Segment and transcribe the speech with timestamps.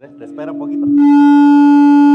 [0.00, 2.09] Te espera un poquito.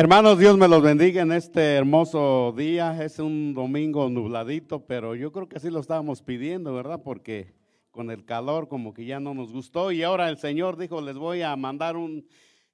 [0.00, 3.04] Hermanos, Dios me los bendiga en este hermoso día.
[3.04, 7.02] Es un domingo nubladito, pero yo creo que así lo estábamos pidiendo, ¿verdad?
[7.04, 7.52] Porque
[7.90, 11.18] con el calor como que ya no nos gustó y ahora el Señor dijo, les
[11.18, 12.26] voy a mandar un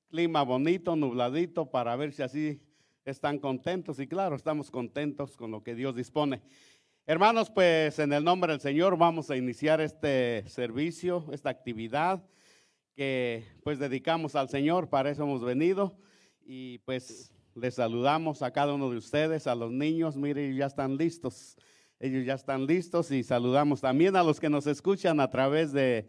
[0.08, 2.60] clima bonito, nubladito, para ver si así
[3.04, 3.98] están contentos.
[3.98, 6.42] Y claro, estamos contentos con lo que Dios dispone.
[7.06, 12.22] Hermanos, pues en el nombre del Señor vamos a iniciar este servicio, esta actividad
[12.94, 15.98] que pues dedicamos al Señor, para eso hemos venido.
[16.48, 20.96] Y pues les saludamos a cada uno de ustedes, a los niños, miren, ya están
[20.96, 21.56] listos.
[21.98, 26.08] Ellos ya están listos y saludamos también a los que nos escuchan a través de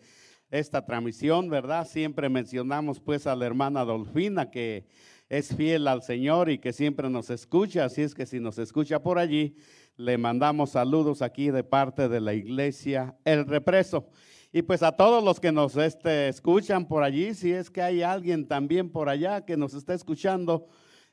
[0.51, 1.87] esta transmisión, ¿verdad?
[1.87, 4.85] Siempre mencionamos pues a la hermana Dolfina que
[5.27, 9.01] es fiel al Señor y que siempre nos escucha, así es que si nos escucha
[9.01, 9.55] por allí,
[9.95, 14.07] le mandamos saludos aquí de parte de la iglesia El Represo.
[14.53, 18.01] Y pues a todos los que nos este, escuchan por allí, si es que hay
[18.01, 20.67] alguien también por allá que nos está escuchando,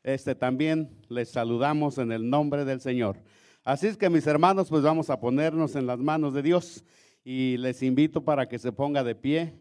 [0.04, 3.16] este, también les saludamos en el nombre del Señor.
[3.64, 6.84] Así es que mis hermanos, pues vamos a ponernos en las manos de Dios
[7.24, 9.55] y les invito para que se ponga de pie.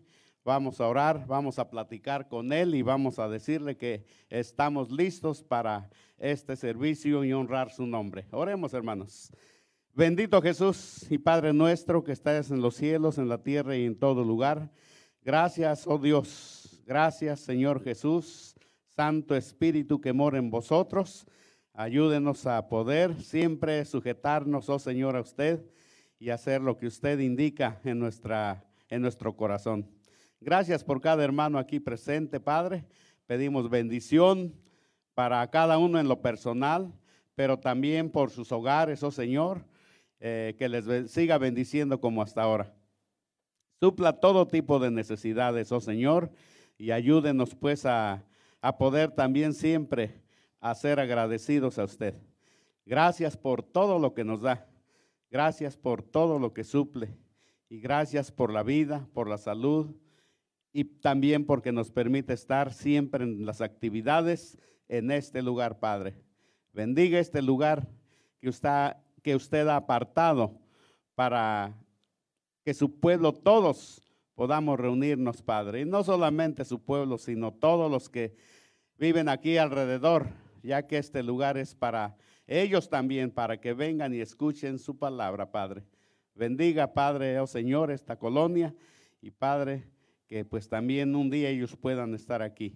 [0.46, 5.42] Vamos a orar, vamos a platicar con Él y vamos a decirle que estamos listos
[5.42, 5.90] para
[6.20, 8.26] este servicio y honrar su nombre.
[8.32, 9.32] Oremos, hermanos.
[9.96, 13.96] Bendito Jesús y Padre nuestro que estás en los cielos, en la tierra y en
[13.96, 14.72] todo lugar.
[15.22, 16.82] Gracias, oh Dios.
[16.88, 18.56] Gracias, Señor Jesús.
[18.88, 21.28] Santo Espíritu que mora en vosotros.
[21.76, 25.64] Ayúdenos a poder siempre sujetarnos, oh Señor, a usted
[26.18, 29.88] y hacer lo que usted indica en, nuestra, en nuestro corazón.
[30.42, 32.84] Gracias por cada hermano aquí presente, Padre.
[33.28, 34.56] Pedimos bendición
[35.14, 36.92] para cada uno en lo personal,
[37.36, 39.72] pero también por sus hogares, oh Señor
[40.26, 42.74] eh, que les siga bendiciendo como hasta ahora.
[43.82, 46.32] Supla todo tipo de necesidades, oh Señor,
[46.78, 48.24] y ayúdenos pues a,
[48.62, 50.22] a poder también siempre
[50.62, 52.16] a ser agradecidos a usted.
[52.86, 54.66] Gracias por todo lo que nos da.
[55.30, 57.18] Gracias por todo lo que suple.
[57.68, 59.94] Y gracias por la vida, por la salud
[60.72, 64.58] y también porque nos permite estar siempre en las actividades
[64.88, 66.16] en este lugar, Padre.
[66.72, 67.90] Bendiga este lugar
[68.40, 70.60] que usted, que usted ha apartado
[71.16, 71.74] para
[72.64, 74.04] que su pueblo, todos
[74.36, 75.82] podamos reunirnos, Padre.
[75.82, 78.36] Y no solamente su pueblo, sino todos los que
[78.98, 80.28] viven aquí alrededor,
[80.62, 82.16] ya que este lugar es para
[82.48, 85.84] ellos también, para que vengan y escuchen su palabra, Padre.
[86.36, 88.74] Bendiga, Padre, oh Señor, esta colonia
[89.22, 89.88] y Padre,
[90.28, 92.76] que pues también un día ellos puedan estar aquí,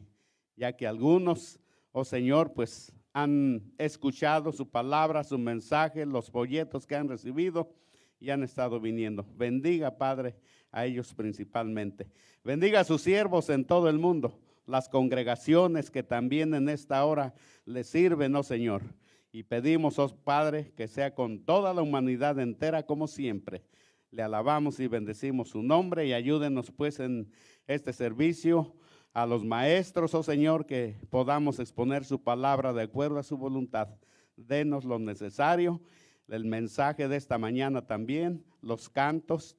[0.56, 1.59] ya que algunos,
[1.91, 7.74] oh Señor, pues han escuchado su palabra, su mensaje, los folletos que han recibido
[8.20, 9.26] y han estado viniendo.
[9.36, 10.36] Bendiga, Padre,
[10.72, 12.12] a ellos principalmente.
[12.44, 17.34] Bendiga a sus siervos en todo el mundo, las congregaciones que también en esta hora
[17.66, 18.84] les sirven, oh Señor.
[19.32, 23.64] Y pedimos, oh Padre, que sea con toda la humanidad entera como siempre.
[24.12, 27.32] Le alabamos y bendecimos su nombre y ayúdenos pues en
[27.66, 28.76] este servicio
[29.18, 33.88] a los maestros, oh Señor, que podamos exponer su palabra de acuerdo a su voluntad.
[34.36, 35.81] Denos lo necesario,
[36.28, 39.58] el mensaje de esta mañana también, los cantos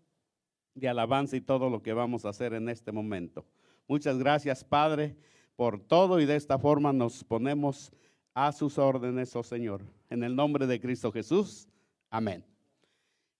[0.74, 3.46] de alabanza y todo lo que vamos a hacer en este momento.
[3.88, 5.16] Muchas gracias, Padre,
[5.56, 7.90] por todo y de esta forma nos ponemos
[8.34, 9.82] a sus órdenes, oh Señor.
[10.08, 11.66] En el nombre de Cristo Jesús.
[12.10, 12.44] Amén.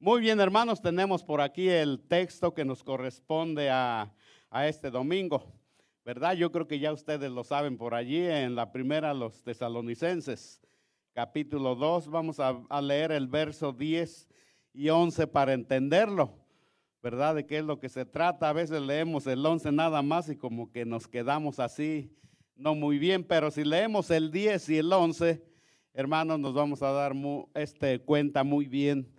[0.01, 4.13] Muy bien, hermanos, tenemos por aquí el texto que nos corresponde a,
[4.51, 5.58] a este domingo.
[6.09, 6.33] ¿Verdad?
[6.33, 10.59] Yo creo que ya ustedes lo saben por allí, en la primera, los tesalonicenses,
[11.13, 14.27] capítulo 2, vamos a, leer el verso 10
[14.73, 16.33] y 11 para entenderlo,
[17.03, 17.35] ¿verdad?
[17.35, 18.49] De qué es lo que se trata.
[18.49, 22.11] A veces leemos el 11 nada más y como que nos quedamos así,
[22.57, 25.45] no muy bien, pero si leemos el 10 y el 11,
[25.93, 27.13] hermanos, nos vamos a dar
[27.53, 29.13] este, cuenta muy bien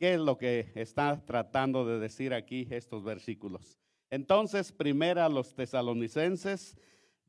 [0.00, 3.83] qué es lo que está tratando de decir aquí estos versículos.
[4.14, 6.76] Entonces, primera los tesalonicenses,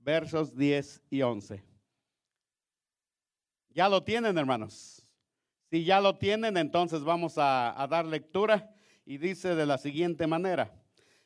[0.02, 1.64] versos 10 y 11.
[3.72, 5.04] ¿Ya lo tienen, hermanos?
[5.72, 8.72] Si ya lo tienen, entonces vamos a, a dar lectura
[9.04, 10.80] y dice de la siguiente manera,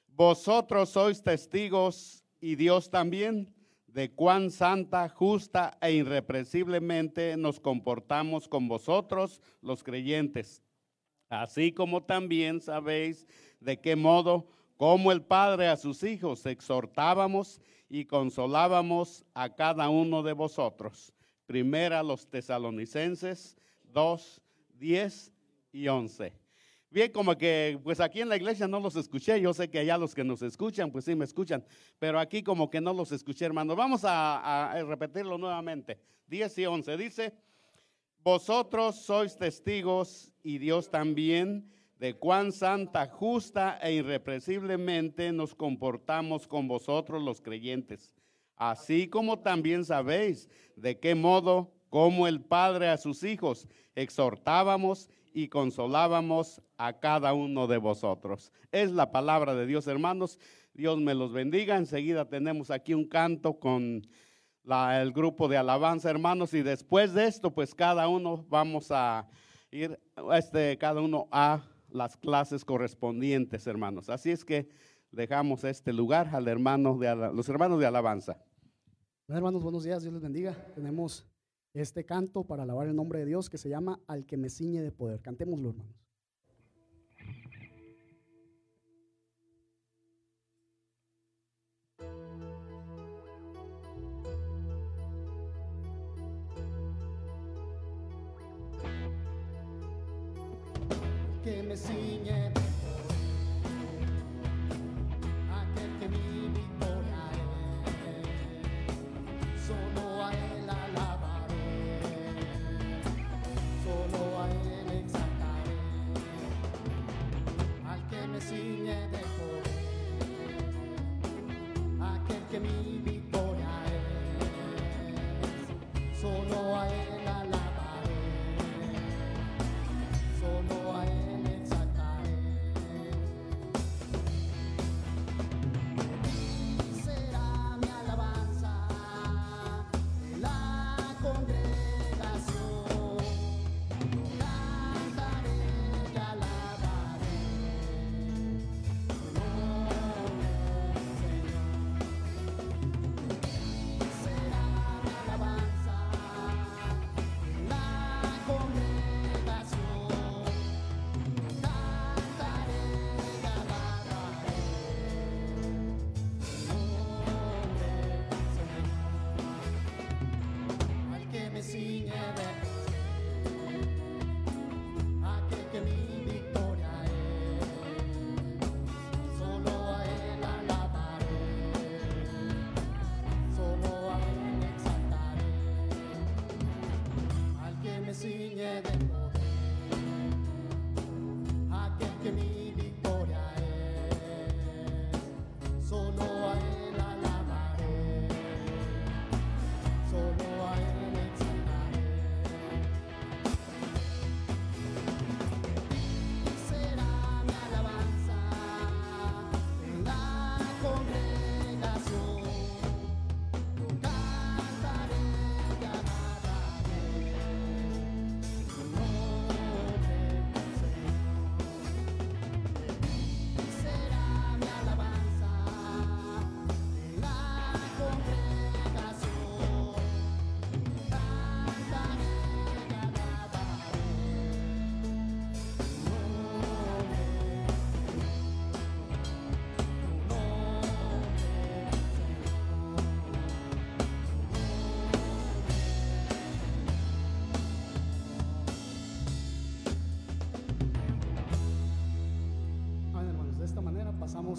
[0.08, 3.54] vosotros sois testigos y Dios también
[3.86, 10.64] de cuán santa, justa e irreprensiblemente nos comportamos con vosotros los creyentes
[11.30, 13.28] Así como también sabéis
[13.60, 14.48] de qué modo,
[14.80, 17.60] como el Padre a sus hijos, exhortábamos
[17.90, 21.12] y consolábamos a cada uno de vosotros.
[21.46, 23.58] Primera los tesalonicenses
[23.92, 24.42] 2,
[24.76, 25.34] 10
[25.74, 26.32] y 11.
[26.92, 29.98] Bien, como que pues aquí en la iglesia no los escuché, yo sé que allá
[29.98, 31.62] los que nos escuchan, pues sí me escuchan,
[32.00, 33.76] pero aquí como que no los escuché, hermanos.
[33.76, 36.00] Vamos a, a repetirlo nuevamente.
[36.28, 37.34] 10 y 11 dice,
[38.24, 46.68] vosotros sois testigos y Dios también de cuán santa, justa e irrepresiblemente nos comportamos con
[46.68, 48.16] vosotros los creyentes,
[48.56, 55.50] así como también sabéis de qué modo, como el Padre a sus hijos, exhortábamos y
[55.50, 58.54] consolábamos a cada uno de vosotros.
[58.72, 60.40] Es la palabra de Dios, hermanos.
[60.74, 61.78] Dios me los bendiga.
[61.78, 64.08] Enseguida tenemos aquí un canto con
[64.94, 69.28] el grupo de alabanza, hermanos, y después de esto, pues cada uno vamos a
[69.72, 70.00] ir,
[70.34, 71.62] este, cada uno a
[71.92, 74.10] las clases correspondientes, hermanos.
[74.10, 74.70] Así es que
[75.12, 78.44] dejamos este lugar al hermano de los hermanos de alabanza.
[79.28, 80.54] hermanos, buenos días, Dios les bendiga.
[80.76, 81.26] Tenemos
[81.74, 84.82] este canto para alabar el nombre de Dios que se llama Al que me ciñe
[84.82, 85.22] de poder.
[85.22, 86.09] Cantémoslo, hermanos.
[101.50, 102.69] Que me ciñe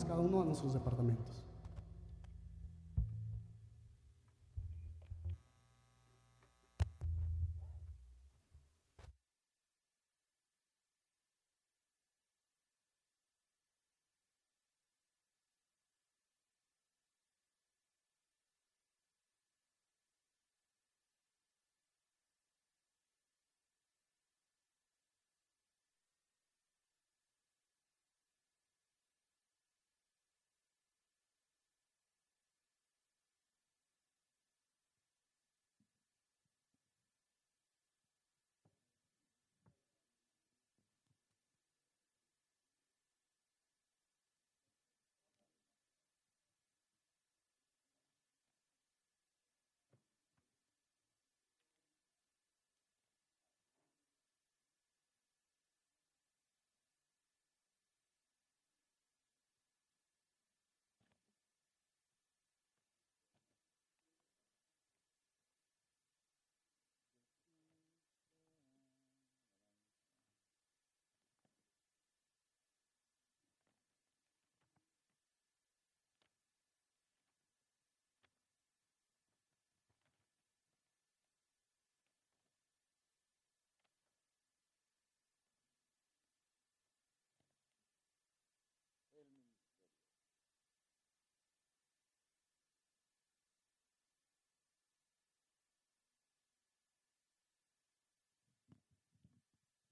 [0.07, 0.80] cada uno a nuestros departamentos.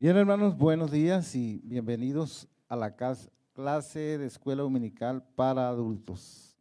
[0.00, 6.56] Bien, hermanos, buenos días y bienvenidos a la clase de escuela dominical para adultos.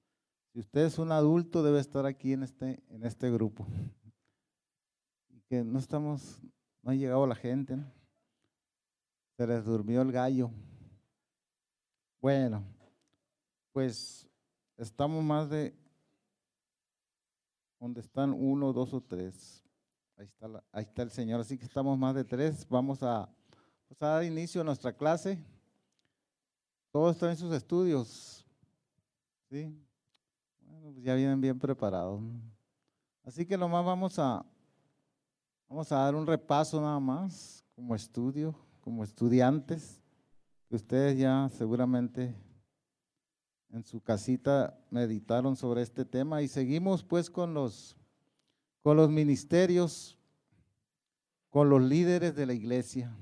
[0.52, 3.68] Si usted es un adulto, debe estar aquí en este, en este grupo.
[5.50, 6.42] Que no estamos,
[6.82, 7.78] no ha llegado la gente,
[9.38, 10.50] se les durmió el gallo.
[12.20, 12.64] Bueno,
[13.72, 14.28] pues
[14.78, 15.76] estamos más de
[17.80, 19.67] donde están uno, dos o tres.
[20.18, 21.42] Ahí está, el Señor.
[21.42, 22.68] Así que estamos más de tres.
[22.68, 23.30] Vamos a,
[23.88, 25.38] pues, a dar inicio a nuestra clase.
[26.92, 28.44] Todos están en sus estudios.
[29.50, 29.72] ¿Sí?
[30.62, 32.20] Bueno, pues ya vienen bien preparados.
[33.24, 34.44] Así que nomás vamos a,
[35.70, 40.02] vamos a dar un repaso nada más como estudio, como estudiantes,
[40.70, 42.34] ustedes ya seguramente
[43.70, 47.97] en su casita meditaron sobre este tema y seguimos pues con los,
[48.88, 50.18] con los ministerios,
[51.50, 53.14] con los líderes de la iglesia.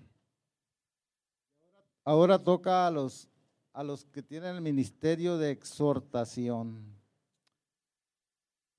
[2.03, 3.27] Ahora toca a los,
[3.74, 6.86] a los que tienen el ministerio de exhortación.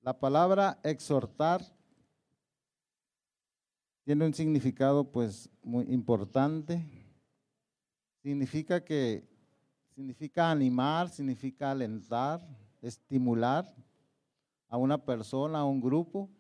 [0.01, 1.61] La palabra exhortar
[4.05, 6.87] tiene un significado pues muy importante.
[8.23, 9.27] Significa que
[9.97, 12.47] Significa animar, significa alentar,
[12.81, 13.67] estimular
[14.69, 16.31] a una persona, a un grupo,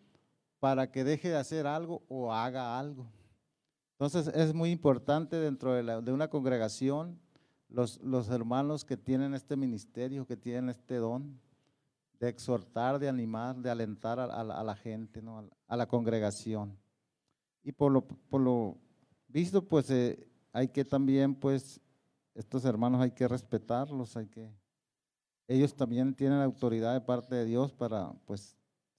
[0.66, 3.06] para que deje de hacer algo o haga algo.
[3.92, 7.20] Entonces es muy importante dentro de, una congregación
[7.68, 11.40] los, hermanos que tienen este ministerio, que tienen este don
[12.18, 15.23] de exhortar, de animar, de alentar a, la gente,
[15.68, 16.76] a, la congregación.
[17.62, 18.76] Y por lo, por lo
[19.28, 21.80] visto, pues eh, hay que también pues
[22.35, 24.50] estos hermanos hay que respetarlos, hay que
[25.46, 28.56] ellos también tienen autoridad de parte de Dios para pues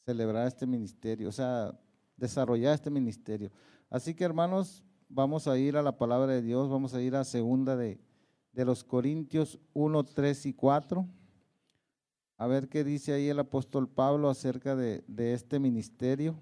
[0.07, 1.77] celebrar este ministerio, o sea,
[2.15, 3.51] desarrollar este ministerio.
[3.89, 7.25] Así que hermanos, vamos a ir a la palabra de Dios, vamos a ir a
[7.25, 7.99] segunda de,
[8.53, 11.05] de los Corintios 1, 3 y 4.
[12.37, 16.41] A ver qué dice ahí el apóstol Pablo acerca de, de este ministerio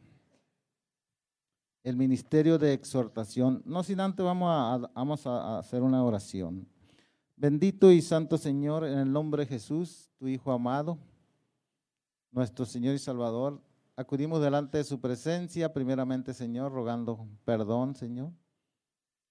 [1.83, 3.61] el ministerio de exhortación.
[3.63, 6.67] No sin antes vamos a, vamos a hacer una oración.
[7.35, 10.97] Bendito y santo Señor, en el nombre de Jesús, tu Hijo amado,
[12.35, 13.61] nuestro Señor y Salvador,
[13.95, 18.31] acudimos delante de su presencia, primeramente, Señor, rogando perdón, Señor.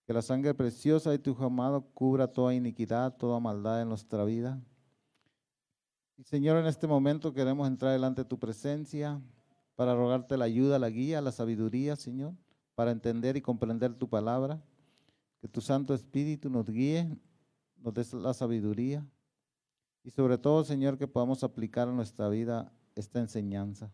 [0.06, 4.60] Que la sangre preciosa de tu amado cubra toda iniquidad, toda maldad en nuestra vida.
[6.16, 9.20] Y Señor, en este momento queremos entrar delante de tu presencia
[9.76, 12.34] para rogarte la ayuda, la guía, la sabiduría, Señor,
[12.74, 14.62] para entender y comprender tu palabra.
[15.40, 17.18] Que tu Santo Espíritu nos guíe
[17.84, 19.06] nos des la sabiduría
[20.02, 23.92] y sobre todo, Señor, que podamos aplicar a nuestra vida esta enseñanza.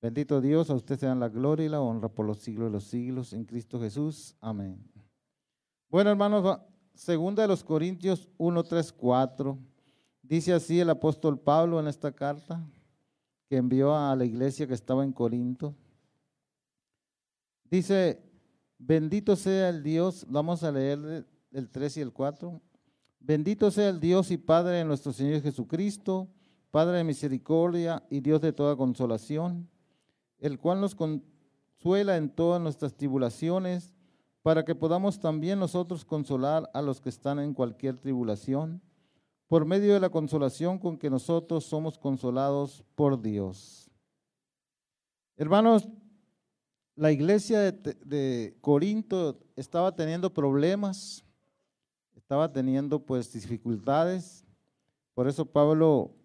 [0.00, 2.84] Bendito Dios, a usted sean la gloria y la honra por los siglos de los
[2.84, 4.36] siglos, en Cristo Jesús.
[4.40, 4.78] Amén.
[5.88, 6.60] Bueno, hermanos,
[6.94, 9.58] segunda de los Corintios 1, 3, 4,
[10.22, 12.64] dice así el apóstol Pablo en esta carta
[13.48, 15.74] que envió a la iglesia que estaba en Corinto.
[17.64, 18.22] Dice,
[18.78, 22.60] bendito sea el Dios, vamos a leer el 3 y el 4.
[23.20, 26.28] Bendito sea el Dios y Padre de nuestro Señor Jesucristo,
[26.70, 29.68] Padre de misericordia y Dios de toda consolación,
[30.38, 33.94] el cual nos consuela en todas nuestras tribulaciones,
[34.42, 38.80] para que podamos también nosotros consolar a los que están en cualquier tribulación,
[39.48, 43.90] por medio de la consolación con que nosotros somos consolados por Dios.
[45.36, 45.88] Hermanos,
[46.94, 51.26] la iglesia de, Corinto estaba teniendo problemas
[52.26, 54.44] estaba teniendo pues dificultades.
[55.14, 56.15] Por eso Pablo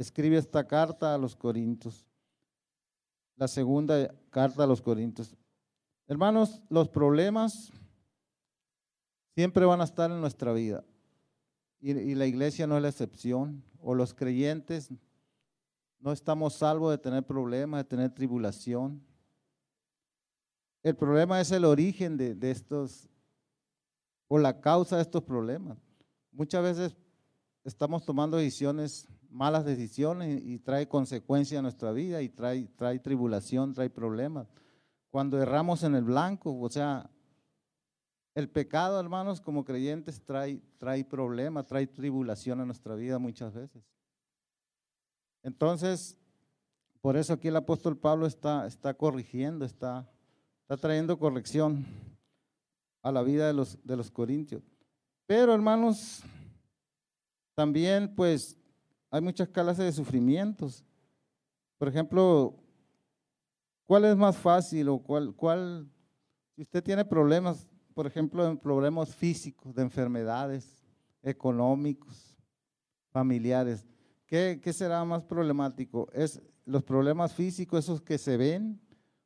[0.00, 2.06] escribe esta carta a los Corintios,
[3.36, 5.36] la segunda carta a los Corintios.
[6.06, 7.70] Hermanos, los problemas
[9.34, 10.84] siempre van a estar en nuestra vida
[11.80, 14.90] y, la iglesia no es la excepción, o los creyentes
[15.98, 19.02] no estamos salvos de tener problemas, de tener tribulación.
[20.82, 23.08] El problema es el origen de estos
[24.28, 25.76] o la causa de estos problemas.
[26.32, 26.96] Muchas veces
[27.64, 33.72] estamos tomando decisiones, malas decisiones y trae consecuencias a nuestra vida y trae, trae tribulación,
[33.72, 34.48] trae problemas.
[35.10, 37.10] Cuando erramos en el blanco, o sea,
[38.34, 43.82] el pecado, hermanos, como creyentes trae, trae problemas, trae tribulación a nuestra vida muchas veces.
[45.42, 46.16] Entonces,
[47.00, 50.08] por eso aquí el apóstol Pablo está, está corrigiendo, está,
[50.62, 51.84] está trayendo corrección
[53.02, 54.62] a la vida de los, de los corintios.
[55.26, 56.22] Pero hermanos,
[57.54, 58.59] también pues
[59.10, 60.84] hay muchas clases de sufrimientos.
[61.78, 62.56] Por ejemplo,
[63.86, 65.88] ¿cuál es más fácil o cuál, cuál,
[66.54, 70.80] si usted tiene problemas, por ejemplo, problemas físicos, de enfermedades,
[71.22, 72.36] económicos,
[73.10, 73.86] familiares.
[74.26, 76.08] ¿Qué, qué será más problemático?
[76.12, 78.80] ¿Es los problemas físicos, esos que se ven,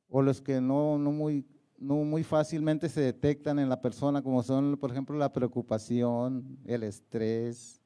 [0.08, 1.46] o los que no, no, muy,
[1.78, 6.84] no muy fácilmente se detectan en la persona, como son, por ejemplo, la preocupación, el
[6.84, 7.82] estrés,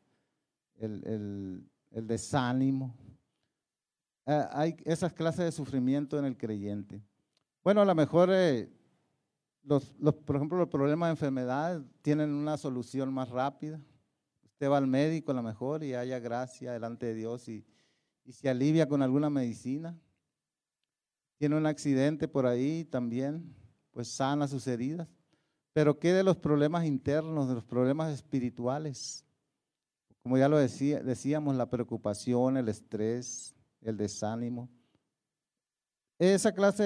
[0.76, 2.94] el, el, el desánimo?
[4.26, 7.02] Eh, hay esas clases de sufrimiento en el creyente.
[7.64, 8.68] Bueno, a lo mejor, eh,
[9.62, 9.90] los,
[10.24, 13.80] por ejemplo, los problemas de enfermedad tienen una solución más rápida.
[14.44, 17.64] Usted va al médico a lo mejor y haya gracia delante de Dios y,
[18.24, 19.98] y se alivia con alguna medicina.
[21.38, 23.54] Tiene un accidente por ahí también,
[23.92, 25.08] pues sana sus heridas.
[25.72, 29.24] Pero ¿qué de los problemas internos, de los problemas espirituales?
[30.28, 34.68] Como ya lo decía, decíamos, la preocupación, el estrés, el desánimo.
[36.18, 36.82] Esa clase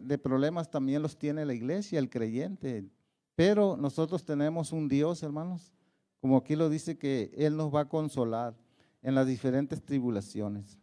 [0.00, 2.88] de, problemas también los tiene la iglesia, el creyente.
[3.34, 5.72] Pero nosotros tenemos un Dios, hermanos,
[6.20, 8.54] como aquí lo dice, que Él nos va a consolar
[9.02, 10.78] en las diferentes tribulaciones.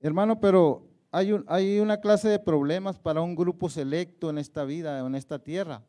[0.00, 4.98] Hermano, pero hay, hay una clase de problemas para un grupo selecto en esta vida,
[4.98, 5.82] en esta tierra.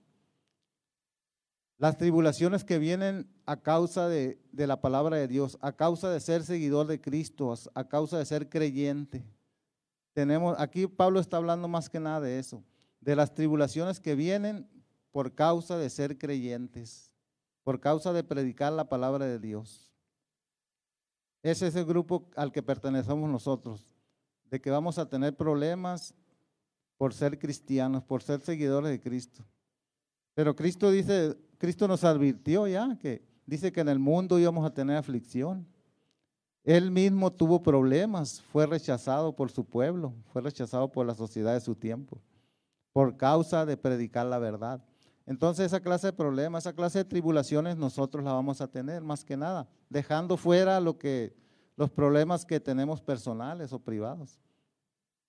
[1.77, 6.43] Las tribulaciones que vienen a causa de, la palabra de Dios, a causa de ser
[6.43, 9.25] seguidor de Cristo, a causa de ser creyente.
[10.13, 12.63] Tenemos, aquí Pablo está hablando más que nada de eso,
[13.01, 14.69] de las tribulaciones que vienen
[15.11, 17.13] por causa de ser creyentes,
[17.63, 19.93] por causa de predicar la palabra de Dios.
[21.43, 23.85] Ese es el grupo al que pertenecemos nosotros,
[24.49, 26.15] de que vamos a tener problemas
[26.97, 29.45] por ser cristianos, por ser seguidores de Cristo.
[30.33, 34.73] Pero Cristo dice, Cristo nos advirtió ya que dice que en el mundo íbamos a
[34.73, 35.67] tener aflicción.
[36.63, 41.61] Él mismo tuvo problemas, fue rechazado por su pueblo, fue rechazado por la sociedad de
[41.61, 42.19] su tiempo,
[42.91, 44.83] por causa de predicar la verdad.
[45.27, 49.23] Entonces esa clase de problemas, esa clase de tribulaciones nosotros la vamos a tener más
[49.23, 51.35] que nada, dejando fuera lo que,
[51.75, 54.39] los problemas que tenemos personales o privados,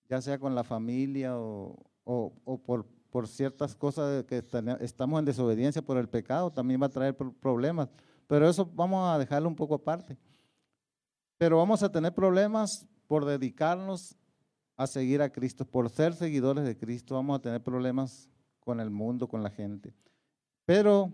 [0.09, 2.85] ya sea con la familia o, o por
[3.17, 4.45] por ciertas cosas que
[4.79, 7.89] estamos en desobediencia por el pecado, también va a traer problemas.
[8.27, 10.15] Pero eso vamos a dejarlo un poco aparte.
[11.35, 14.15] Pero vamos a tener problemas por dedicarnos
[14.75, 18.91] a seguir a Cristo, por ser seguidores de Cristo, vamos a tener problemas con el
[18.91, 19.95] mundo, con la gente.
[20.63, 21.11] Pero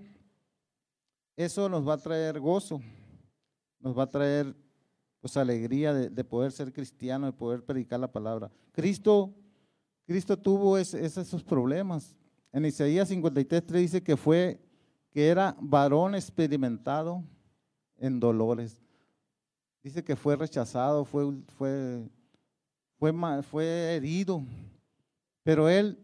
[1.37, 2.81] eso nos va a traer gozo,
[3.79, 4.53] nos va a traer
[5.21, 8.51] pues alegría de, de poder ser cristiano, de poder predicar la palabra.
[8.73, 9.33] Cristo
[10.05, 12.15] Cristo tuvo esos problemas.
[12.51, 14.59] En Isaías 53, dice que fue,
[15.11, 17.23] que era varón experimentado
[17.97, 18.81] en dolores.
[19.81, 22.09] Dice que fue rechazado, fue, fue,
[22.99, 24.43] fue, fue herido.
[25.41, 25.99] Pero él,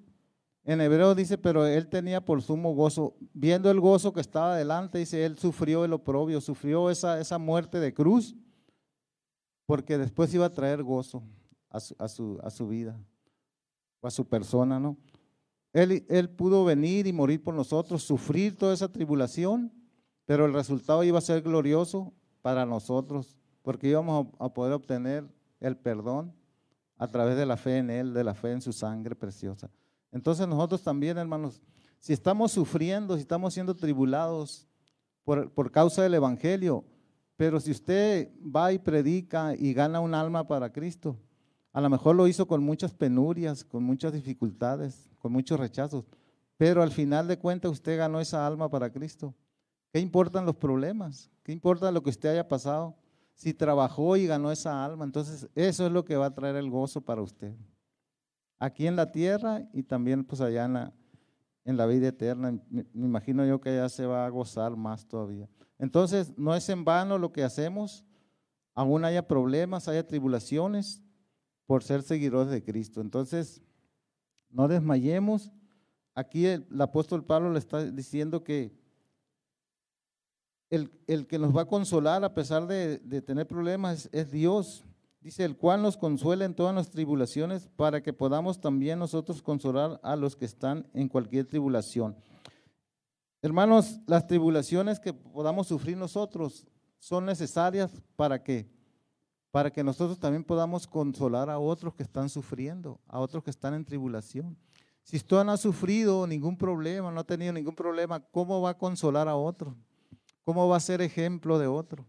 [0.63, 3.15] en hebreo dice, pero él tenía por sumo gozo.
[3.33, 7.79] Viendo el gozo que estaba delante, dice, él sufrió el oprobio, sufrió esa, esa muerte
[7.79, 8.35] de cruz,
[9.65, 11.21] porque después iba a traer gozo
[11.69, 12.99] a su, a su vida
[14.01, 14.97] a su persona, ¿no?
[15.73, 19.71] Él, él pudo venir y morir por nosotros, sufrir toda esa tribulación,
[20.25, 25.27] pero el resultado iba a ser glorioso para nosotros, porque íbamos a, poder obtener
[25.59, 26.33] el perdón
[26.97, 29.69] a través de la fe en Él, de la fe en su sangre preciosa.
[30.11, 31.61] Entonces nosotros también, hermanos,
[31.99, 34.67] si estamos sufriendo, si estamos siendo tribulados
[35.23, 36.85] por, por causa del Evangelio,
[37.35, 41.17] pero si usted va y predica y gana un alma para Cristo,
[41.71, 46.05] a lo mejor lo hizo con muchas penurias, con muchas dificultades, con muchos rechazos,
[46.57, 49.33] pero al final de cuentas usted ganó esa alma para Cristo.
[49.91, 51.31] ¿Qué importan los problemas?
[51.43, 52.95] ¿Qué importa lo que usted haya pasado?
[53.33, 56.69] Si trabajó y ganó esa alma, entonces eso es lo que va a traer el
[56.69, 57.53] gozo para usted.
[58.59, 60.93] Aquí en la tierra y también pues allá en la,
[61.63, 62.59] en la vida eterna.
[62.69, 65.47] Me, imagino yo que allá se va a gozar más todavía.
[65.77, 68.03] Entonces no es en vano lo que hacemos,
[68.73, 71.01] aún haya problemas, haya tribulaciones,
[71.69, 72.99] por ser seguidores de Cristo.
[72.99, 73.61] Entonces,
[74.49, 75.51] no desmayemos.
[76.15, 78.73] Aquí el, apóstol Pablo le está diciendo que
[80.71, 80.89] el,
[81.27, 84.83] que nos va a consolar a pesar de, tener problemas es, Dios.
[85.21, 89.99] Dice, el cual nos consuela en todas las tribulaciones para que podamos también nosotros consolar
[90.01, 92.17] a los que están en cualquier tribulación.
[93.43, 96.65] Hermanos, las tribulaciones que podamos sufrir nosotros
[96.97, 98.78] son necesarias para que
[99.51, 103.73] para que nosotros también podamos consolar a otros que están sufriendo, a otros que están
[103.73, 104.57] en tribulación.
[105.03, 108.77] Si usted no ha sufrido ningún problema, no ha tenido ningún problema, ¿cómo va a
[108.77, 109.75] consolar a otro?
[110.43, 112.05] ¿Cómo va a ser ejemplo de otro?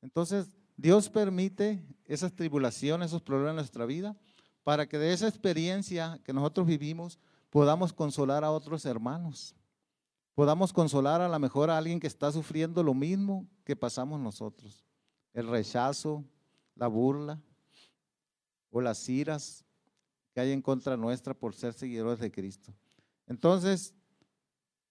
[0.00, 4.16] Entonces, Dios permite esas tribulaciones, esos problemas en nuestra vida,
[4.62, 7.18] para que de esa experiencia que nosotros vivimos
[7.50, 9.54] podamos consolar a otros hermanos.
[10.34, 14.84] podamos consolar a lo mejor a alguien que está sufriendo lo mismo que pasamos nosotros.
[15.32, 16.24] El rechazo,
[16.78, 17.42] la burla
[18.70, 19.66] o las iras
[20.32, 22.72] que hay en contra nuestra por ser seguidores de Cristo.
[23.26, 23.94] Entonces,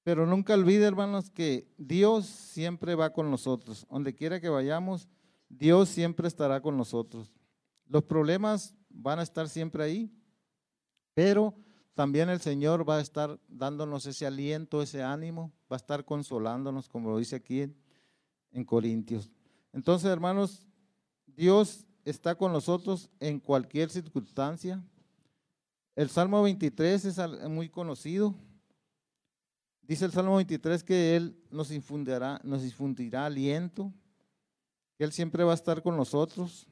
[0.04, 3.86] pero nunca olvide, hermanos, que Dios siempre va con nosotros.
[3.90, 5.10] Donde quiera que vayamos,
[5.50, 7.34] Dios siempre estará con nosotros.
[7.88, 10.12] Los problemas van a estar siempre ahí,
[11.14, 11.54] pero
[11.94, 16.88] también el Señor va a estar dándonos ese aliento, ese ánimo, va a estar consolándonos,
[16.88, 19.32] como lo dice aquí en, Corintios.
[19.74, 20.66] Entonces, hermanos,
[21.38, 24.84] Dios está con nosotros en cualquier circunstancia.
[25.96, 28.36] El Salmo 23 es muy conocido.
[29.82, 32.42] Dice el Salmo 23 que Él nos infundirá,
[33.26, 33.94] aliento,
[34.98, 36.68] que Él siempre va a estar con nosotros.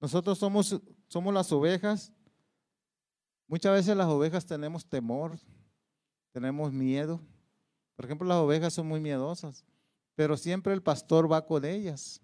[0.00, 2.12] Nosotros somos, somos las ovejas
[3.48, 5.38] Muchas veces las ovejas tenemos temor,
[6.32, 7.18] tenemos miedo.
[7.96, 9.64] Por ejemplo, las ovejas son muy miedosas,
[10.14, 12.20] pero siempre el pastor va con ellas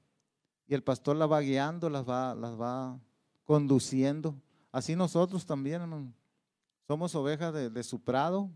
[0.66, 2.98] y el pastor las va guiando, las va, las va
[3.44, 4.35] conduciendo.
[4.72, 6.14] Así nosotros también
[6.87, 8.50] somos ovejas de, su prado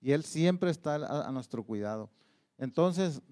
[0.00, 2.10] y Él siempre está a, nuestro cuidado.
[2.58, 3.22] Entonces,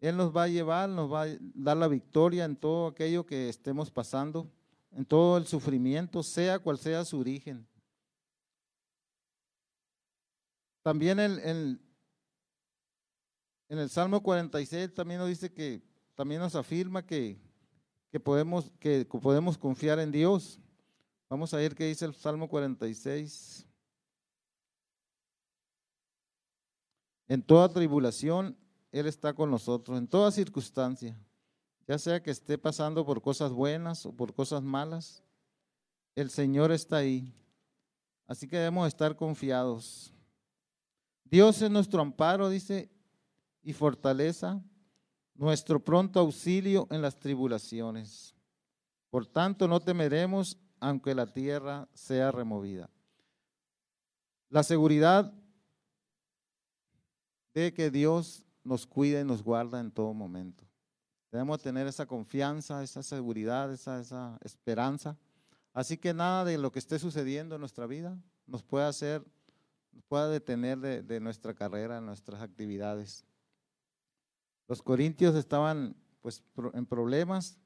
[0.00, 3.48] Él nos va a llevar, nos va a dar la victoria en todo aquello que
[3.48, 4.50] estemos pasando,
[4.92, 7.66] en todo el sufrimiento, sea cual sea su origen.
[10.82, 11.80] También en
[13.68, 15.82] el Salmo 46 también nos dice que,
[16.18, 17.38] también nos afirma que,
[18.10, 20.58] que, podemos, que podemos confiar en Dios.
[21.30, 23.64] Vamos a ver qué dice el Salmo 46.
[27.28, 28.58] En toda tribulación,
[28.90, 31.16] Él está con nosotros, en toda circunstancia,
[31.86, 35.22] ya sea que esté pasando por cosas buenas o por cosas malas,
[36.16, 37.32] el Señor está ahí.
[38.26, 40.12] Así que debemos estar confiados.
[41.22, 42.90] Dios es nuestro amparo, dice,
[43.62, 44.60] y fortaleza,
[45.38, 48.34] nuestro pronto auxilio en las tribulaciones.
[49.08, 52.90] Por tanto, no temeremos aunque la tierra sea removida.
[54.50, 55.32] La seguridad
[57.54, 60.64] de que Dios nos cuida y nos guarda en todo momento.
[61.32, 65.16] Debemos tener esa confianza, esa seguridad, esa, esa esperanza.
[65.72, 69.24] Así que nada de lo que esté sucediendo en nuestra vida nos puede hacer
[70.08, 73.24] pueda detener de, nuestra carrera, nuestras actividades.
[74.68, 76.42] Los corintios estaban pues
[76.74, 77.58] en problemas,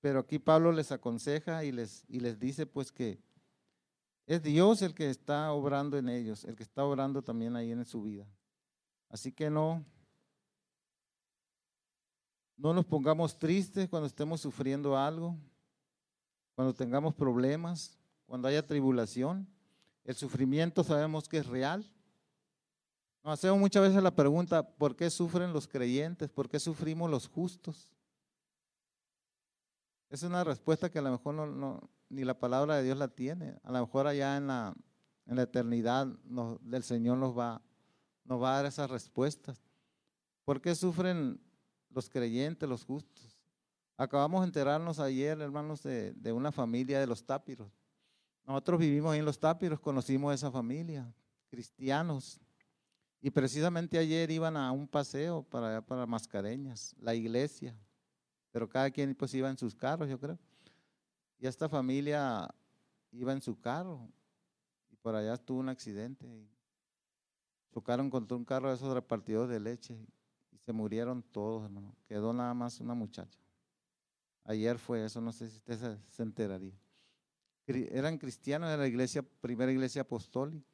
[0.00, 3.18] pero aquí Pablo les aconseja y les, y les dice pues que
[4.26, 7.84] es Dios el que está obrando en ellos, el que está obrando también ahí en
[7.84, 8.26] su vida.
[9.08, 9.84] Así que no,
[12.56, 15.36] no nos pongamos tristes cuando estemos sufriendo algo,
[16.54, 19.46] cuando tengamos problemas, cuando haya tribulación.
[20.04, 21.90] El sufrimiento sabemos que es real.
[23.24, 26.28] Nos hacemos muchas veces la pregunta, ¿por qué sufren los creyentes?
[26.28, 27.90] ¿Por qué sufrimos los justos?
[30.10, 33.58] Es una respuesta que a lo mejor ni la palabra de Dios la tiene.
[33.62, 34.74] A lo mejor allá en la,
[35.26, 37.62] eternidad nos, el Señor nos va,
[38.24, 39.58] nos va a dar esas respuestas.
[40.44, 41.40] ¿Por qué sufren
[41.88, 43.40] los creyentes, los justos?
[43.96, 47.72] Acabamos de enterarnos ayer, hermanos, de, una familia de los tápiros.
[48.44, 51.10] Nosotros vivimos en Los Tápiros, conocimos esa familia,
[51.48, 52.43] cristianos.
[53.24, 57.74] Y precisamente ayer iban a un paseo para, para Mascareñas, la iglesia.
[58.52, 60.38] Pero cada quien pues iba en sus carros, yo creo.
[61.38, 62.54] Y esta familia
[63.12, 64.06] iba en su carro.
[64.90, 66.26] Y por allá tuvo un accidente.
[67.72, 70.06] Chocaron contra un carro de esos repartidores de leche.
[70.52, 71.96] Y se murieron todos, hermano.
[72.06, 73.40] Quedó nada más una muchacha.
[74.44, 76.78] Ayer fue eso, no sé si usted se enteraría
[77.66, 80.73] eran cristianos de la iglesia, primera iglesia apostólica,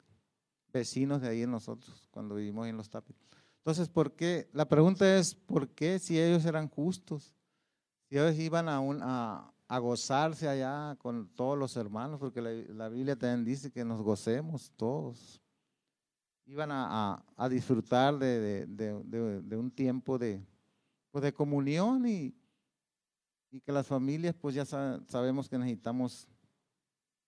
[0.71, 3.15] vecinos de ahí en nosotros, cuando vivimos en los tapis.
[3.57, 4.49] Entonces, ¿por qué?
[4.53, 7.35] La pregunta es, ¿por qué si ellos eran justos?
[8.09, 13.15] Si ellos iban a, a, a gozarse allá con todos los hermanos, porque la, Biblia
[13.15, 15.41] también dice que nos gocemos todos.
[16.45, 20.43] Iban a, a disfrutar de, de, de, un tiempo de,
[21.11, 22.35] pues de comunión y,
[23.51, 26.27] y que las familias, pues ya sabemos que necesitamos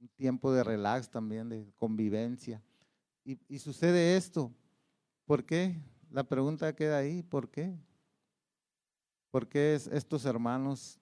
[0.01, 2.62] un tiempo de relax también, de convivencia.
[3.25, 4.51] Y, sucede esto.
[5.25, 5.79] ¿Por qué?
[6.12, 7.73] La pregunta queda ahí, ¿por qué?
[9.31, 10.99] ¿Por qué estos hermanos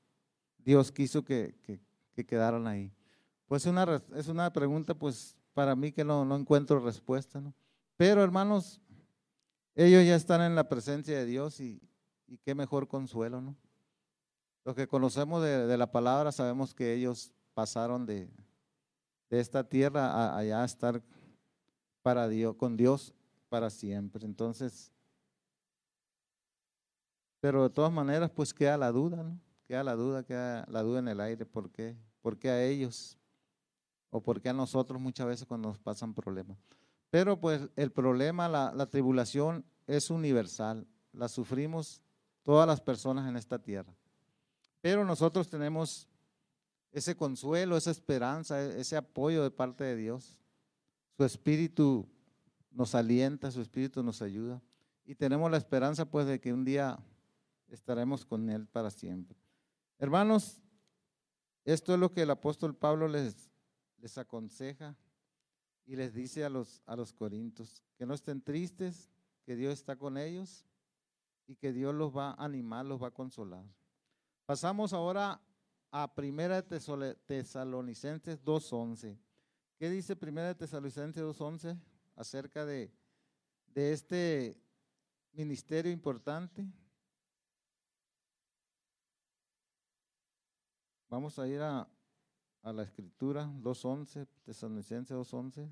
[0.60, 1.56] Dios quiso que,
[2.28, 2.94] quedaran ahí?
[3.48, 7.54] Pues una, es una pregunta, pues para mí que no, no encuentro respuesta, ¿no?
[7.98, 8.80] Pero hermanos,
[9.76, 11.82] ellos ya están en la presencia de Dios y,
[12.44, 13.58] qué mejor consuelo, ¿no?
[14.64, 18.30] Los que conocemos de, la palabra sabemos que ellos pasaron de,
[19.30, 21.02] de esta tierra a allá estar
[22.02, 23.14] para Dios, con Dios
[23.50, 24.26] para siempre.
[24.26, 24.92] Entonces,
[27.40, 29.40] pero de todas maneras, pues queda la duda, ¿no?
[29.66, 31.46] Queda la duda, queda la duda en el aire.
[31.46, 31.96] ¿Por qué?
[32.22, 33.18] ¿Por qué a ellos?
[34.10, 36.58] ¿O por qué a nosotros muchas veces cuando nos pasan problemas?
[37.10, 40.86] Pero pues el problema, la, la tribulación es universal.
[41.14, 42.02] La sufrimos
[42.44, 43.94] todas las personas en esta tierra.
[44.82, 46.08] Pero nosotros tenemos
[46.92, 50.38] ese consuelo, esa esperanza, e, ese apoyo de parte de Dios.
[51.22, 52.10] Su espíritu
[52.72, 54.60] nos alienta, su espíritu nos ayuda.
[55.06, 56.98] Y tenemos la esperanza pues de que un día
[57.68, 59.38] estaremos con Él para siempre.
[60.00, 60.64] Hermanos,
[61.64, 63.52] esto es lo que el apóstol Pablo les,
[64.00, 64.98] les aconseja
[65.86, 69.12] y les dice a los, a los corintios, que no estén tristes,
[69.46, 70.66] que Dios está con ellos
[71.46, 73.64] y que Dios los va a animar, los va a consolar.
[74.48, 75.40] Pasamos ahora
[75.92, 79.20] a Primera Tesalonicenses 2.11.
[79.82, 81.76] ¿Qué dice Primera de Tesalonicenses 2.11
[82.16, 82.92] acerca de,
[83.74, 84.56] de este
[85.34, 86.64] ministerio importante?
[91.10, 91.90] Vamos a ir a,
[92.62, 95.68] a la escritura 2.11, Tesalonicenses 2.11.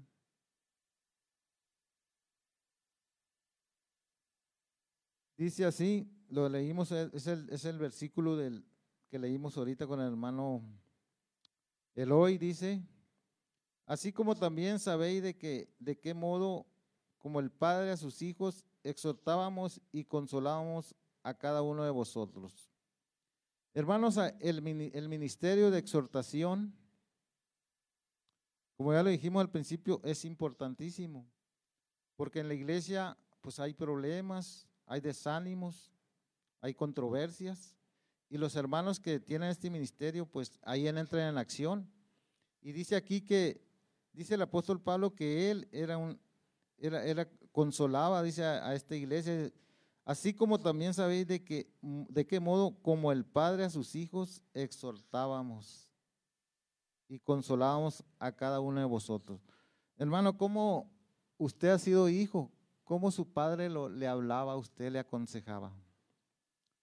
[5.37, 8.65] Dice así, lo leímos, es el, es el versículo del,
[9.11, 10.63] que leímos ahorita con el hermano
[11.93, 12.83] Eloy, dice,
[13.89, 16.67] así como también sabéis de, que, de qué modo,
[17.17, 22.71] como el Padre a sus hijos, exhortábamos y consolábamos a cada uno de vosotros.
[23.73, 26.78] Hermanos, el, el ministerio de exhortación,
[28.78, 31.28] como ya lo dijimos al principio, es importantísimo,
[32.15, 35.91] porque en la iglesia pues hay problemas, hay desánimos,
[36.62, 37.75] hay controversias,
[38.30, 41.91] y los hermanos que tienen este ministerio, pues ahí entran en acción.
[42.62, 43.68] Y dice aquí que,
[44.13, 46.19] dice el apóstol Pablo que él era un,
[46.77, 49.51] era, era consolaba, dice a, esta iglesia,
[50.05, 54.41] así como también sabéis de que, de qué modo, como el Padre a sus hijos,
[54.53, 55.89] exhortábamos
[57.07, 59.41] y consolábamos a cada uno de vosotros.
[59.97, 60.89] Hermano, ¿cómo
[61.37, 62.51] usted ha sido hijo?
[62.83, 65.71] ¿Cómo su padre lo, le hablaba a usted, le aconsejaba?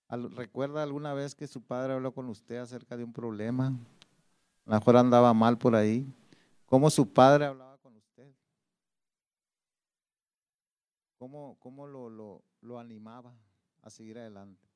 [0.09, 3.69] ¿Recuerda alguna vez que su padre habló con usted acerca de un problema?
[4.67, 6.07] A lo mejor andaba mal por ahí.
[6.67, 8.35] ¿Cómo su padre hablaba con usted?
[11.17, 13.35] ¿Cómo, cómo lo, lo, animaba
[13.83, 14.67] a seguir adelante?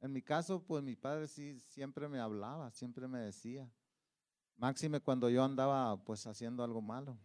[0.00, 3.68] En mi caso, pues mi padre sí siempre me hablaba, siempre me decía.
[4.56, 7.18] Máxime cuando yo andaba pues haciendo algo malo.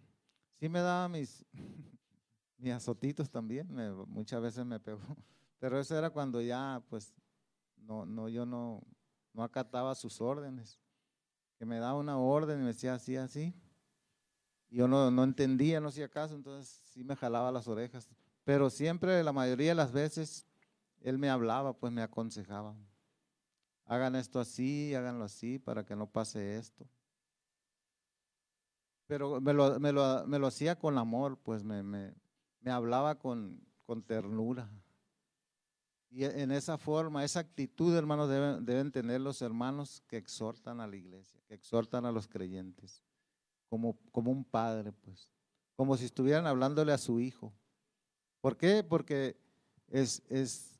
[0.59, 1.45] Sí me daba mis,
[2.57, 3.67] mis azotitos también,
[4.07, 5.01] muchas veces me pegó,
[5.59, 7.13] pero eso era cuando ya, pues,
[7.77, 8.81] no, no, yo no,
[9.33, 10.79] no acataba sus órdenes,
[11.65, 13.53] me daba una orden y me decía así, así,
[14.69, 18.09] yo no, no entendía, no hacía caso, entonces sí me jalaba las orejas,
[18.43, 20.47] pero siempre, la mayoría de las veces,
[21.01, 22.75] él me hablaba, pues me aconsejaba,
[23.85, 26.87] hagan esto así, háganlo así, para que no pase esto.
[29.05, 32.13] Pero me lo, me lo, me lo hacía con amor, pues me, me,
[32.61, 34.69] me hablaba con, con ternura.
[36.15, 40.85] Y en esa forma, esa actitud, hermanos, deben, deben, tener los hermanos que exhortan a
[40.85, 43.01] la iglesia, que exhortan a los creyentes,
[43.67, 45.27] como, como un padre, pues,
[45.75, 47.51] como si estuvieran hablándole a su hijo.
[48.41, 48.83] ¿Por qué?
[48.83, 49.35] Porque
[49.87, 50.79] es, es,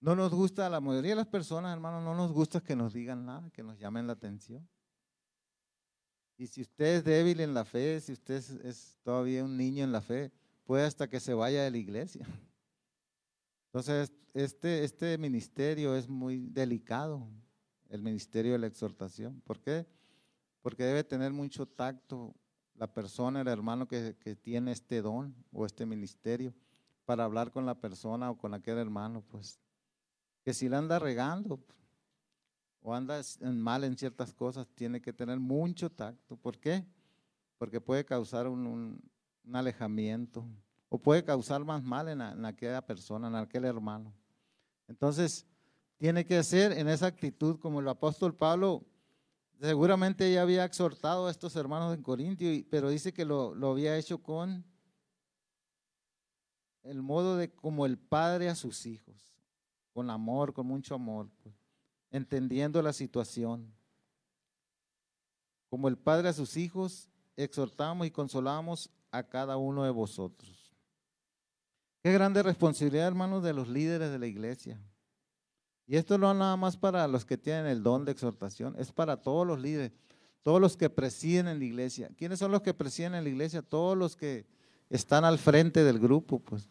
[0.00, 2.94] no nos gusta, a la mayoría de las personas, hermanos, no nos gusta que nos
[2.94, 4.66] digan nada, que nos llamen la atención.
[6.38, 9.92] Y si usted es débil en la fe, si usted es todavía un niño en
[9.92, 10.32] la fe,
[10.64, 12.26] puede hasta que se vaya de la iglesia.
[13.70, 17.28] Entonces, este, este ministerio es muy delicado,
[17.88, 19.40] el ministerio de la exhortación.
[19.42, 19.86] ¿Por qué?
[20.60, 22.34] Porque debe tener mucho tacto
[22.74, 26.52] la persona, el hermano que, que tiene este don o este ministerio
[27.04, 29.60] para hablar con la persona o con aquel hermano, pues,
[30.42, 31.60] que si la anda regando
[32.82, 36.36] o anda mal en ciertas cosas, tiene que tener mucho tacto.
[36.36, 36.84] ¿Por qué?
[37.56, 40.44] Porque puede causar un, un alejamiento,
[40.90, 44.12] o puede causar más mal en, aquella persona, en aquel hermano.
[44.88, 45.46] Entonces,
[45.96, 48.84] tiene que ser en esa actitud como el apóstol Pablo,
[49.60, 54.18] seguramente ya había exhortado a estos hermanos en Corintio, pero dice que lo, había hecho
[54.18, 54.64] con
[56.82, 59.32] el modo de como el padre a sus hijos,
[59.92, 61.54] con amor, con mucho amor, pues,
[62.10, 63.72] entendiendo la situación.
[65.68, 70.59] Como el padre a sus hijos, exhortamos y consolamos a cada uno de vosotros.
[72.02, 74.80] Qué grande responsabilidad, hermanos, de los líderes de la iglesia.
[75.86, 78.92] Y esto no es nada más para los que tienen el don de exhortación, es
[78.92, 79.92] para todos los líderes,
[80.42, 82.10] todos los que presiden en la iglesia.
[82.16, 83.60] ¿Quiénes son los que presiden en la iglesia?
[83.60, 84.46] Todos los que
[84.88, 86.68] están al frente del grupo, pues.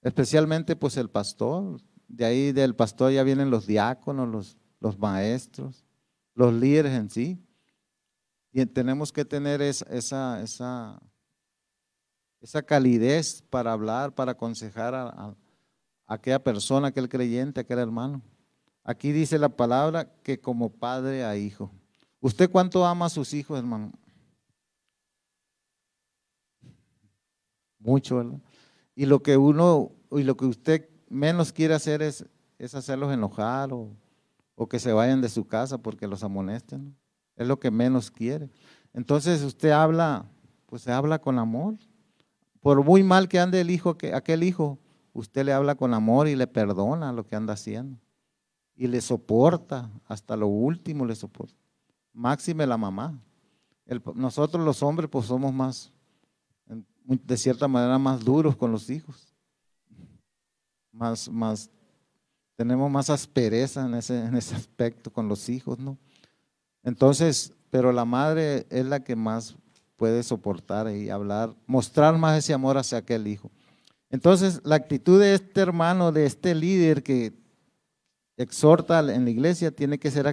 [0.00, 1.80] Especialmente pues el pastor.
[2.08, 5.84] De ahí del pastor ya vienen los diáconos, los, los maestros,
[6.34, 7.38] los líderes en sí.
[8.50, 11.02] Y tenemos que tener esa, esa, esa,
[12.42, 15.34] esa calidez para hablar, para aconsejar a,
[16.06, 18.20] aquella persona, aquel creyente, aquel hermano.
[18.82, 21.70] Aquí dice la palabra que como padre a hijo.
[22.20, 23.92] ¿Usted cuánto ama a sus hijos, hermano?
[27.78, 28.40] Mucho, ¿verdad?
[28.96, 32.26] Y lo que uno, y lo que usted menos quiere hacer es,
[32.58, 33.88] es hacerlos enojar o,
[34.56, 36.96] o, que se vayan de su casa porque los amonesten.
[37.36, 38.50] Es lo que menos quiere.
[38.92, 40.26] Entonces usted habla,
[40.66, 41.76] pues se habla con amor.
[42.62, 44.78] Por muy mal que ande el hijo, que aquel hijo,
[45.12, 47.98] usted le habla con amor y le perdona lo que anda haciendo.
[48.76, 51.58] Y le soporta, hasta lo último le soporta.
[52.12, 53.20] Máxime la mamá.
[54.14, 55.92] nosotros los hombres pues somos más,
[57.04, 59.34] de cierta manera, más duros con los hijos.
[60.92, 61.68] Más, más,
[62.54, 65.98] tenemos más aspereza en ese, en ese aspecto con los hijos, ¿no?
[66.84, 69.56] Entonces, pero la madre es la que más
[70.02, 73.52] puede soportar y hablar, mostrar más ese amor hacia aquel hijo.
[74.10, 77.32] Entonces, la actitud de este hermano, de este líder que
[78.36, 80.26] exhorta en la iglesia, tiene que ser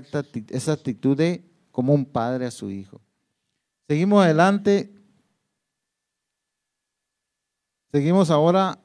[0.48, 3.00] esa actitud de como un padre a su hijo.
[3.88, 4.92] Seguimos adelante.
[7.92, 8.80] Seguimos ahora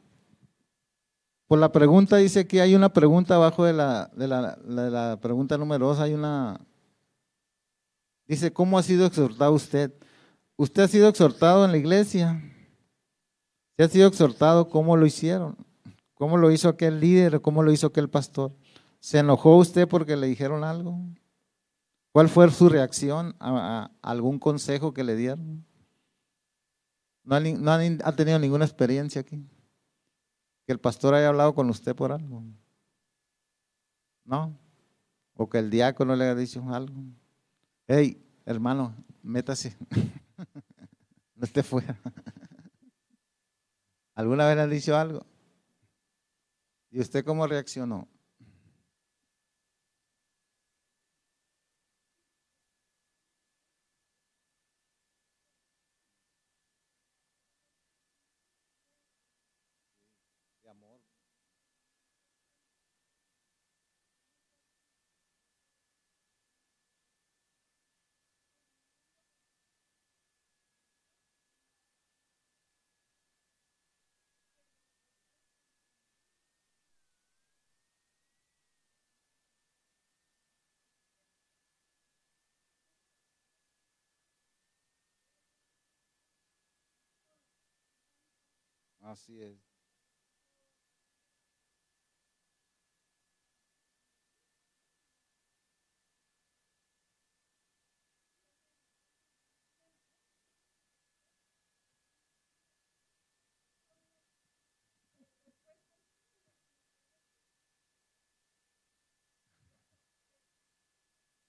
[1.47, 5.18] por la pregunta, dice que hay una pregunta abajo de la, de la, de la
[5.18, 6.61] pregunta número dos, hay una,
[8.27, 9.90] dice, ¿cómo ha sido exhortado usted?
[10.57, 12.40] ¿Usted ha sido exhortado en la iglesia?
[13.77, 14.69] ¿Se ha sido exhortado?
[14.69, 15.57] ¿Cómo lo hicieron?
[16.14, 17.40] ¿Cómo lo hizo aquel líder?
[17.40, 18.53] ¿Cómo lo hizo aquel pastor?
[19.01, 20.99] ¿Se enojó usted porque le dijeron algo?
[22.12, 25.67] ¿Cuál fue su reacción a, algún consejo que le dieron?
[27.25, 29.45] ¿No, ha tenido ninguna experiencia aquí?
[30.67, 32.45] ¿Que el pastor haya hablado con usted por algo?
[34.25, 34.57] ¿No?
[35.35, 36.95] ¿O que el diácono le haya dicho algo?
[37.88, 39.77] Hey, hermano, métase.
[41.44, 42.00] no esté fuera.
[44.14, 45.26] ¿Alguna vez le han dicho algo?
[46.90, 48.09] ¿Y usted cómo reaccionó?
[89.05, 89.57] Así es.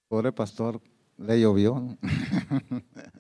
[0.08, 0.82] Pobre pastor,
[1.18, 1.76] le llovió.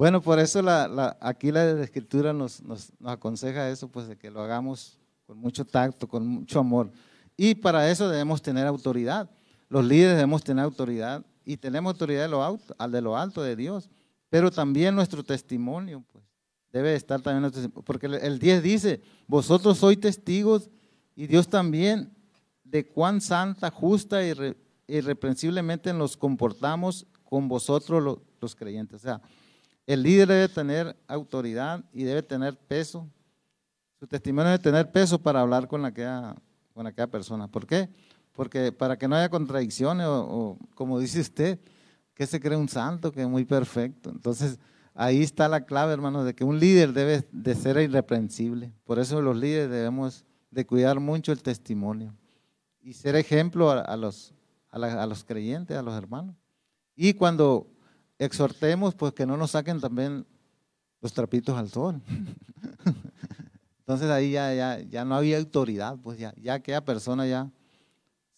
[0.00, 4.40] Bueno, por eso la, aquí la escritura nos, nos, aconseja eso, pues de que lo
[4.40, 6.90] hagamos con mucho tacto, con mucho amor.
[7.36, 9.28] Y para eso debemos tener autoridad.
[9.68, 13.42] Los líderes debemos tener autoridad y tenemos autoridad de lo alto, al de lo alto
[13.42, 13.90] de Dios.
[14.30, 16.24] Pero también nuestro testimonio, pues,
[16.72, 20.70] debe estar también, porque el 10 dice, vosotros sois testigos
[21.14, 22.10] y Dios también
[22.64, 24.32] de cuán santa, justa y
[24.88, 28.96] irreprensiblemente nos comportamos con vosotros los, los creyentes.
[28.96, 29.20] O sea,
[29.92, 33.10] el líder debe tener autoridad y debe tener peso.
[33.98, 36.36] Su testimonio debe tener peso para hablar con aquella,
[36.72, 37.48] con persona.
[37.48, 37.88] ¿Por qué?
[38.30, 41.58] Porque para que no haya contradicciones o, como dice usted,
[42.14, 44.10] que se cree un santo, que es muy perfecto.
[44.10, 44.60] Entonces,
[44.94, 48.72] ahí está la clave, hermanos, de que un líder debe de ser irreprensible.
[48.84, 52.14] Por eso los líderes debemos de cuidar mucho el testimonio
[52.80, 54.34] y ser ejemplo a, los,
[54.70, 56.36] a los creyentes, a los hermanos.
[56.94, 57.66] Y cuando
[58.20, 60.26] exhortemos pues que no nos saquen también
[61.00, 62.00] los trapitos al sol.
[63.80, 67.50] Entonces ahí ya, ya, ya no había autoridad, pues ya, ya aquella persona ya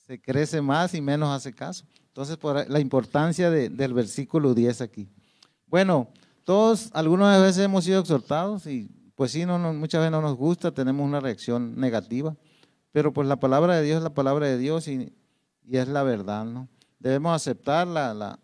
[0.06, 1.84] se crece más y menos hace caso.
[2.06, 5.08] Entonces por la importancia del versículo 10 aquí.
[5.66, 6.08] Bueno,
[6.44, 10.72] todos algunas veces hemos sido exhortados y pues sí, no, muchas veces no nos gusta,
[10.72, 12.36] tenemos una reacción negativa,
[12.92, 15.12] pero pues la palabra de Dios es la palabra de Dios y,
[15.66, 16.68] y es la verdad, ¿no?
[16.98, 18.38] Debemos aceptar la,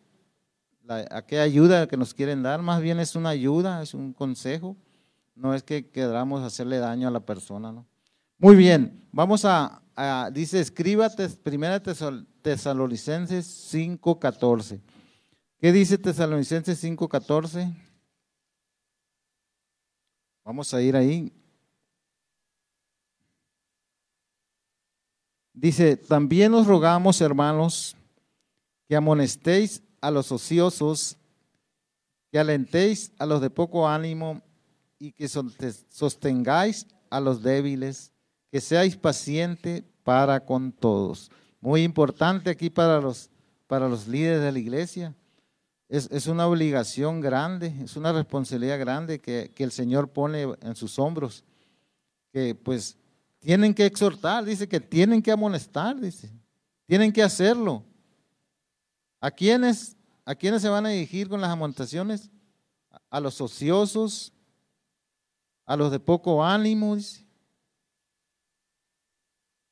[0.89, 4.77] aquella ayuda que nos quieren dar, más bien es una ayuda, es un consejo,
[5.35, 7.87] no es que queramos hacerle daño a la persona, ¿no?
[8.39, 9.83] Muy bien, vamos a,
[10.33, 14.81] dice, escríbate, primera Tesalonicenses 5.14.
[15.61, 17.75] ¿Qué dice Tesalonicenses 5.14?
[20.45, 21.33] Vamos a ir ahí.
[25.53, 27.97] Dice, también os rogamos, hermanos,
[28.89, 31.17] que amonestéis a los ociosos,
[32.31, 34.43] que alentéis a los de poco ánimo
[34.99, 38.13] y que sostengáis a los débiles,
[38.51, 41.31] que seáis pacientes para con todos.
[41.61, 43.31] Muy importante aquí para los,
[43.67, 45.15] para los líderes de la iglesia.
[45.89, 50.77] Es, es una obligación grande, es una responsabilidad grande que, que el Señor pone en
[50.77, 51.45] sus hombros,
[52.33, 52.97] que pues
[53.39, 56.31] tienen que exhortar, dice que tienen que amonestar, dice,
[56.87, 57.85] tienen que hacerlo.
[59.21, 62.31] ¿A quiénes, ¿A se van a dirigir con las amonestaciones?
[63.11, 64.33] A los ociosos,
[65.65, 66.97] a los de poco ánimo.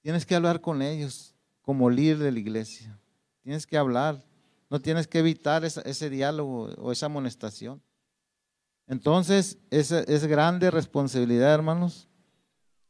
[0.03, 2.99] Tienes que hablar con ellos como líder de la iglesia.
[3.43, 4.23] Tienes que hablar.
[4.69, 7.83] No tienes que evitar ese diálogo o esa amonestación.
[8.87, 12.09] Entonces, esa es grande responsabilidad, hermanos,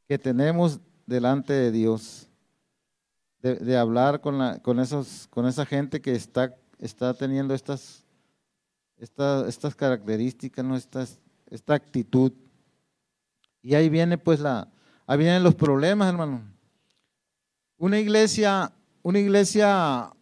[0.07, 2.26] que tenemos delante de Dios.
[3.43, 8.05] De, hablar con, la, con, esos, con esa gente que está, está teniendo estas,
[8.99, 10.77] estas características, ¿no?
[10.77, 12.33] esta actitud.
[13.63, 14.69] Y ahí viene pues la,
[15.07, 16.43] ahí vienen los problemas, hermano.
[17.79, 18.73] Una iglesia,
[19.03, 20.13] una iglesia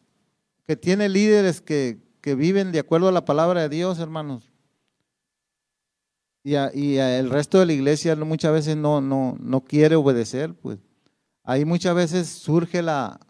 [0.67, 4.51] que tiene líderes que, viven de acuerdo a la palabra de Dios, hermanos.
[6.43, 10.79] Y, el resto de la iglesia muchas veces no, no, no quiere obedecer, pues.
[11.45, 13.21] Ahí muchas veces surge la,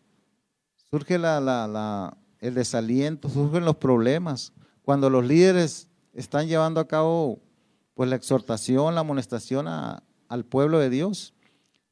[0.90, 4.52] surge la, el desaliento, surgen los problemas.
[4.82, 7.42] Cuando los líderes están llevando a cabo
[7.94, 11.34] pues la exhortación, la amonestación al pueblo de Dios.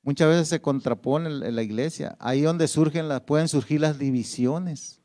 [0.02, 2.16] Muchas veces se contrapone la iglesia.
[2.20, 5.02] Ahí donde surgen pueden surgir las divisiones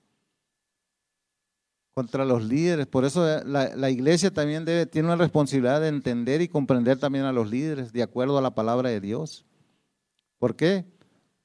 [1.97, 2.85] contra los líderes.
[2.85, 7.31] Por eso eh, la, iglesia también tiene una responsabilidad de entender y comprender también a
[7.31, 9.47] los líderes de acuerdo a la palabra de Dios.
[10.37, 10.85] ¿Por qué?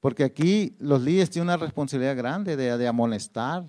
[0.03, 3.63] Porque aquí los líderes tienen una responsabilidad grande de, de amonestar,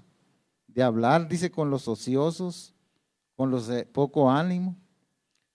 [0.66, 2.74] de hablar, dice, con los ociosos,
[3.37, 4.76] con los de poco ánimo.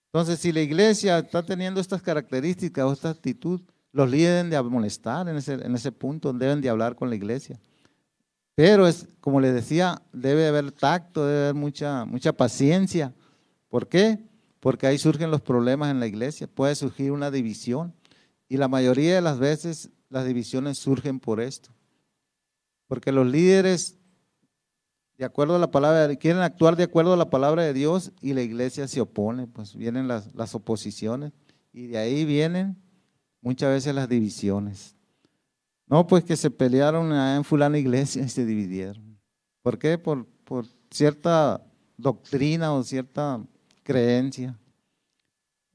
[0.06, 3.60] Entonces, si la iglesia está teniendo estas características o esta actitud,
[3.92, 7.18] los líderes deben de amonestar en ese, en ese punto, deben de hablar con la
[7.18, 7.60] iglesia.
[8.56, 13.14] Pero es, como les decía, debe haber tacto, debe haber mucha, mucha paciencia.
[13.68, 14.30] ¿Por qué?
[14.62, 16.48] Porque ahí surgen los problemas en la iglesia.
[16.48, 17.94] Puede surgir una división.
[18.48, 21.72] Y la mayoría de las veces las divisiones surgen por esto.
[22.88, 23.98] Porque los líderes,
[25.18, 28.34] de acuerdo a la palabra, quieren actuar de acuerdo a la palabra de Dios y
[28.34, 29.48] la iglesia se opone.
[29.48, 31.32] Pues vienen las, las oposiciones.
[31.72, 32.78] Y de ahí vienen
[33.42, 34.96] muchas veces las divisiones.
[35.86, 39.20] No, pues que se pelearon en fulana iglesia y se dividieron.
[39.62, 39.98] ¿Por qué?
[39.98, 41.64] Por, por cierta
[41.98, 43.44] doctrina o cierta
[43.84, 44.58] creencia.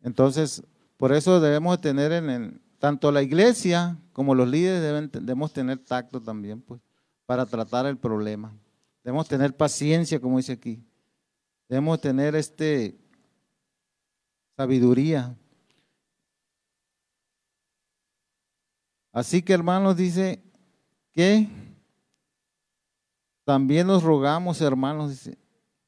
[0.03, 0.63] Entonces,
[0.97, 6.61] por eso debemos tener en tanto la iglesia como los líderes debemos tener tacto también,
[6.61, 6.83] pues,
[7.25, 8.55] para tratar el problema.
[9.03, 10.85] Debemos tener paciencia, como dice aquí.
[11.67, 12.95] Debemos tener este
[14.55, 15.35] sabiduría
[19.13, 20.45] Así que hermanos, dice
[21.13, 21.49] que
[23.45, 25.39] también nos rogamos, hermanos, dice,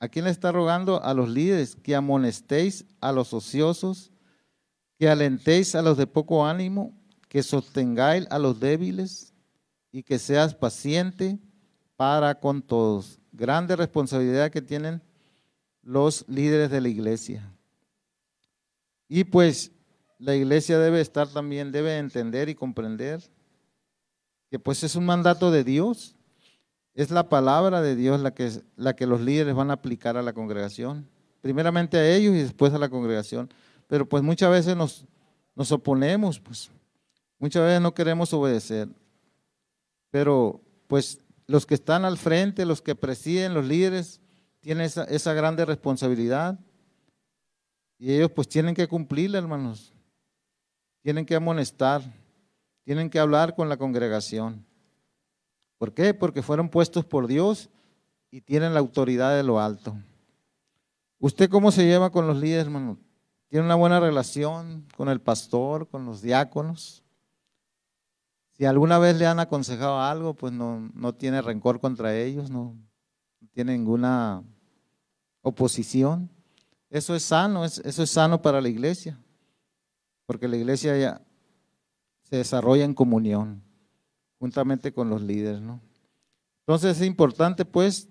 [0.01, 1.03] ¿a quién le está rogando?
[1.03, 4.13] A los líderes, que amonestéis a los ociosos,
[4.99, 6.95] que alentéis a los de poco ánimo,
[7.29, 9.33] que sostengáis a los débiles
[9.93, 11.39] y que seas paciente
[11.97, 13.19] para con todos.
[13.33, 15.03] Grande responsabilidad que tienen
[15.83, 17.53] los líderes de la iglesia.
[19.09, 19.73] Y pues
[20.19, 23.23] la iglesia debe estar también, debe entender y comprender
[24.51, 26.15] que pues es un mandato de Dios.
[26.95, 30.23] Es la palabra de Dios la que, la que los líderes van a aplicar a
[30.23, 31.07] la congregación.
[31.43, 33.51] Primeramente a ellos y después a la congregación.
[33.87, 35.05] Pero pues muchas veces nos,
[35.55, 36.71] nos oponemos, pues
[37.39, 38.89] muchas veces no queremos obedecer.
[40.11, 44.21] Pero pues los que están al frente, los que presiden, los líderes,
[44.61, 46.59] tienen esa, esa grande responsabilidad.
[47.99, 49.93] Y ellos pues tienen que cumplirla, hermanos
[51.07, 52.03] tienen que amonestar,
[52.83, 54.67] tienen que hablar con la congregación.
[55.79, 56.15] ¿Por qué?
[56.15, 57.71] Porque fueron puestos por Dios
[58.29, 59.97] y tienen la autoridad de lo alto.
[61.21, 62.99] ¿Usted cómo se lleva con los líderes, hermano?
[63.49, 67.05] ¿Tiene una buena relación con el pastor, con los diáconos?
[68.53, 72.77] Si alguna vez le han aconsejado algo, pues no, no tiene rencor contra ellos, no,
[73.53, 74.43] tiene ninguna
[75.43, 76.31] oposición.
[76.91, 79.19] Eso es sano, eso es sano para la iglesia.
[80.27, 81.23] porque la iglesia ya
[82.25, 83.63] se desarrolla en comunión,
[84.41, 85.81] juntamente con los líderes, ¿no?
[86.67, 88.09] Entonces es importante, pues,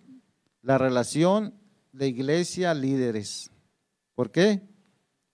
[0.61, 1.53] la relación
[1.91, 3.51] de iglesia-líderes.
[4.13, 4.65] ¿Por qué?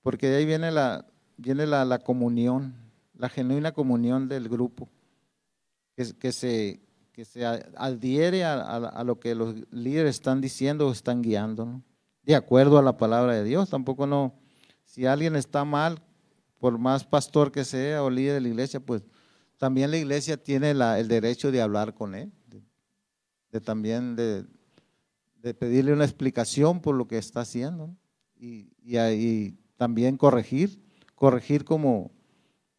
[0.01, 1.05] Porque de ahí viene la,
[1.37, 2.75] viene la, comunión,
[3.13, 4.89] la genuina comunión del grupo,
[5.95, 6.81] que, que se,
[7.11, 11.83] que se adhiere a, lo que los líderes están diciendo o están guiando, ¿no?
[12.23, 13.69] de acuerdo a la palabra de Dios.
[13.69, 14.33] Tampoco no,
[14.85, 16.01] si alguien está mal,
[16.59, 19.03] por más pastor que sea o líder de la iglesia, pues
[19.57, 22.31] también la iglesia tiene el derecho de hablar con él,
[23.51, 24.45] de, también de,
[25.55, 27.95] pedirle una explicación por lo que está haciendo
[28.35, 30.79] y, y, también corregir,
[31.15, 32.11] corregir como,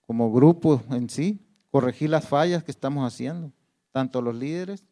[0.06, 3.50] como grupo en sí, corregir las fallas que estamos haciendo,
[3.90, 4.84] tanto los líderes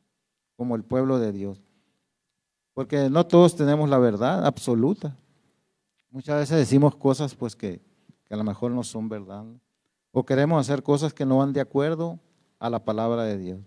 [0.57, 1.63] como el pueblo de Dios.
[2.75, 5.17] Porque no todos tenemos la verdad absoluta.
[6.11, 7.81] Muchas veces decimos cosas pues que,
[8.29, 9.45] a lo mejor no son verdad.
[10.11, 12.19] O queremos hacer cosas que no van de acuerdo
[12.59, 13.61] a la palabra de Dios.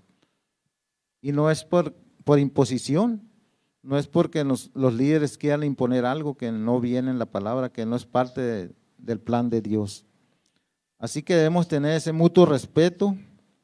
[1.21, 1.93] Y no es por,
[2.25, 3.21] por imposición,
[3.83, 7.85] no es porque los líderes quieran imponer algo que no viene en la palabra, que
[7.85, 10.05] no es parte del plan de Dios.
[10.97, 13.15] Así que debemos tener ese mutuo respeto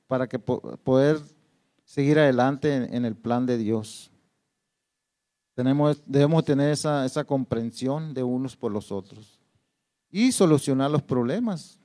[0.07, 1.20] para que poder
[1.86, 4.11] seguir adelante en el plan de Dios
[6.05, 9.39] debemos tener esa, comprensión de unos por los otros
[10.09, 11.80] y solucionar los problemas,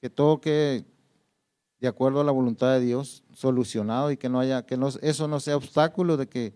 [0.00, 0.84] que todo que
[1.78, 5.28] de acuerdo a la voluntad de Dios solucionado y que no haya que no, eso
[5.28, 6.52] no sea obstáculo de que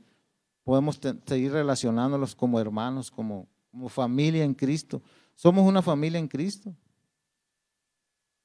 [0.64, 3.46] podemos seguir relacionándolos como hermanos, como,
[3.88, 5.02] familia en Cristo.
[5.34, 6.74] Somos una familia en Cristo.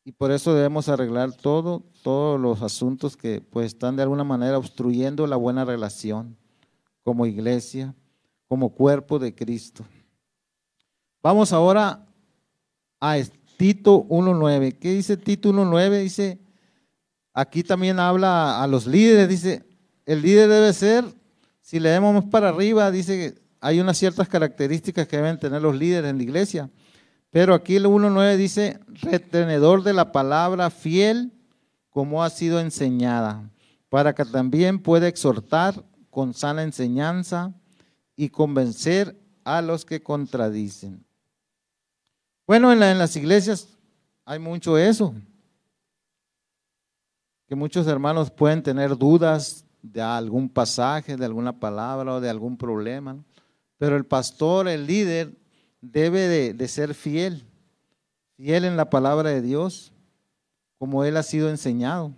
[0.03, 4.57] Y por eso debemos arreglar todo, todos los asuntos que pues están de alguna manera
[4.57, 6.35] obstruyendo la buena relación
[7.03, 7.95] como iglesia,
[8.47, 9.85] como cuerpo de Cristo.
[11.21, 12.07] Vamos ahora
[12.99, 13.17] a
[13.57, 14.79] Tito 1.9.
[14.79, 16.01] ¿Qué dice Tito 1.9?
[16.01, 16.39] Dice,
[17.33, 19.65] aquí también habla a los líderes, dice,
[20.05, 21.05] el líder debe ser,
[21.69, 26.09] si leemos para arriba, dice que hay unas ciertas características que deben tener los líderes
[26.09, 26.71] en la iglesia.
[27.29, 31.31] Pero aquí el 1.9 dice, retenedor de la palabra fiel
[31.91, 33.51] como ha sido enseñada,
[33.87, 37.53] para que también pueda exhortar con sana enseñanza
[38.15, 41.05] y convencer a los que contradicen.
[42.47, 43.77] Bueno, en, las iglesias
[44.25, 45.13] hay mucho eso,
[47.47, 52.57] que muchos hermanos pueden tener dudas de algún pasaje, de alguna palabra o de algún
[52.57, 53.17] problema,
[53.77, 55.33] pero el pastor, el líder,
[55.81, 57.45] debe de, ser fiel,
[58.35, 59.93] fiel en la palabra de Dios,
[60.77, 62.13] como él ha sido enseñado.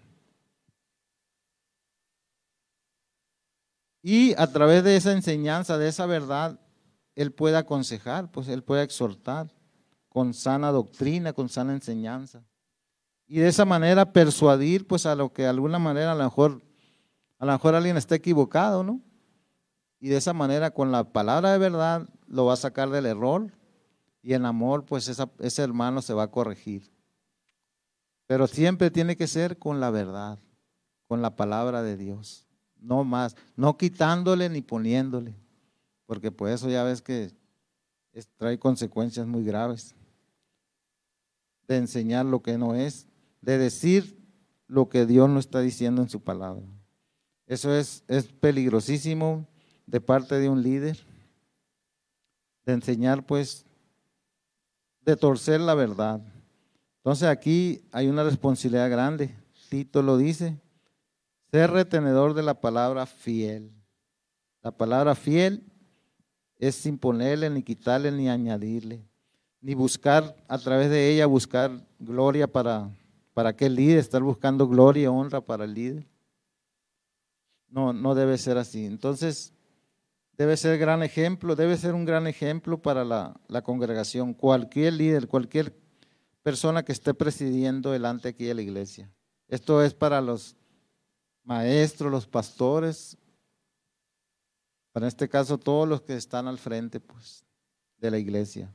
[4.01, 6.59] Y a través de esa enseñanza, de esa verdad,
[7.15, 9.53] Él puede aconsejar, pues Él puede exhortar
[10.09, 12.43] con sana doctrina, con sana enseñanza.
[13.27, 16.63] Y de esa manera persuadir, pues a lo que de alguna manera a lo mejor,
[17.41, 19.01] a lo mejor alguien está equivocado, ¿no?
[19.99, 23.51] Y de esa manera, con la palabra de verdad, lo va a sacar del error
[24.21, 26.89] y en amor, pues ese hermano se va a corregir.
[28.27, 30.39] Pero siempre tiene que ser con la verdad,
[31.07, 32.47] con la palabra de Dios
[32.81, 35.35] no más, no quitándole ni poniéndole,
[36.07, 37.31] porque por eso ya ves que
[38.37, 39.95] trae consecuencias muy graves
[41.67, 43.07] de enseñar lo que no es,
[43.39, 44.19] de decir
[44.67, 46.65] lo que Dios no está diciendo en su palabra.
[47.51, 49.45] Eso es, es peligrosísimo
[49.85, 50.97] de parte de un líder,
[52.65, 53.65] de enseñar pues,
[55.01, 56.21] de torcer la verdad.
[56.99, 59.35] Entonces aquí hay una responsabilidad grande.
[59.67, 60.61] Tito lo dice,
[61.51, 63.69] ser retenedor de la palabra fiel.
[64.63, 65.61] La palabra fiel
[66.57, 69.03] es sin ponerle, ni quitarle, ni añadirle,
[69.59, 72.89] ni buscar a través de ella, buscar gloria para,
[73.33, 76.10] para aquel líder, estar buscando gloria honra para el líder.
[77.71, 78.85] No, no debe ser así.
[78.85, 79.53] Entonces,
[80.37, 85.27] debe ser gran ejemplo, debe ser un gran ejemplo para la, la congregación, cualquier líder,
[85.27, 85.73] cualquier
[86.43, 89.09] persona que esté presidiendo delante aquí de la iglesia.
[89.47, 90.57] Esto es para los
[91.43, 93.17] maestros, los pastores,
[94.91, 97.45] para este caso todos los que están al frente pues,
[97.97, 98.69] de la iglesia.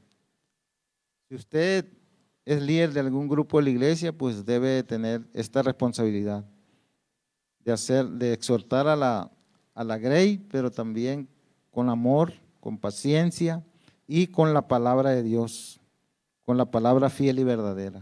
[1.29, 1.87] Si usted
[2.47, 6.47] es líder de algún grupo de la iglesia, pues debe tener esta responsabilidad
[7.67, 9.31] de hacer, de exhortar a la,
[9.75, 11.29] a la grey, pero también
[11.73, 13.63] con amor, con paciencia
[14.07, 15.81] y con la palabra de Dios,
[16.45, 18.01] con la palabra fiel y verdadera.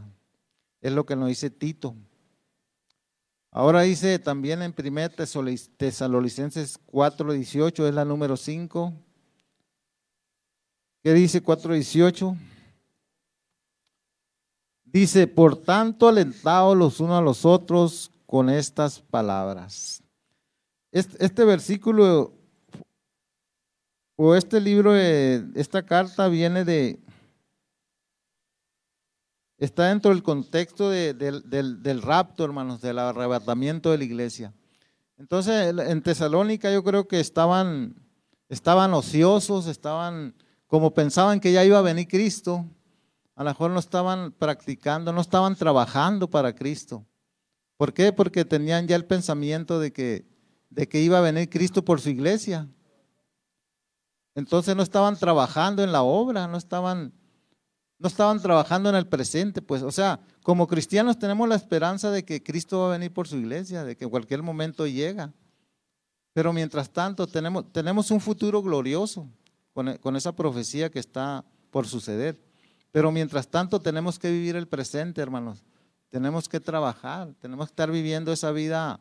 [0.82, 1.96] Es lo que nos dice Tito
[3.50, 5.10] Ahora dice también en 1
[5.76, 8.92] Tesalonicenses 4:18, es la número 5.
[11.04, 12.36] ¿Qué dice 4:18?
[14.84, 20.02] Dice, por tanto, alentados los unos a los otros con estas palabras.
[20.92, 22.32] Este, versículo
[24.16, 27.00] o este libro, esta carta viene de,
[29.58, 34.54] está dentro del contexto del, rapto, hermanos, del arrebatamiento de la iglesia.
[35.16, 37.96] Entonces, en Tesalónica yo creo que estaban,
[38.48, 40.34] estaban ociosos, estaban
[40.66, 42.64] como pensaban que ya iba a venir Cristo,
[43.36, 47.04] a lo mejor no estaban practicando, no estaban trabajando para Cristo.
[47.84, 48.14] ¿Por qué?
[48.14, 50.24] Porque tenían ya el pensamiento de que,
[50.70, 52.66] de que iba a venir Cristo por su iglesia.
[54.34, 57.12] Entonces no estaban trabajando en la obra, no estaban,
[57.98, 62.24] no estaban trabajando en el presente, pues, o sea, como cristianos tenemos la esperanza de
[62.24, 65.34] que Cristo va a venir por su iglesia, de que en cualquier momento llega.
[66.32, 69.28] Pero mientras tanto tenemos, tenemos un futuro glorioso
[69.74, 72.40] con, con esa profecía que está por suceder.
[72.92, 75.62] Pero mientras tanto tenemos que vivir el presente, hermanos.
[76.14, 79.00] Tenemos que trabajar, tenemos que estar viviendo esa vida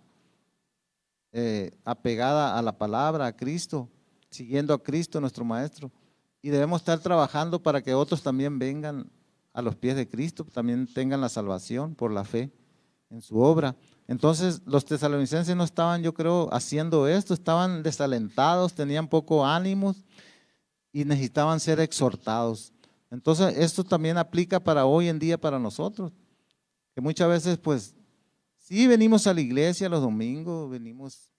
[1.32, 3.88] eh, apegada a la palabra, a Cristo,
[4.32, 5.91] siguiendo a Cristo, nuestro Maestro.
[6.41, 9.11] Y debemos estar trabajando para que otros también vengan
[9.53, 12.51] a los pies de Cristo, también tengan la salvación por la fe
[13.11, 13.76] en su obra.
[14.07, 19.93] Entonces los tesalonicenses no estaban, yo creo, haciendo esto, estaban desalentados, tenían poco ánimo
[20.91, 22.74] y necesitaban ser exhortados.
[23.11, 26.11] Entonces esto también aplica para hoy en día para nosotros,
[26.94, 27.96] que muchas veces pues
[28.58, 31.32] sí venimos a la iglesia los domingos, venimos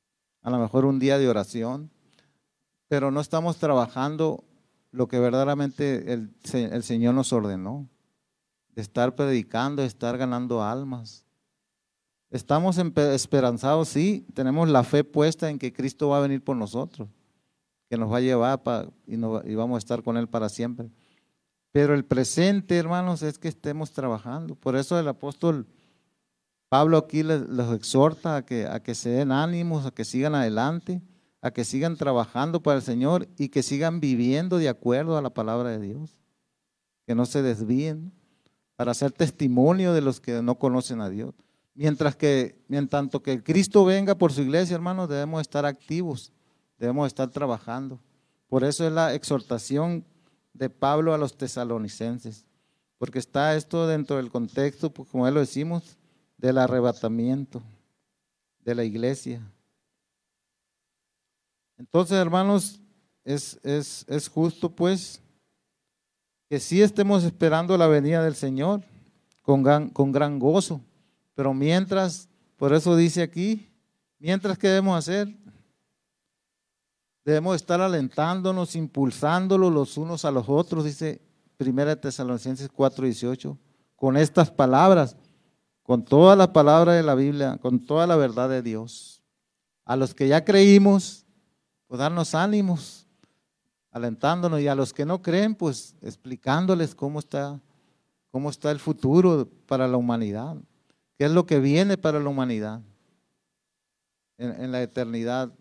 [0.43, 1.91] a lo mejor un día de oración,
[2.89, 4.45] pero no estamos trabajando
[4.91, 7.89] lo que verdaderamente el, Señor nos ordenó,
[8.75, 11.25] de estar predicando, de estar ganando almas.
[12.31, 17.09] Estamos esperanzados, sí, tenemos la fe puesta en que Cristo va a venir por nosotros,
[17.89, 18.61] que nos va a llevar
[19.07, 20.91] y vamos a estar con Él para siempre.
[21.75, 24.55] Pero el presente, hermanos, es que estemos trabajando.
[24.55, 25.67] Por eso el apóstol
[26.69, 27.43] Pablo aquí les,
[27.75, 31.03] exhorta a que, se den ánimos, a que sigan adelante
[31.43, 35.29] a que sigan trabajando para el Señor y que sigan viviendo de acuerdo a la
[35.29, 36.17] palabra de Dios.
[37.07, 38.13] Que no se desvíen
[38.77, 41.35] para ser testimonio de los que no conocen a Dios.
[41.75, 46.33] Mientras que, mientras tanto que Cristo venga por su iglesia, hermanos, debemos estar activos,
[46.79, 48.01] debemos estar trabajando.
[48.49, 50.07] Por eso es la exhortación
[50.55, 52.47] de Pablo a los tesalonicenses,
[52.97, 55.99] porque está esto dentro del contexto, pues, como él lo decimos,
[56.39, 57.63] del arrebatamiento
[58.61, 59.43] de la iglesia.
[61.77, 62.81] Entonces, hermanos,
[63.25, 65.21] es, es, justo pues
[66.49, 68.83] que sí estemos esperando la venida del Señor
[69.43, 70.81] con gran, con gran gozo,
[71.35, 73.69] pero mientras, por eso dice aquí,
[74.19, 75.35] mientras que debemos hacer,
[77.25, 81.21] debemos estar alentándonos, impulsándolos los unos a los otros, dice
[81.59, 83.57] 1 Tesalonicenses 4:18,
[83.97, 85.17] con estas palabras,
[85.83, 89.23] con toda la palabra de la Biblia, con toda la verdad de Dios.
[89.85, 91.27] A los que ya creímos,
[91.87, 93.07] pues darnos ánimos,
[93.91, 97.61] alentándonos y a los que no creen, pues explicándoles cómo está,
[98.31, 100.57] cómo está el futuro para la humanidad,
[101.17, 102.83] qué es lo que viene para la humanidad
[104.39, 105.53] en, la eternidad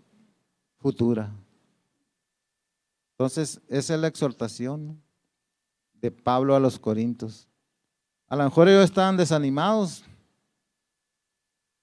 [0.80, 1.32] futura.
[3.14, 5.01] Entonces, esa es la exhortación
[5.93, 7.47] de Pablo a los Corintios.
[8.28, 10.03] A lo mejor ellos estaban desanimados,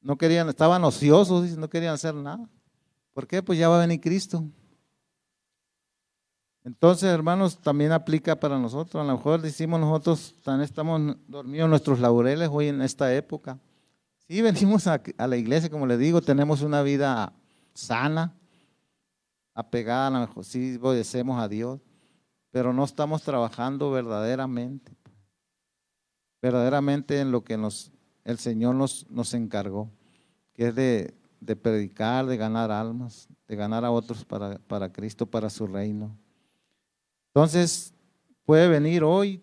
[0.00, 2.48] no querían, estaban ociosos, no querían hacer nada.
[3.12, 3.42] ¿Por qué?
[3.42, 4.44] Pues ya va a venir Cristo.
[6.64, 9.02] Entonces, hermanos, también aplica para nosotros.
[9.02, 13.58] A lo mejor decimos nosotros, también estamos dormidos en nuestros laureles hoy en esta época.
[14.28, 17.32] Sí, venimos a, la iglesia, como le digo, tenemos una vida
[17.72, 18.34] sana,
[19.54, 21.80] apegada, a lo mejor sí obedecemos a Dios,
[22.50, 24.92] pero no estamos trabajando verdaderamente,
[26.42, 27.92] verdaderamente en lo que nos,
[28.24, 29.90] el Señor nos, nos encargó,
[30.52, 35.26] que es de de predicar, de ganar almas, de ganar a otros para, para Cristo,
[35.26, 36.16] para su reino.
[37.28, 37.94] Entonces,
[38.44, 39.42] puede venir hoy,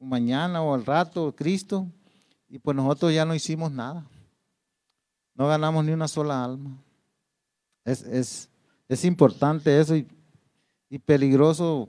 [0.00, 1.86] mañana o al rato Cristo,
[2.48, 4.06] y pues nosotros ya no hicimos nada.
[5.34, 6.82] No ganamos ni una sola alma.
[7.84, 8.48] Es, es,
[8.94, 10.06] es importante eso y,
[11.06, 11.88] peligroso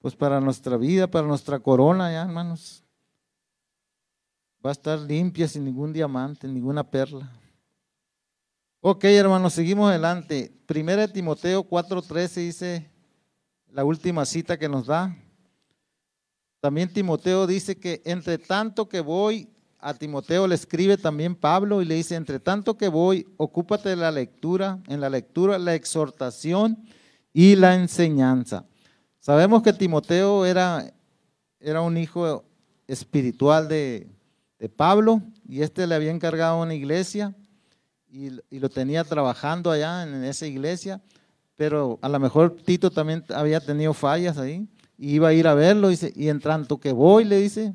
[0.00, 2.82] pues para nuestra vida, para nuestra corona ya, hermanos.
[4.64, 7.30] Va a estar limpia sin ningún diamante, ninguna perla.
[8.80, 10.52] Ok, hermanos, seguimos adelante.
[10.66, 12.90] Primera de Timoteo 4:13 dice
[13.70, 15.16] la última cita que nos da.
[16.60, 19.48] También Timoteo dice que entre tanto que voy,
[19.80, 23.96] a Timoteo le escribe también Pablo y le dice, entre tanto que voy, ocúpate de
[23.96, 26.78] la lectura, en la lectura, la exhortación
[27.32, 28.66] y la enseñanza.
[29.20, 30.92] Sabemos que Timoteo era,
[31.60, 32.44] era un hijo
[32.86, 34.08] espiritual de,
[34.58, 37.34] de Pablo y este le había encargado una iglesia
[38.10, 41.02] y, y, lo tenía trabajando allá en esa iglesia,
[41.56, 44.66] pero a lo mejor Tito también había tenido fallas ahí
[44.96, 47.74] y iba a ir a verlo dice, y en tanto que voy le dice,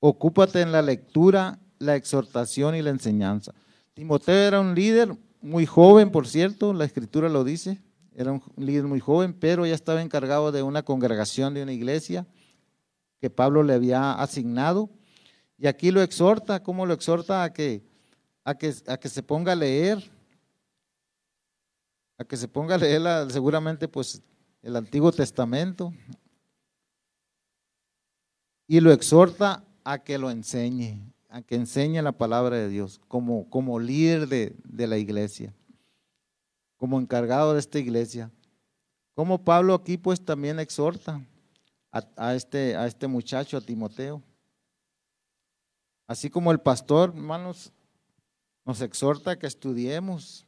[0.00, 3.54] ocúpate en la lectura, la exhortación y la enseñanza.
[3.94, 7.80] Timoteo era un líder muy joven, por cierto, la escritura lo dice,
[8.14, 12.26] era un líder muy joven, pero ya estaba encargado de una congregación, de una iglesia
[13.20, 14.90] que Pablo le había asignado.
[15.58, 17.42] Y aquí lo exhorta, ¿cómo lo exhorta?
[17.42, 17.82] A que,
[18.44, 20.10] a que, a que se ponga a leer,
[22.18, 24.22] a que se ponga a leer seguramente pues
[24.62, 25.92] el Antiguo Testamento.
[28.66, 33.48] Y lo exhorta a que lo enseñe, a que enseñe la palabra de Dios como,
[33.48, 35.54] como líder de, de la iglesia,
[36.76, 38.32] como encargado de esta iglesia.
[39.14, 41.24] Como Pablo aquí pues también exhorta
[41.92, 44.20] a, a, este, a este muchacho, a Timoteo.
[46.08, 47.72] Así como el pastor, hermanos,
[48.64, 50.44] nos exhorta a que estudiemos,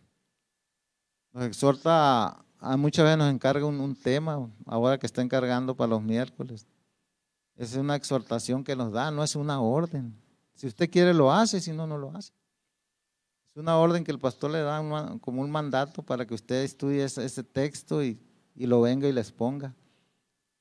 [1.33, 5.91] nos exhorta, a, muchas veces nos encarga un, un, tema, ahora que está encargando para
[5.91, 6.67] los miércoles.
[7.59, 10.15] Es una exhortación que nos da, no es una orden.
[10.55, 12.33] Si usted quiere lo hace, si no, no lo hace.
[13.49, 14.81] Es una orden que el pastor le da
[15.21, 18.21] como un mandato para que usted estudie ese, texto y,
[18.55, 19.75] y, lo venga y les ponga.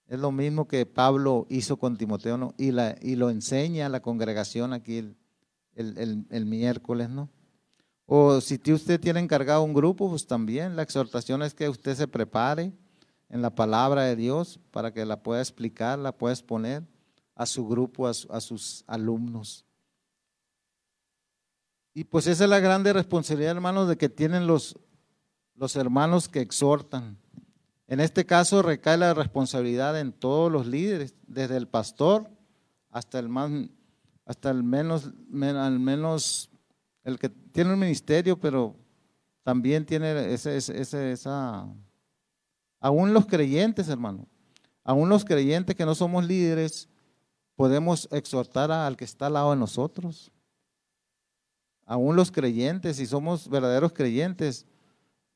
[0.08, 4.02] Es lo mismo que Pablo hizo con Timoteo y, la, y lo enseña a la
[4.02, 5.18] congregación aquí el,
[5.76, 7.30] el, el, el miércoles, ¿no?
[8.08, 12.08] O si usted tiene encargado un grupo, pues también la exhortación es que usted se
[12.08, 12.74] prepare
[13.30, 16.84] en la palabra de Dios para que la pueda explicar, la pueda exponer
[17.36, 19.66] a su grupo, a, su, a sus alumnos.
[21.94, 24.78] Y pues esa es la grande responsabilidad, hermanos, de que tienen los,
[25.56, 27.18] los hermanos que exhortan.
[27.88, 32.30] En este caso recae la responsabilidad en todos los líderes, desde el pastor
[32.92, 33.52] hasta el más,
[34.26, 35.12] hasta el menos,
[35.42, 36.50] al menos
[37.04, 38.76] el que tiene un ministerio, pero
[39.44, 41.68] también tiene ese, esa
[42.80, 44.28] Aún los creyentes, hermano,
[44.84, 46.88] aún los creyentes que no somos líderes,
[47.56, 50.32] podemos exhortar al que está al lado de nosotros.
[51.86, 54.66] Aún los creyentes, si somos verdaderos creyentes,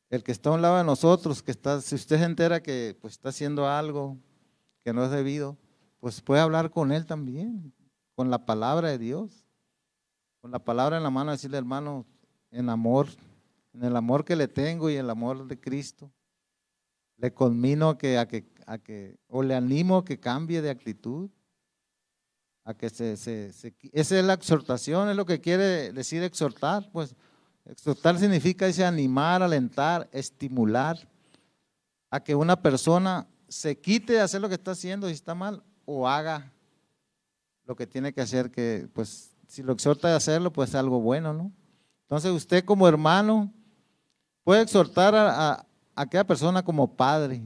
[0.09, 2.97] el que está a un lado de nosotros, que está, si usted se entera que
[3.01, 4.17] pues, está haciendo algo
[4.83, 5.57] que no es debido,
[5.99, 7.73] pues puede hablar con él también,
[8.15, 9.45] con la palabra de Dios,
[10.41, 12.05] con la palabra en la mano, decirle, hermano,
[12.51, 13.07] en amor,
[13.73, 16.11] en el amor que le tengo y el amor de Cristo
[17.21, 20.71] le conmino a que, a que, a que, o le animo a que cambie de
[20.71, 21.29] actitud,
[22.63, 23.53] a que se, se,
[23.93, 27.15] esa es la exhortación, es lo que quiere decir exhortar, pues
[27.65, 30.97] exhortar significa ese animar, alentar, estimular,
[32.09, 35.63] a que una persona se quite de hacer lo que está haciendo si está mal,
[35.85, 36.51] o haga
[37.65, 40.99] lo que tiene que hacer, que pues si lo exhorta a hacerlo, pues es algo
[40.99, 41.51] bueno, ¿no?
[42.01, 43.53] Entonces usted como hermano
[44.43, 45.67] puede exhortar a,
[46.01, 47.41] aquella persona como padre,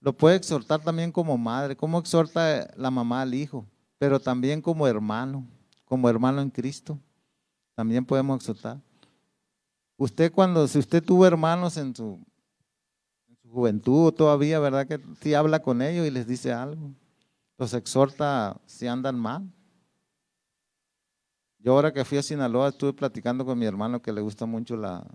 [0.00, 3.66] lo puede exhortar también como madre, como exhorta la mamá al hijo,
[3.98, 5.46] pero también como hermano,
[5.84, 6.98] como hermano en Cristo,
[7.74, 8.80] también podemos exhortar.
[9.96, 12.18] Usted cuando, si usted tuvo hermanos en su,
[13.28, 14.86] en su juventud todavía, ¿verdad?
[14.86, 16.94] Que si habla con ellos y les dice algo,
[17.58, 19.52] los exhorta si andan mal.
[21.58, 24.78] Yo ahora que fui a Sinaloa estuve platicando con mi hermano que le gusta mucho
[24.78, 25.06] la,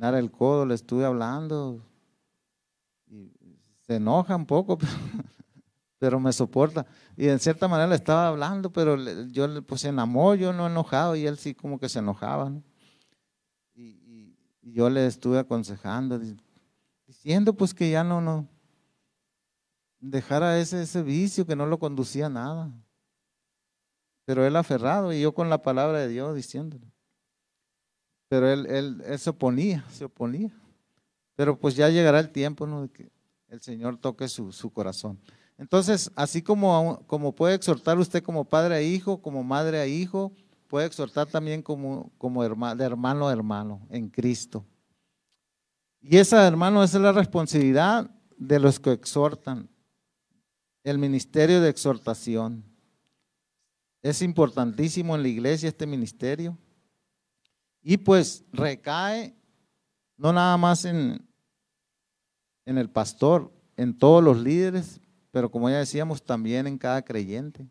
[0.00, 1.84] el codo, le estuve hablando.
[3.06, 3.32] Y
[3.82, 4.78] se enoja un poco,
[5.98, 6.86] pero, me soporta.
[7.16, 11.14] Y en cierta manera le estaba hablando, pero yo pues se enamoró, yo no enojado,
[11.14, 12.52] y él sí como que se enojaba.
[13.74, 16.20] Y, yo le estuve aconsejando,
[17.08, 18.46] diciendo pues que ya no, no,
[19.98, 22.72] dejara ese, ese vicio que no lo conducía a nada.
[24.24, 26.91] Pero él aferrado y yo con la palabra de Dios diciéndole.
[28.32, 28.64] Pero él,
[29.04, 30.50] él, se oponía, se oponía.
[31.36, 32.80] Pero pues ya llegará el tiempo ¿no?
[32.80, 33.12] de que
[33.48, 35.20] el Señor toque su, corazón.
[35.58, 37.04] Entonces, así como,
[37.36, 40.32] puede exhortar usted como padre a hijo, como madre a hijo,
[40.66, 44.64] puede exhortar también como, como hermano, de hermano a hermano en Cristo.
[46.00, 49.68] Y esa, hermano, esa es la responsabilidad de los que exhortan,
[50.84, 52.64] el ministerio de exhortación.
[54.00, 56.56] Es importantísimo en la iglesia este ministerio.
[57.82, 59.34] Y pues recae
[60.16, 61.26] no nada más en,
[62.64, 65.00] en el pastor, en todos los líderes,
[65.32, 67.66] pero como ya decíamos, también en cada creyente.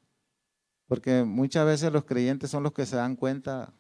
[0.88, 3.74] Porque muchas veces los creyentes son los que se dan cuenta,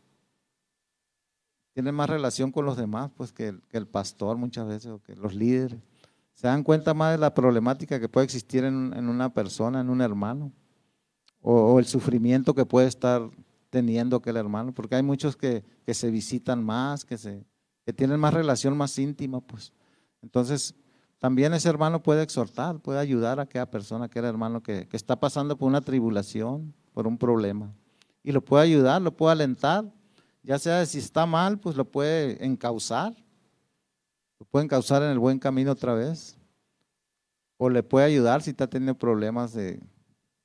[1.74, 5.36] tienen más relación con los demás pues que el, pastor muchas veces, o que los
[5.36, 5.80] líderes.
[6.34, 9.90] Se dan cuenta más de la problemática que puede existir en, en una persona, en
[9.90, 10.54] un hermano.
[11.42, 13.30] o el sufrimiento que puede estar
[13.72, 17.44] teniendo aquel hermano, porque hay muchos que, que se visitan más, que, se,
[17.86, 19.74] que tienen más relación más íntima, pues.
[20.22, 20.76] Entonces,
[21.18, 24.98] también ese hermano puede exhortar, puede ayudar a aquella persona, a aquel hermano que, que
[24.98, 27.74] está pasando por una tribulación, por un problema.
[28.24, 29.86] Y lo puede ayudar, lo puede alentar,
[30.44, 33.16] ya sea si está mal, pues lo puede encauzar,
[34.38, 36.38] lo puede encauzar en el buen camino otra vez.
[37.58, 39.80] O le puede ayudar si está teniendo problemas de,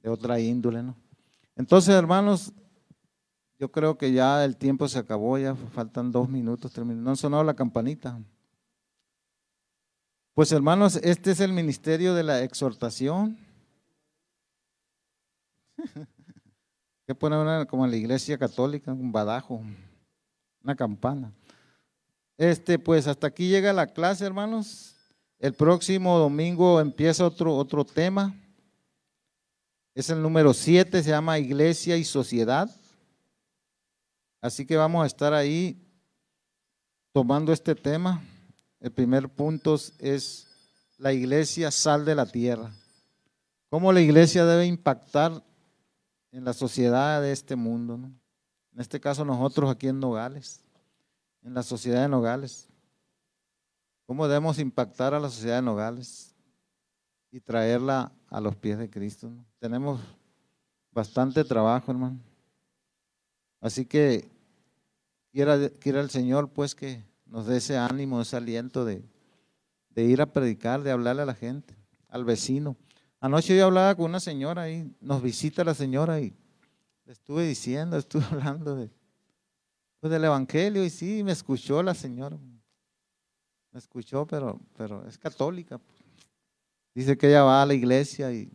[0.02, 0.94] de otra índole, ¿no?
[1.56, 2.52] Entonces, hermanos,
[3.58, 6.86] yo creo que ya el tiempo se acabó, ya faltan dos minutos, tres.
[6.86, 8.20] No han sonado la campanita.
[10.34, 13.38] Pues hermanos, este es el ministerio de la exhortación.
[17.06, 19.62] que pone una como en la iglesia católica, un badajo,
[20.62, 21.32] una campana.
[22.36, 24.94] Este, pues hasta aquí llega la clase, hermanos.
[25.38, 28.34] El próximo domingo empieza otro, otro tema.
[29.94, 32.68] Es el número 7, se llama Iglesia y Sociedad.
[34.46, 35.76] Así que vamos a estar ahí
[37.12, 38.22] tomando este tema.
[38.78, 40.46] El primer punto es
[40.98, 42.70] la iglesia sal de la tierra.
[43.70, 45.42] ¿Cómo la iglesia debe impactar
[46.30, 47.94] en la sociedad de este mundo?
[47.94, 50.62] En este caso nosotros aquí en Nogales,
[51.42, 52.68] en la sociedad de Nogales.
[54.06, 56.36] ¿Cómo debemos impactar a la sociedad de Nogales
[57.32, 59.28] y traerla a los pies de Cristo?
[59.58, 60.00] Tenemos
[60.92, 62.20] bastante trabajo, hermano.
[63.60, 64.35] Así que
[65.36, 69.04] quiera, quiera el Señor pues que nos dé ese ánimo, ese aliento de,
[69.90, 71.76] de ir a predicar, de hablarle a la gente,
[72.08, 72.74] al vecino.
[73.20, 76.34] Anoche yo hablaba con una señora y nos visita la señora y
[77.04, 78.90] le estuve diciendo, estuve hablando de,
[80.00, 82.38] pues del Evangelio y sí, me escuchó la señora.
[83.72, 85.78] Me escuchó, pero, pero es católica.
[86.94, 88.50] Dice que ella va a la iglesia y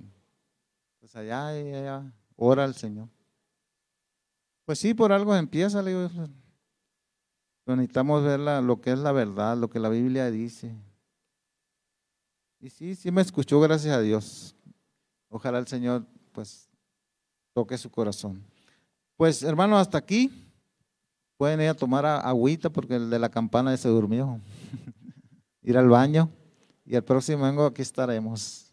[0.99, 3.07] pues allá ella ora al Señor.
[4.65, 6.09] Pues sí, por algo empieza, le digo,
[7.65, 10.75] necesitamos ver lo que es la verdad, lo que la Biblia dice.
[12.59, 14.55] Y sí, sí me escuchó, gracias a Dios.
[15.29, 16.69] Ojalá el Señor, pues,
[17.53, 18.43] toque su corazón.
[19.17, 20.31] Pues, hermano, hasta aquí.
[21.37, 24.39] Pueden ir a tomar agüita porque el de la campana se durmió.
[25.63, 26.29] ir al baño.
[26.85, 28.70] Y el próximo domingo aquí estaremos.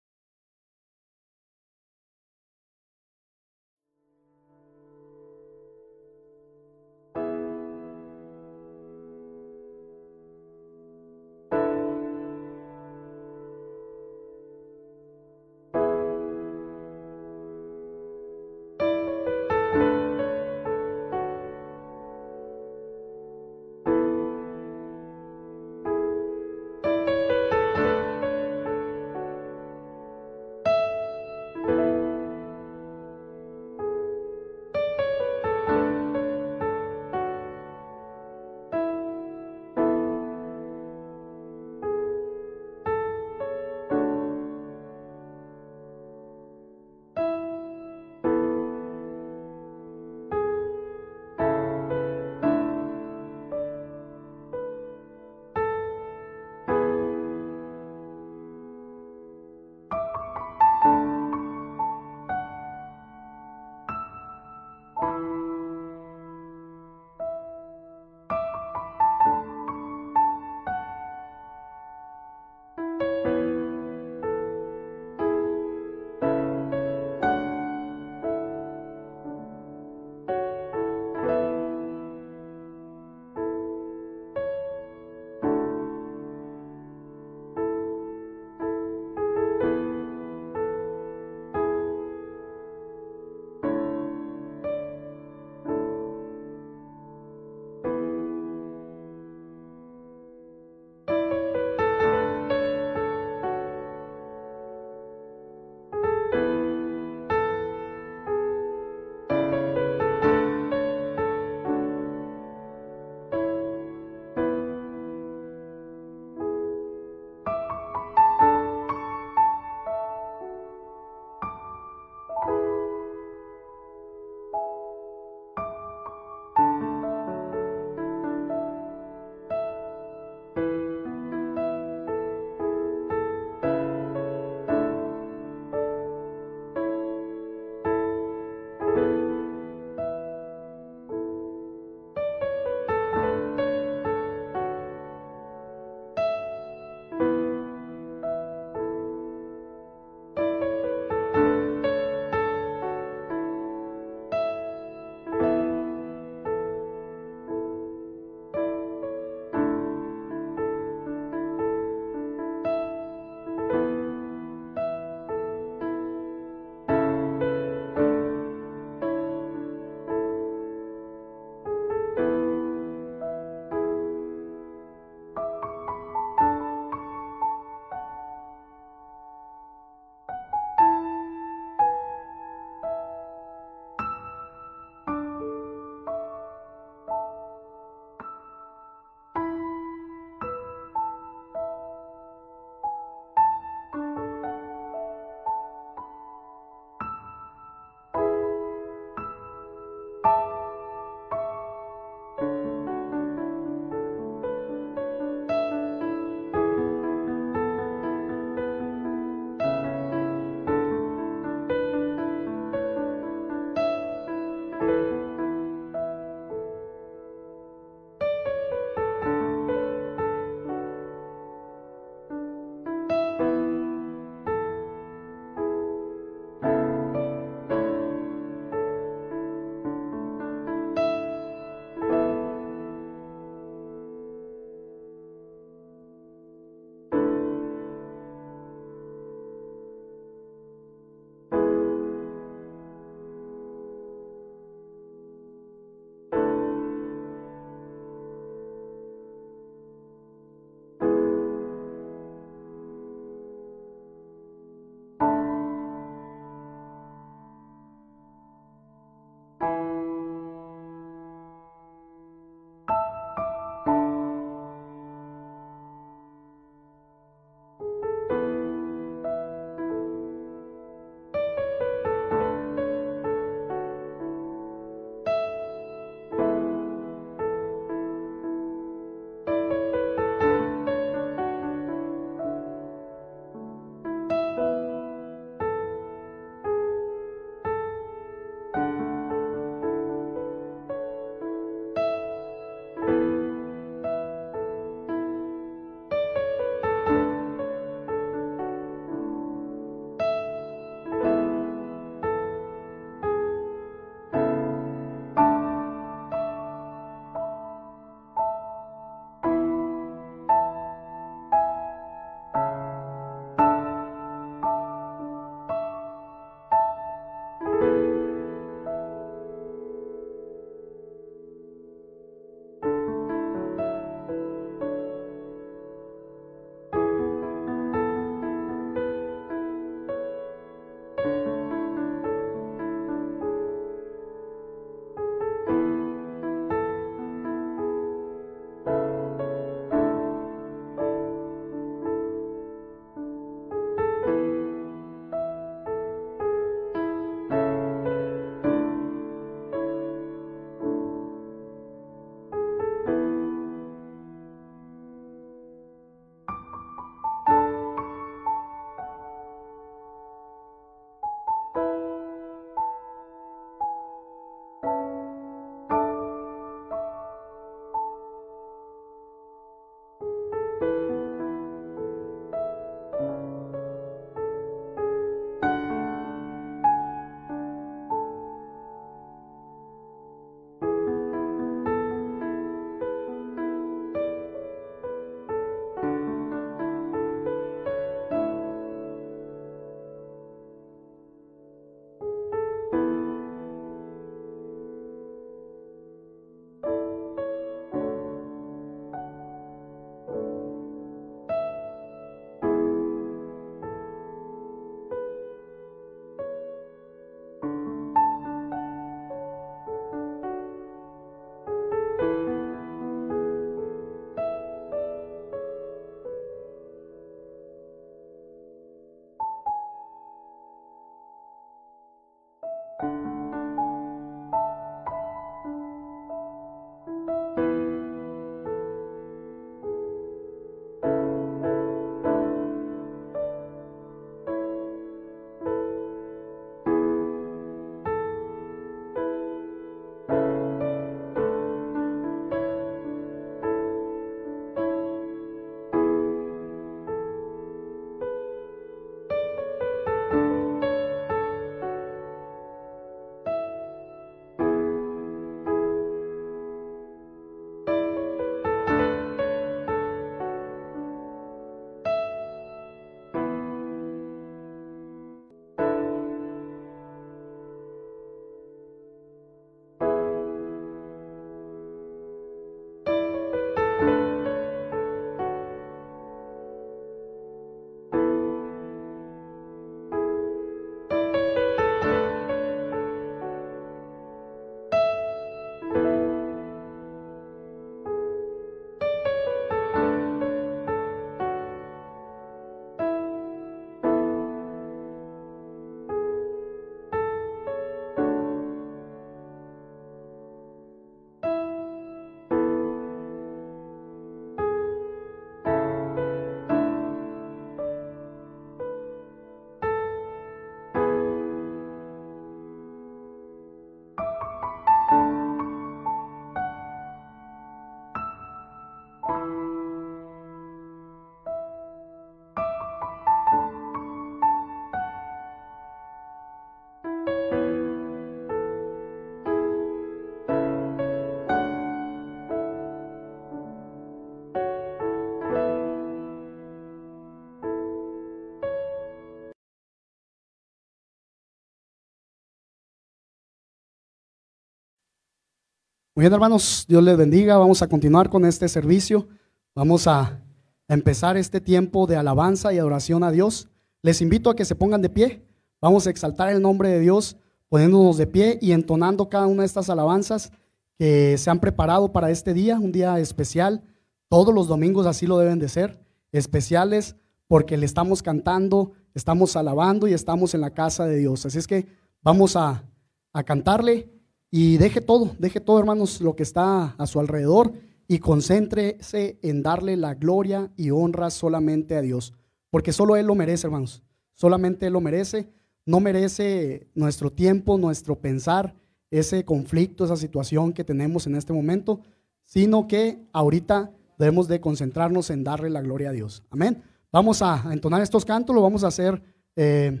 [546.16, 547.56] Muy bien, hermanos, Dios les bendiga.
[547.56, 549.26] Vamos a continuar con este servicio.
[549.74, 550.40] Vamos a
[550.86, 553.68] empezar este tiempo de alabanza y adoración a Dios.
[554.00, 555.42] Les invito a que se pongan de pie.
[555.80, 557.36] Vamos a exaltar el nombre de Dios
[557.68, 560.52] poniéndonos de pie y entonando cada una de estas alabanzas
[560.96, 563.82] que se han preparado para este día, un día especial.
[564.28, 565.98] Todos los domingos así lo deben de ser,
[566.30, 567.16] especiales
[567.48, 571.44] porque le estamos cantando, estamos alabando y estamos en la casa de Dios.
[571.44, 571.88] Así es que
[572.22, 572.84] vamos a,
[573.32, 574.13] a cantarle
[574.56, 577.72] y deje todo, deje todo, hermanos, lo que está a su alrededor
[578.06, 582.34] y concéntrese en darle la gloria y honra solamente a Dios,
[582.70, 584.04] porque solo Él lo merece, hermanos.
[584.32, 585.48] Solamente Él lo merece.
[585.84, 588.76] No merece nuestro tiempo, nuestro pensar,
[589.10, 592.02] ese conflicto, esa situación que tenemos en este momento,
[592.44, 593.90] sino que ahorita
[594.20, 596.44] debemos de concentrarnos en darle la gloria a Dios.
[596.50, 596.80] Amén.
[597.10, 599.20] Vamos a, entonar estos cantos, lo vamos a hacer
[599.56, 600.00] eh,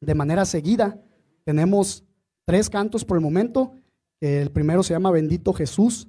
[0.00, 1.00] de manera seguida.
[1.44, 2.02] Tenemos
[2.46, 3.74] tres cantos por el momento.
[4.20, 6.08] El primero se llama Bendito Jesús,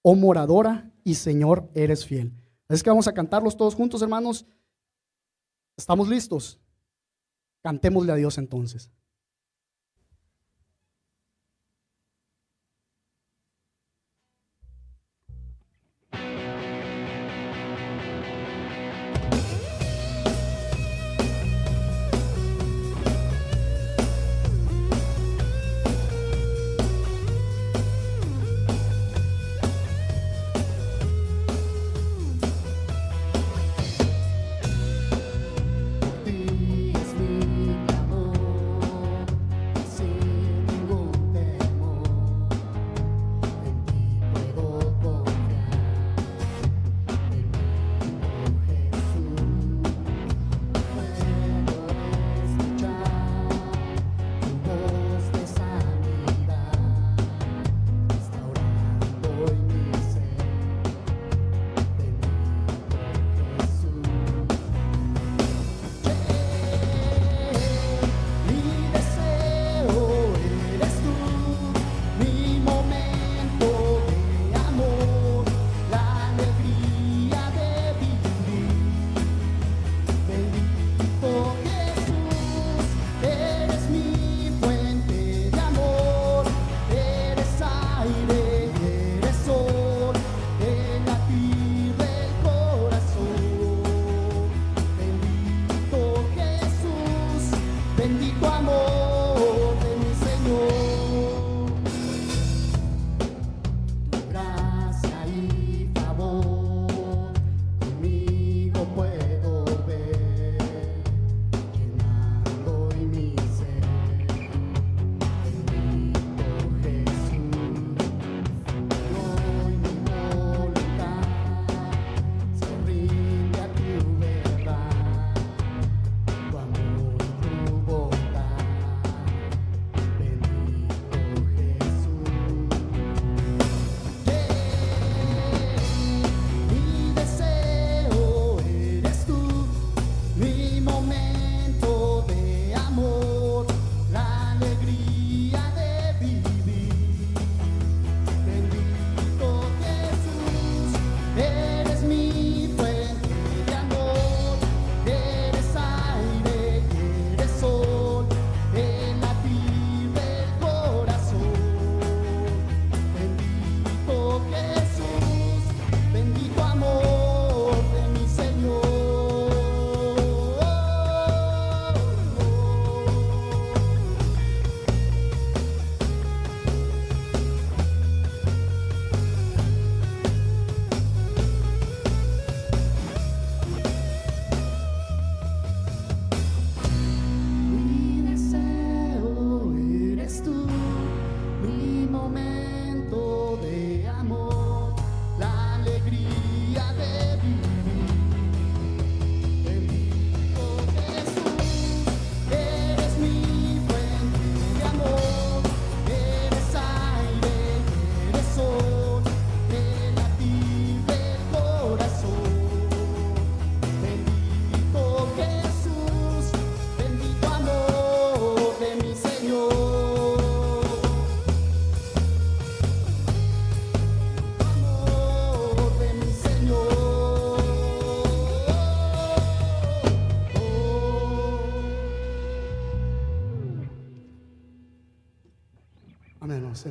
[0.00, 2.32] oh moradora y Señor eres fiel.
[2.68, 4.46] Así que vamos a cantarlos todos juntos, hermanos.
[5.76, 6.58] ¿Estamos listos?
[7.62, 8.90] Cantémosle a Dios entonces.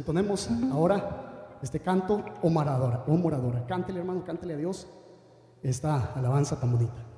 [0.01, 3.63] Componemos ahora este canto o moradora, o moradora.
[3.67, 4.87] Cántele, hermano, cántele a Dios
[5.61, 7.10] esta alabanza tan bonita.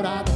[0.00, 0.29] enamorada.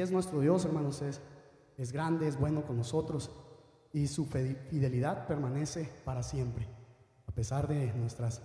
[0.00, 1.20] Es nuestro Dios, hermanos, es,
[1.76, 3.30] es grande, es bueno con nosotros
[3.92, 6.66] y su fidelidad permanece para siempre,
[7.26, 8.42] a pesar de nuestras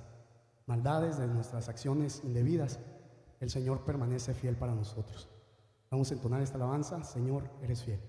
[0.67, 2.79] maldades, de nuestras acciones indebidas.
[3.39, 5.27] El Señor permanece fiel para nosotros.
[5.89, 7.99] Vamos a entonar esta alabanza, Señor, eres fiel.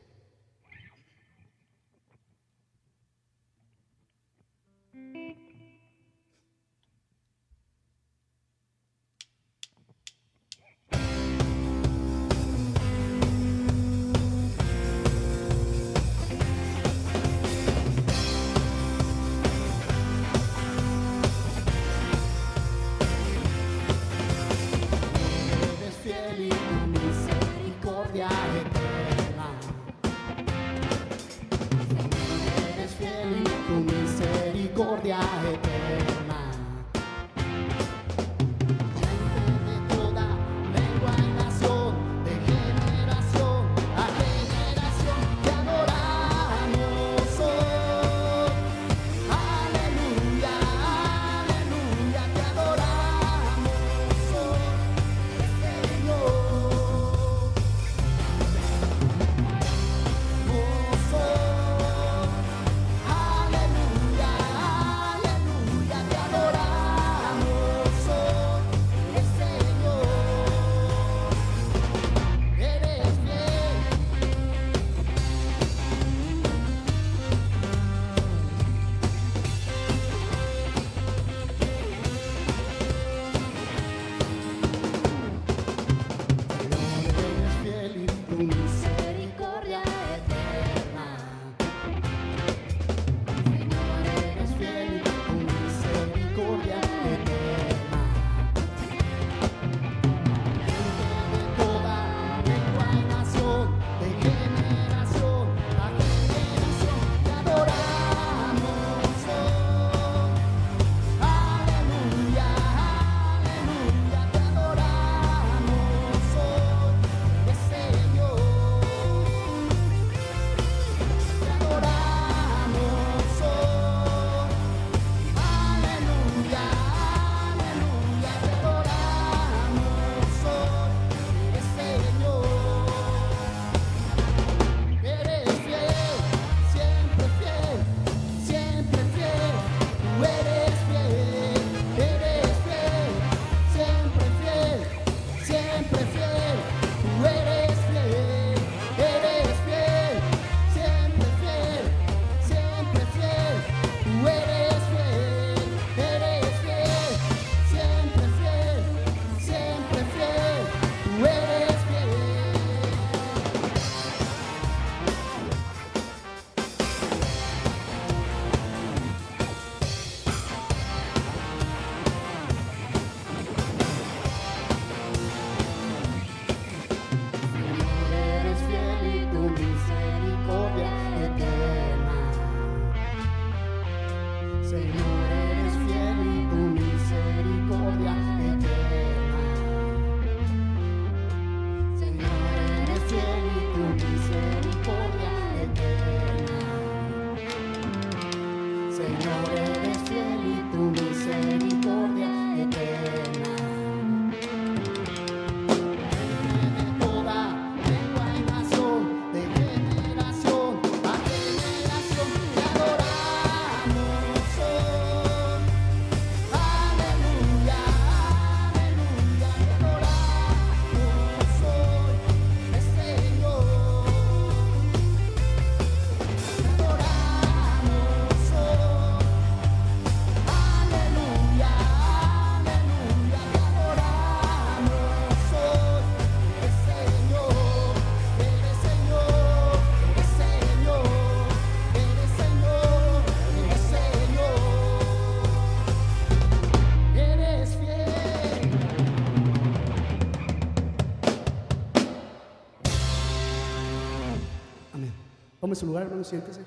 [255.81, 256.61] Su lugar, hermano, siéntese.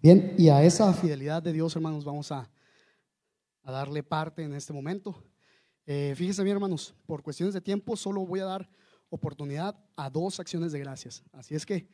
[0.00, 2.48] Bien, y a esa fidelidad de Dios, hermanos, vamos a,
[3.64, 5.22] darle parte en este momento.
[5.86, 8.68] Eh, fíjense bien, hermanos, por cuestiones de tiempo solo voy a dar
[9.10, 11.22] oportunidad a dos acciones de gracias.
[11.32, 11.88] Así es que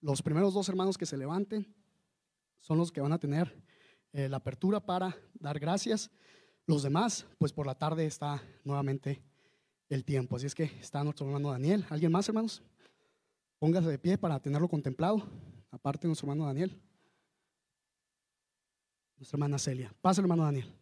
[0.00, 1.74] los primeros dos hermanos que se levanten
[2.60, 3.62] son los que van a tener
[4.12, 6.10] eh, la apertura para dar gracias.
[6.66, 9.22] Los demás, pues por la tarde está nuevamente
[9.88, 10.36] el tiempo.
[10.36, 11.86] Así es que está nuestro hermano Daniel.
[11.90, 12.62] ¿Alguien más, hermanos?
[13.58, 15.22] Póngase de pie para tenerlo contemplado,
[15.70, 16.80] aparte nuestro hermano Daniel.
[19.16, 19.92] Nuestra hermana Celia.
[20.00, 20.72] Pasa, hermano Daniel.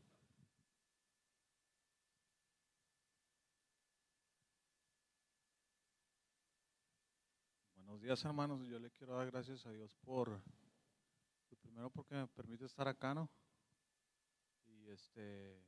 [7.77, 8.65] Buenos días, hermanos.
[8.69, 10.41] Yo le quiero dar gracias a Dios por,
[11.61, 13.29] primero porque me permite estar acá, ¿no?
[14.65, 15.61] Y este,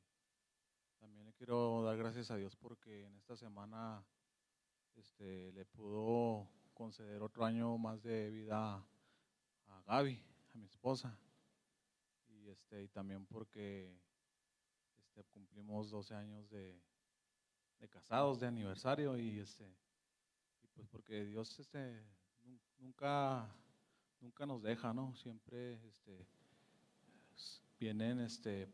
[1.01, 4.05] también le quiero dar gracias a Dios porque en esta semana
[4.95, 8.87] este, le pudo conceder otro año más de vida
[9.67, 10.23] a Gaby,
[10.55, 11.19] a mi esposa.
[12.29, 13.99] Y, este, y también porque
[15.01, 16.81] este, cumplimos 12 años de,
[17.81, 19.19] de casados, de aniversario.
[19.19, 19.65] Y, este,
[20.63, 22.01] y pues porque Dios este,
[22.81, 23.49] nunca,
[24.21, 25.15] nunca nos deja, ¿no?
[25.17, 26.27] Siempre este,
[27.79, 28.69] vienen este,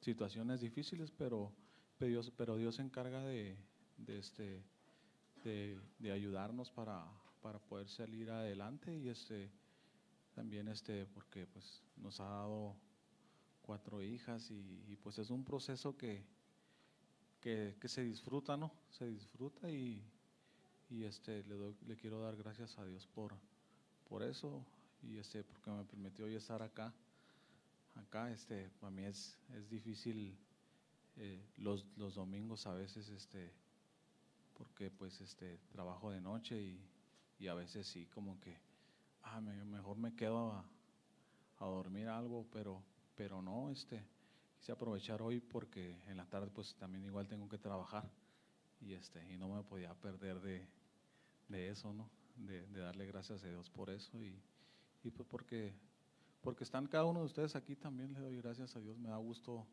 [0.00, 1.52] situaciones difíciles, pero,
[1.98, 3.56] pero, Dios, pero Dios se encarga de,
[3.98, 4.62] de este,
[5.44, 7.04] de, ayudarnos para,
[7.42, 9.50] para poder salir adelante y este
[10.34, 12.76] también este porque pues nos ha dado
[13.62, 16.24] cuatro hijas y, pues es un proceso que,
[17.40, 18.72] que, se disfruta, ¿no?
[18.90, 20.04] Se disfruta y,
[20.90, 23.34] y este le, le quiero dar gracias a Dios por,
[24.08, 24.64] por eso
[25.02, 26.92] y este porque me permitió hoy estar acá.
[27.94, 30.36] Acá este para mí es, es difícil
[31.16, 33.52] eh, los, los domingos a veces este
[34.56, 36.80] porque pues este trabajo de noche y,
[37.38, 38.56] y a veces sí como que,
[39.22, 40.64] ah, mejor me quedo a,
[41.58, 42.82] dormir algo, pero,
[43.14, 44.02] pero no, este,
[44.58, 48.08] quise aprovechar hoy porque en la tarde pues también igual tengo que trabajar
[48.86, 52.08] y este, y no me podía perder de, eso, ¿no?
[52.36, 54.40] De, darle gracias a Dios por eso y,
[55.02, 55.74] y pues porque,
[56.40, 59.16] porque están cada uno de ustedes aquí también le doy gracias a Dios, me da
[59.16, 59.66] gusto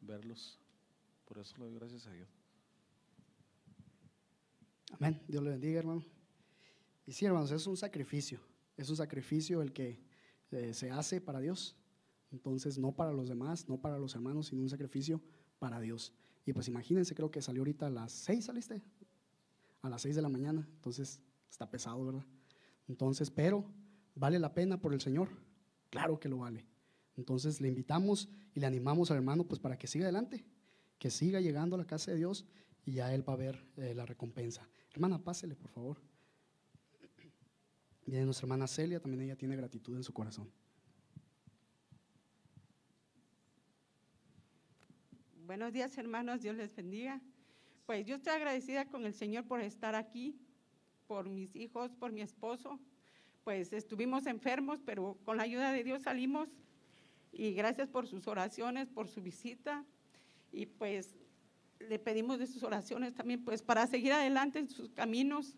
[0.00, 0.58] verlos,
[1.26, 2.28] por eso le doy gracias a Dios.
[4.92, 6.04] Amén, Dios le bendiga hermano.
[7.06, 8.40] Y sí, hermanos, es un sacrificio.
[8.76, 10.00] Es un sacrificio el que
[10.50, 11.76] eh, se hace para Dios.
[12.32, 15.20] Entonces, no para los demás, no para los hermanos, sino un sacrificio
[15.58, 16.12] para Dios.
[16.46, 18.80] Y pues imagínense, creo que salió ahorita a las seis, ¿saliste?
[19.82, 20.66] A las seis de la mañana.
[20.76, 21.20] Entonces,
[21.50, 22.24] está pesado, ¿verdad?
[22.86, 23.68] Entonces, pero,
[24.14, 25.28] ¿vale la pena por el Señor?
[25.90, 26.64] Claro que lo vale.
[27.16, 30.44] Entonces, le invitamos y le animamos al hermano, pues para que siga adelante,
[31.00, 32.46] que siga llegando a la casa de Dios
[32.84, 34.68] y ya él va a ver eh, la recompensa.
[34.92, 36.00] Hermana, pásele, por favor.
[38.06, 40.48] Viene nuestra hermana Celia, también ella tiene gratitud en su corazón.
[45.46, 47.20] Buenos días hermanos, Dios les bendiga.
[47.86, 50.34] Pues yo estoy agradecida con el Señor por estar aquí,
[51.06, 52.80] por mis hijos, por mi esposo.
[53.44, 56.48] Pues estuvimos enfermos, pero con la ayuda de Dios salimos.
[57.30, 59.84] Y gracias por sus oraciones, por su visita.
[60.50, 61.14] Y pues
[61.78, 65.56] le pedimos de sus oraciones también, pues para seguir adelante en sus caminos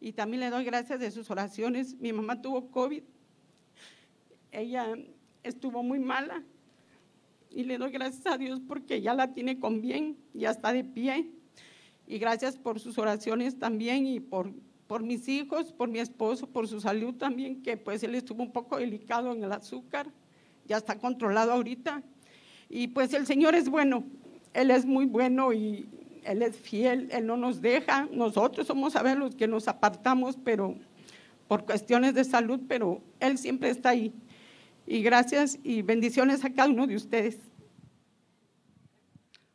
[0.00, 1.94] y también le doy gracias de sus oraciones.
[1.96, 3.02] Mi mamá tuvo COVID.
[4.50, 4.94] Ella
[5.42, 6.42] estuvo muy mala.
[7.50, 10.84] Y le doy gracias a Dios porque ya la tiene con bien, ya está de
[10.84, 11.30] pie.
[12.06, 14.52] Y gracias por sus oraciones también y por,
[14.86, 18.52] por mis hijos, por mi esposo, por su salud también, que pues él estuvo un
[18.52, 20.10] poco delicado en el azúcar.
[20.66, 22.02] Ya está controlado ahorita.
[22.68, 24.04] Y pues el Señor es bueno.
[24.52, 25.88] Él es muy bueno y
[26.26, 28.08] él es fiel, Él no nos deja.
[28.12, 30.74] Nosotros somos a ver los que nos apartamos, pero
[31.48, 34.12] por cuestiones de salud, pero Él siempre está ahí.
[34.86, 37.38] Y gracias y bendiciones a cada uno de ustedes.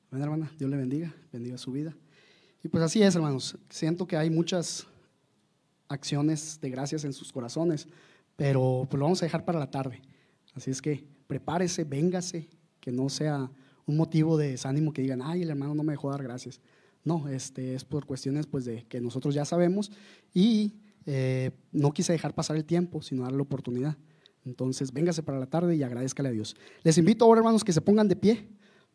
[0.10, 1.96] Bueno, hermana, Dios le bendiga, bendiga su vida.
[2.64, 3.58] Y pues así es, hermanos.
[3.70, 4.86] Siento que hay muchas
[5.88, 7.88] acciones de gracias en sus corazones,
[8.36, 10.02] pero pues lo vamos a dejar para la tarde.
[10.54, 12.50] Así es que prepárese, véngase,
[12.82, 13.50] que no sea
[13.86, 16.60] un motivo de desánimo que digan, ay, el hermano no me dejó dar gracias.
[17.06, 19.92] No, este, es por cuestiones pues, de que nosotros ya sabemos
[20.34, 20.74] y
[21.06, 23.98] eh, no quise dejar pasar el tiempo, sino darle la oportunidad.
[24.46, 26.56] Entonces, véngase para la tarde y agradezcale a Dios.
[26.84, 28.48] Les invito ahora, hermanos, que se pongan de pie.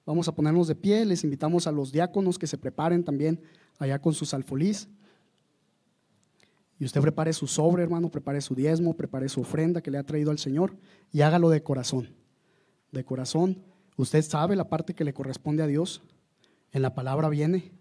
[0.04, 1.04] Vamos a ponernos de pie.
[1.04, 3.40] Les invitamos a los diáconos que se preparen también
[3.78, 4.88] allá con sus alfolís.
[6.78, 10.04] Y usted prepare su sobre, hermano, prepare su diezmo, prepare su ofrenda que le ha
[10.04, 10.76] traído al Señor
[11.10, 12.14] y hágalo de corazón.
[12.92, 13.62] De corazón
[13.96, 16.02] Usted sabe la parte que le corresponde a Dios.
[16.72, 17.72] En la palabra viene.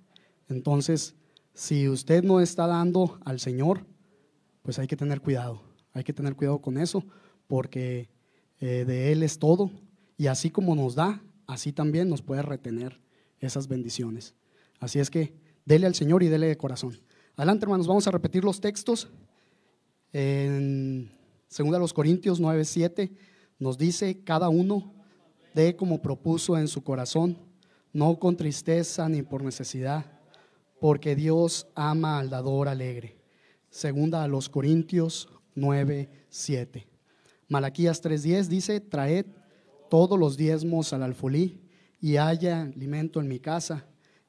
[0.48, 1.16] Entonces,
[1.54, 3.86] si usted no está dando al Señor,
[4.62, 5.62] pues hay que tener cuidado.
[5.94, 7.04] Hay que tener cuidado con eso,
[7.48, 8.10] porque
[8.60, 9.72] eh, de Él es todo.
[10.18, 13.00] Y así como nos da, así también nos puede retener
[13.40, 14.36] esas bendiciones.
[14.80, 15.34] Así es que
[15.66, 17.00] dele al Señor y dele de corazón.
[17.36, 19.10] Adelante, hermanos, vamos a repetir los textos.
[20.14, 21.12] En
[21.56, 23.12] 2 Corintios 9, 7
[23.60, 24.94] nos dice, cada uno
[25.54, 27.38] de como propuso en su corazón,
[27.94, 30.06] no con tristeza ni por necesidad,
[30.80, 33.18] porque Dios ama al dador alegre.
[33.70, 36.88] Segunda a los Corintios 9, 7.
[37.48, 39.26] Malaquías 3:10 dice, traed
[39.90, 41.62] todos los diezmos al alfolí
[42.02, 43.86] y haya alimento en mi casa,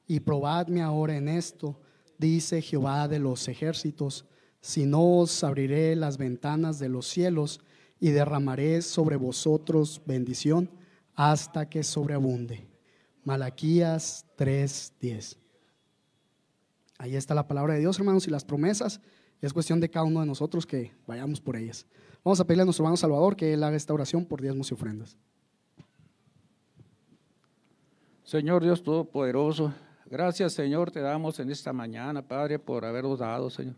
[0.07, 1.79] y probadme ahora en esto,
[2.17, 4.25] dice Jehová de los ejércitos,
[4.61, 7.59] si no os abriré las ventanas de los cielos
[7.99, 10.69] y derramaré sobre vosotros bendición
[11.15, 12.67] hasta que sobreabunde.
[13.23, 15.37] Malaquías 3:10.
[16.97, 19.01] Ahí está la palabra de Dios, hermanos, y las promesas.
[19.41, 21.85] Es cuestión de cada uno de nosotros que vayamos por ellas.
[22.27, 24.73] Vamos a pedirle a nuestro hermano Salvador que él haga esta oración por diezmos y
[24.73, 25.15] ofrendas.
[28.25, 29.73] Señor Dios Todopoderoso,
[30.07, 33.75] gracias Señor te damos en esta mañana, Padre, por habernos dado, Señor.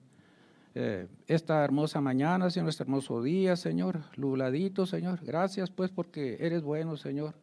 [0.73, 5.19] Eh, esta hermosa mañana, Señor, este hermoso día, Señor, lubladito, Señor.
[5.23, 7.35] Gracias pues porque eres bueno, Señor.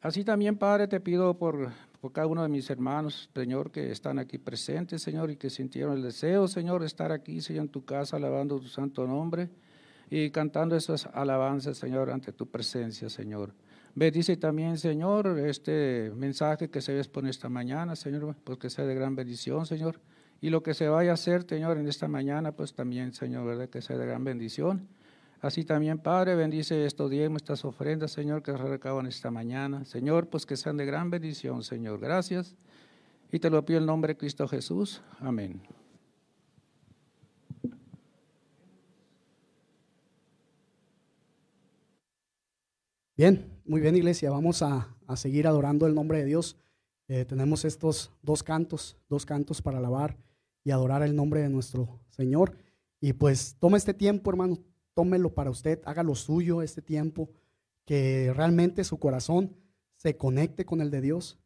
[0.00, 4.20] Así también, Padre, te pido por, por cada uno de mis hermanos, Señor, que están
[4.20, 7.84] aquí presentes, Señor, y que sintieron el deseo, Señor, de estar aquí, Señor, en tu
[7.84, 9.50] casa, alabando tu santo nombre
[10.10, 13.54] y cantando esas alabanzas, Señor, ante tu presencia, Señor.
[13.94, 18.94] Bendice también, Señor, este mensaje que se expone esta mañana, Señor, pues que sea de
[18.94, 20.00] gran bendición, Señor.
[20.40, 23.68] Y lo que se vaya a hacer, Señor, en esta mañana, pues también, Señor, ¿verdad?
[23.68, 24.88] Que sea de gran bendición.
[25.42, 29.84] Así también, Padre, bendice estos diezmos, estas ofrendas, Señor, que se recaban esta mañana.
[29.84, 31.98] Señor, pues que sean de gran bendición, Señor.
[31.98, 32.56] Gracias.
[33.32, 35.02] Y te lo pido en nombre de Cristo Jesús.
[35.20, 35.79] Amén.
[43.20, 46.56] Bien, muy bien iglesia, vamos a, a seguir adorando el nombre de Dios.
[47.06, 50.16] Eh, tenemos estos dos cantos, dos cantos para alabar
[50.64, 52.56] y adorar el nombre de nuestro Señor.
[52.98, 54.56] Y pues tome este tiempo, hermano,
[54.94, 57.28] tómelo para usted, haga lo suyo este tiempo,
[57.84, 59.54] que realmente su corazón
[59.96, 61.38] se conecte con el de Dios,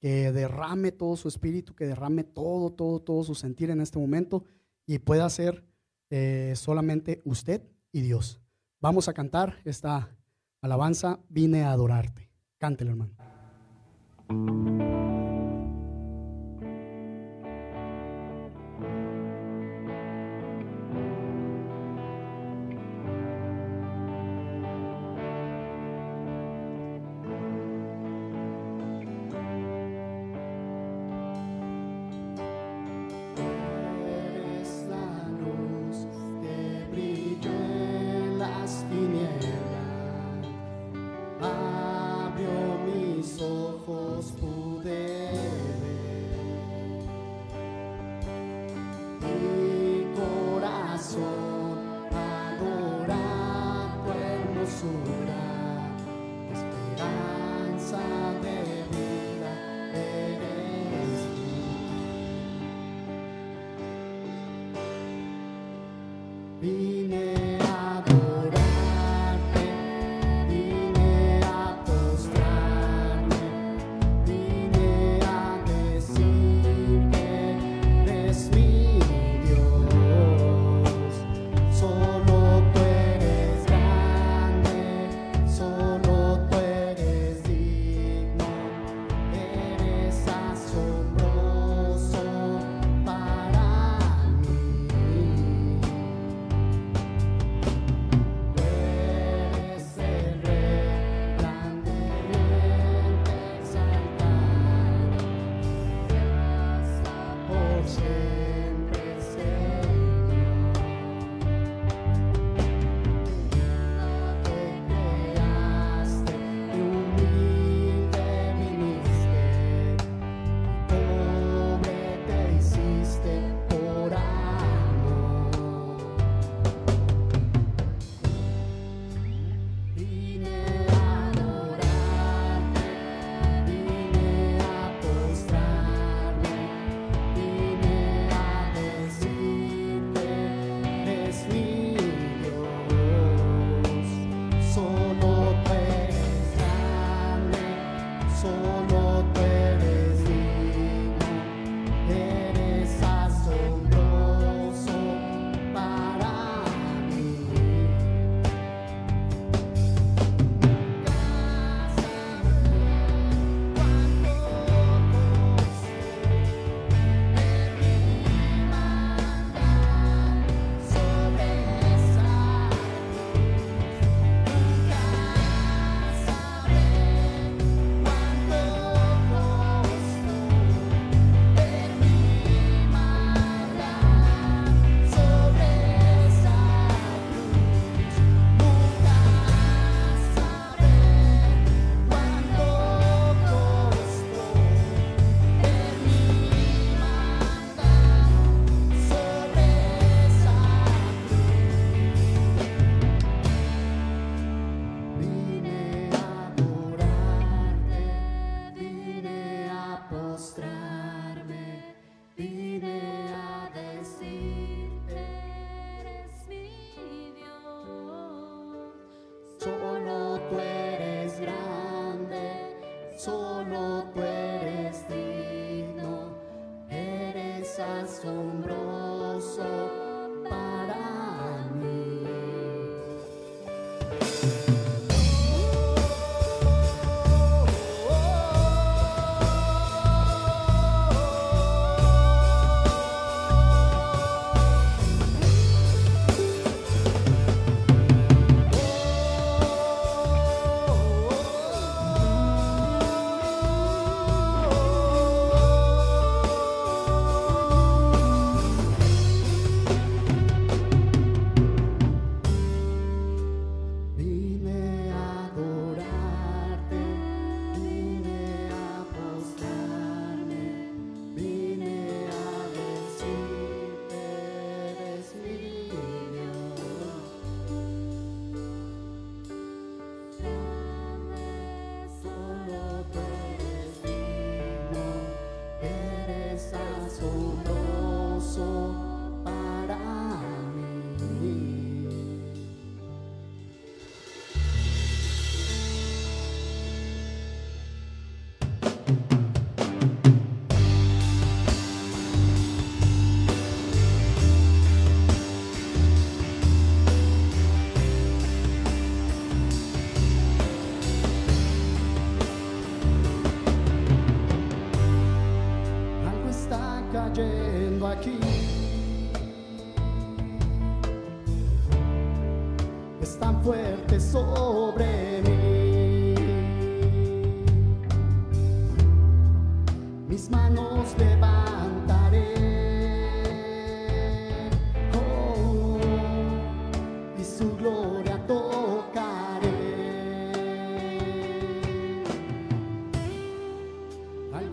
[0.00, 4.44] que derrame todo su espíritu, que derrame todo, todo, todo su sentir en este momento
[4.86, 5.64] y pueda ser
[6.10, 7.62] eh, solamente usted
[7.92, 8.40] y Dios.
[8.80, 10.18] Vamos a cantar esta
[10.62, 12.30] Alabanza, vine a adorarte.
[12.56, 13.14] Cántelo, hermano.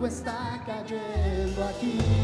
[0.00, 2.19] algo está cayendo aquí.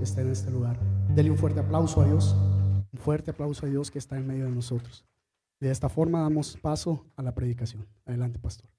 [0.00, 0.78] Está en este lugar.
[1.12, 2.36] Dele un fuerte aplauso a Dios,
[2.92, 5.04] un fuerte aplauso a Dios que está en medio de nosotros.
[5.58, 7.84] De esta forma damos paso a la predicación.
[8.06, 8.70] Adelante, pastor.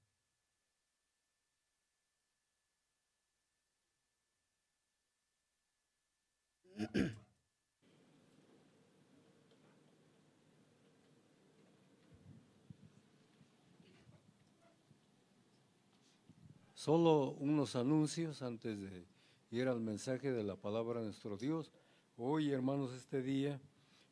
[16.72, 19.11] Solo unos anuncios antes de
[19.52, 21.70] ir al mensaje de la palabra de nuestro Dios.
[22.16, 23.60] Hoy, hermanos, este día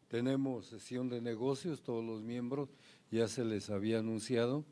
[0.09, 2.69] tenemos sesión de negocios, todos los miembros
[3.11, 4.65] ya se les había anunciado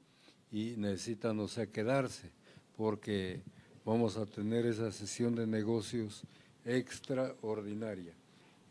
[0.52, 2.30] y necesitan, o sea, quedarse,
[2.76, 3.40] porque
[3.84, 6.22] vamos a tener esa sesión de negocios
[6.66, 8.12] extraordinaria.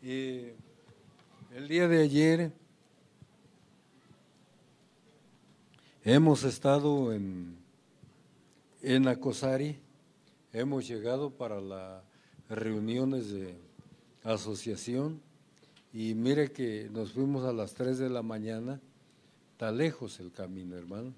[0.00, 0.50] Y
[1.52, 2.52] el día de ayer
[6.04, 7.56] hemos estado en,
[8.82, 9.80] en Acosari,
[10.52, 12.02] hemos llegado para las
[12.48, 13.56] reuniones de
[14.22, 15.20] asociación
[15.92, 18.80] y mire que nos fuimos a las 3 de la mañana,
[19.52, 21.14] está lejos el camino, hermano,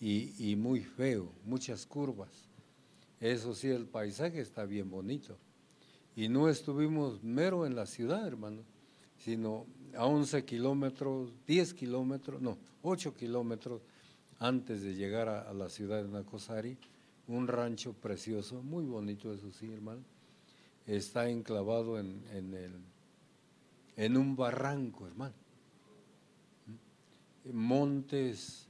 [0.00, 2.30] y, y muy feo, muchas curvas.
[3.20, 5.38] Eso sí, el paisaje está bien bonito.
[6.16, 8.62] Y no estuvimos mero en la ciudad, hermano,
[9.18, 9.66] sino
[9.96, 13.82] a 11 kilómetros, 10 kilómetros, no, 8 kilómetros
[14.38, 16.76] antes de llegar a, la ciudad de Nacosari,
[17.28, 20.02] un rancho precioso, muy bonito eso sí, hermano.
[20.86, 22.72] Está enclavado en, el,
[23.96, 25.34] en un barranco, hermano.
[27.52, 28.68] Montes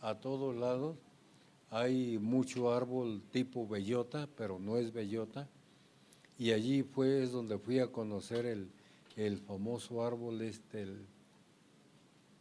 [0.00, 0.96] a todos lados,
[1.70, 5.48] hay mucho árbol tipo bellota, pero no es bellota
[6.38, 8.68] y allí fue donde fui a conocer el,
[9.16, 11.06] el famoso árbol este, el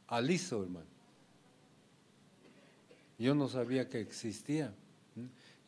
[0.08, 0.88] aliso, hermano.
[3.20, 4.74] Yo no sabía que existía.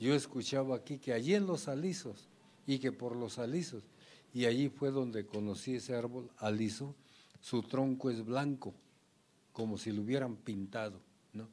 [0.04, 2.28] Yo escuchaba aquí que allí en los alisos
[2.68, 3.86] y que por los alisos,
[4.34, 6.94] y allí fue donde conocí ese árbol aliso,
[7.40, 8.74] su tronco es blanco,
[9.54, 11.00] como si lo hubieran pintado,
[11.32, 11.48] ¿no?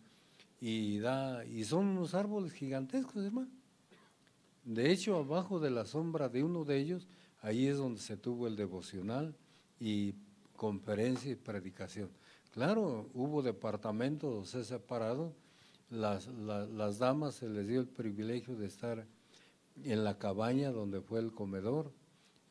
[0.61, 3.53] Y, da, y son unos árboles gigantescos, hermano.
[4.65, 7.07] De hecho, abajo de la sombra de uno de ellos,
[7.43, 9.33] ahí es donde se tuvo el devocional
[9.79, 10.13] y
[10.57, 12.11] conferencia y predicación.
[12.51, 14.65] Claro, hubo departamentos se
[15.91, 19.07] las, las, damas se les dio el privilegio de estar
[19.83, 21.93] en la cabaña donde fue el comedor,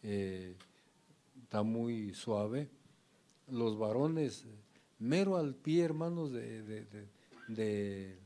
[0.03, 0.55] eh,
[1.41, 2.69] está muy suave.
[3.49, 4.45] Los varones,
[4.99, 6.85] mero al pie, hermanos, de,
[7.47, 8.19] de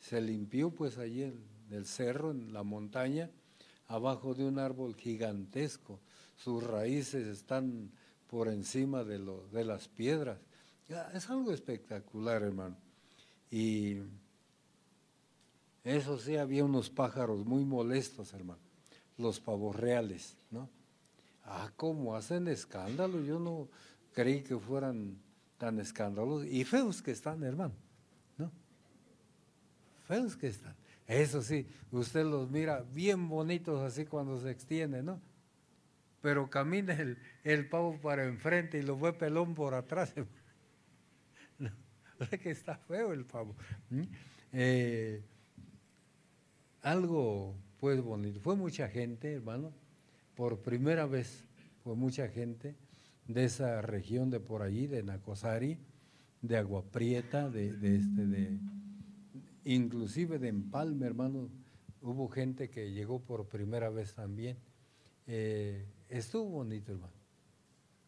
[0.00, 3.30] se limpió pues allí en, del cerro, en la montaña,
[3.86, 6.00] abajo de un árbol gigantesco.
[6.36, 7.90] Sus raíces están
[8.28, 10.38] por encima de, lo, de las piedras.
[11.12, 12.76] Es algo espectacular, hermano.
[13.50, 13.96] Y
[15.84, 18.60] eso sí, había unos pájaros muy molestos, hermano.
[19.16, 20.68] Los pavos reales, ¿no?
[21.44, 23.20] Ah, cómo hacen escándalo.
[23.22, 23.68] Yo no
[24.12, 25.16] creí que fueran
[25.56, 26.46] tan escandalosos.
[26.46, 27.74] Y feos que están, hermano,
[28.36, 28.50] ¿no?
[30.06, 30.74] Feos que están.
[31.06, 35.20] Eso sí, usted los mira bien bonitos así cuando se extiende, ¿no?
[36.20, 36.94] Pero camina
[37.44, 40.14] el, pavo para enfrente y lo ve pelón por atrás.
[41.58, 41.70] No,
[42.42, 43.54] que está feo el pavo.
[44.52, 45.22] Eh,
[46.90, 48.40] algo pues bonito.
[48.40, 49.72] Fue mucha gente, hermano,
[50.34, 51.44] por primera vez
[51.84, 52.74] fue mucha gente
[53.26, 55.78] de esa región de por allí, de Nacosari,
[56.42, 58.58] de Agua Prieta, de, este, de
[59.64, 61.50] inclusive de Empalme, hermano,
[62.00, 64.56] hubo gente que llegó por primera vez también.
[65.26, 67.12] Eh, estuvo bonito, hermano.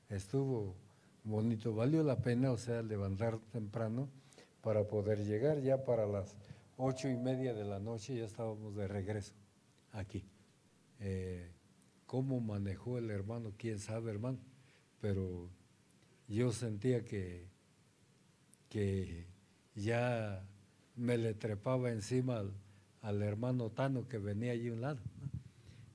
[0.09, 0.75] Estuvo
[1.23, 1.75] bonito.
[1.75, 4.09] Valió la pena, o sea, levantar temprano
[4.63, 5.61] para poder llegar.
[5.61, 6.35] Ya para las
[6.81, 9.35] ocho y media de la noche ya estábamos de regreso
[9.93, 10.25] aquí.
[10.99, 11.53] Eh,
[12.07, 13.53] ¿Cómo manejó el hermano?
[13.57, 14.39] ¿Quién sabe, hermano?
[15.01, 15.49] Pero
[16.27, 17.47] yo sentía que,
[18.69, 19.27] que
[19.75, 20.45] ya
[20.97, 22.43] me le trepaba encima
[23.03, 25.01] al, hermano Tano que venía allí a un lado.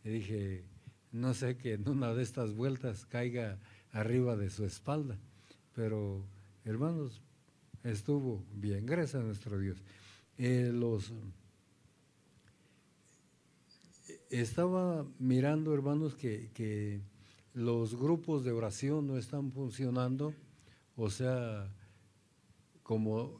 [0.03, 0.63] Y dije,
[1.11, 3.59] no sé que en una de estas vueltas caiga
[3.91, 5.17] arriba de su espalda,
[5.73, 6.25] pero
[6.63, 7.21] hermanos,
[7.83, 9.83] estuvo bien, gracias a nuestro Dios.
[10.37, 11.13] Eh, los
[14.29, 17.01] estaba mirando, hermanos, que, que,
[17.53, 20.33] los grupos de oración no están funcionando,
[20.97, 21.71] o sea,
[22.83, 23.39] como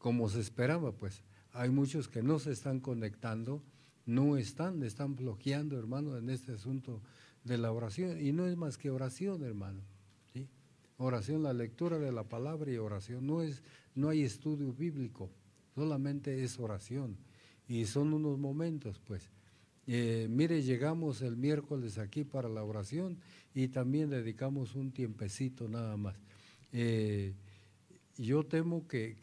[0.00, 1.22] como se esperaba, pues.
[1.52, 3.62] Hay muchos que no se están conectando,
[4.06, 7.02] no están, están bloqueando, hermano, en este asunto
[7.44, 8.18] de la oración.
[8.18, 9.82] Y no es más que oración, hermano.
[10.96, 13.26] Oración, la lectura de la palabra y oración.
[13.26, 13.62] No, es,
[13.94, 15.30] no hay estudio bíblico,
[15.80, 17.16] solamente es oración.
[17.66, 19.30] Y son unos momentos, pues.
[19.86, 23.16] Eh, mire, llegamos el miércoles aquí para la oración
[23.54, 26.16] y también dedicamos un tiempecito nada más.
[26.72, 27.32] Eh,
[28.18, 29.16] yo temo que,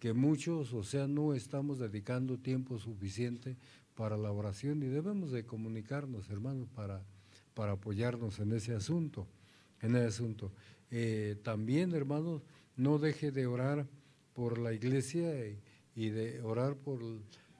[0.00, 3.58] que, muchos, o sea, no estamos dedicando tiempo suficiente
[3.94, 7.02] para la oración y debemos de comunicarnos, hermanos, para,
[7.52, 9.26] para apoyarnos en ese asunto,
[9.82, 10.52] en ese asunto.
[10.90, 12.40] Eh, también, hermanos,
[12.76, 13.86] no deje de orar
[14.34, 15.32] por la iglesia
[15.94, 17.00] y, de orar por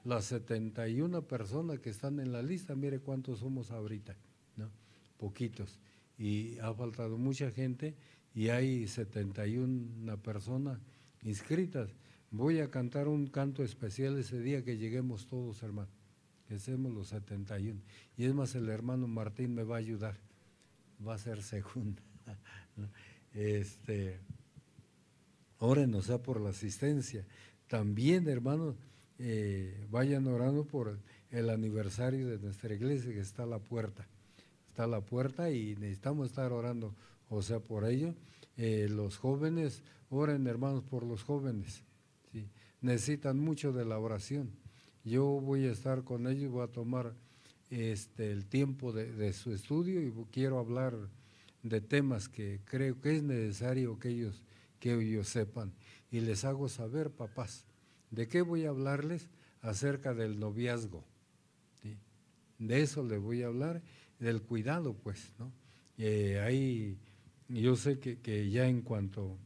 [0.03, 4.15] las 71 personas que están en la lista, mire cuántos somos ahorita,
[4.57, 4.69] ¿no?
[5.17, 5.79] Poquitos.
[6.17, 7.95] Y ha faltado mucha gente
[8.33, 10.79] y hay 71 personas
[11.23, 11.95] inscritas.
[12.29, 15.89] Voy a cantar un canto especial ese día que lleguemos todos, hermano,
[16.47, 17.81] que seamos los 71.
[18.17, 20.17] Y es más, el hermano Martín me va a ayudar,
[21.05, 22.01] va a ser segundo.
[23.33, 24.21] Este,
[25.65, 27.25] órenos sea por la asistencia.
[27.67, 28.75] También, hermanos,
[29.19, 30.99] eh, vayan orando por
[31.31, 34.07] el aniversario de nuestra iglesia que está a la puerta.
[34.69, 36.93] Está a la puerta y necesitamos estar orando,
[37.29, 38.13] o sea, por ello.
[38.57, 41.83] Eh, los jóvenes, oren hermanos por los jóvenes.
[42.31, 42.47] ¿sí?
[42.81, 44.51] Necesitan mucho de la oración.
[45.03, 47.13] Yo voy a estar con ellos, voy a tomar
[47.69, 50.95] este, el tiempo de, de su estudio y quiero hablar
[51.63, 54.43] de temas que creo que es necesario que ellos,
[54.85, 55.73] que ellos sepan.
[56.11, 57.65] Y les hago saber, papás,
[58.11, 59.27] ¿De qué voy a hablarles?
[59.61, 61.03] Acerca del noviazgo.
[62.59, 63.81] De eso les voy a hablar,
[64.19, 65.51] del cuidado, pues, ¿no?
[65.97, 66.97] Eh, ahí
[67.49, 69.37] yo sé que, ya en cuanto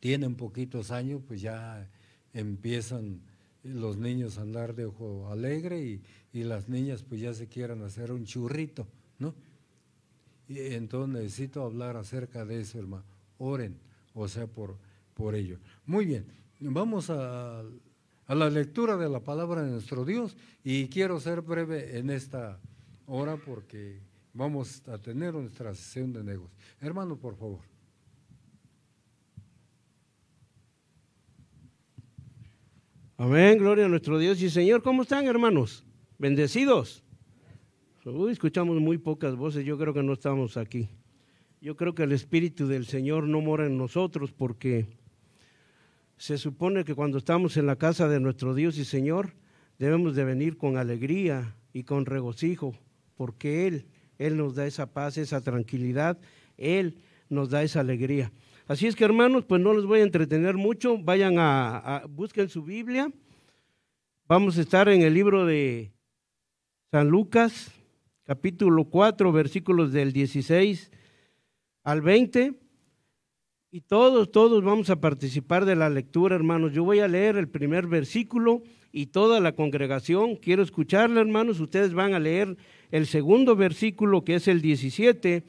[0.00, 1.88] tienen poquitos años, pues ya
[2.34, 3.22] empiezan
[3.62, 6.02] los niños a andar de ojo alegre y,
[6.32, 8.86] y las niñas pues ya se quieran hacer un churrito,
[9.18, 9.34] ¿no?
[10.48, 13.04] Y entonces necesito hablar acerca de eso, hermano.
[13.38, 13.78] Oren,
[14.14, 14.76] o sea, por,
[15.14, 15.58] por ello.
[15.86, 16.26] Muy bien.
[16.60, 17.62] Vamos a,
[18.28, 22.60] la lectura de la palabra de nuestro Dios y quiero ser breve en esta
[23.06, 24.00] hora porque
[24.32, 26.56] vamos a tener nuestra sesión de negocios.
[26.80, 27.60] Hermano, por favor.
[33.16, 34.82] Amén, gloria a nuestro Dios y Señor.
[34.82, 35.84] ¿Cómo están, hermanos?
[36.18, 37.02] Bendecidos.
[38.30, 40.88] escuchamos muy pocas voces, yo creo que no estamos aquí.
[41.62, 44.84] Yo creo que el Espíritu del Señor no mora en nosotros porque
[46.16, 49.34] se supone que cuando estamos en la casa de nuestro Dios y Señor,
[49.78, 52.76] debemos de venir con alegría y con regocijo,
[53.14, 53.86] porque Él,
[54.18, 56.18] Él nos da esa paz, esa tranquilidad,
[56.56, 56.96] Él
[57.28, 58.32] nos da esa alegría.
[58.66, 62.64] Así es que hermanos, pues no les voy a entretener mucho, vayan a, busquen su
[62.64, 63.12] Biblia.
[64.26, 65.92] Vamos a estar en el libro de
[66.90, 67.70] San Lucas,
[68.24, 70.90] capítulo 4, versículos del 16
[71.84, 72.54] al 20.
[73.70, 76.72] Y todos, todos vamos a participar de la lectura, hermanos.
[76.72, 81.58] Yo voy a leer el primer versículo y toda la congregación, quiero escucharla, hermanos.
[81.58, 82.56] Ustedes van a leer
[82.90, 85.42] el segundo versículo, que es el 17,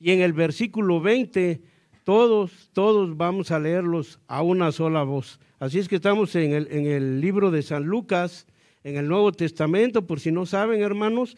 [0.00, 1.60] y en el versículo 20,
[2.04, 5.38] todos, todos vamos a leerlos a una sola voz.
[5.58, 8.46] Así es que estamos en el, en el libro de San Lucas,
[8.84, 11.36] en el Nuevo Testamento, por si no saben, hermanos,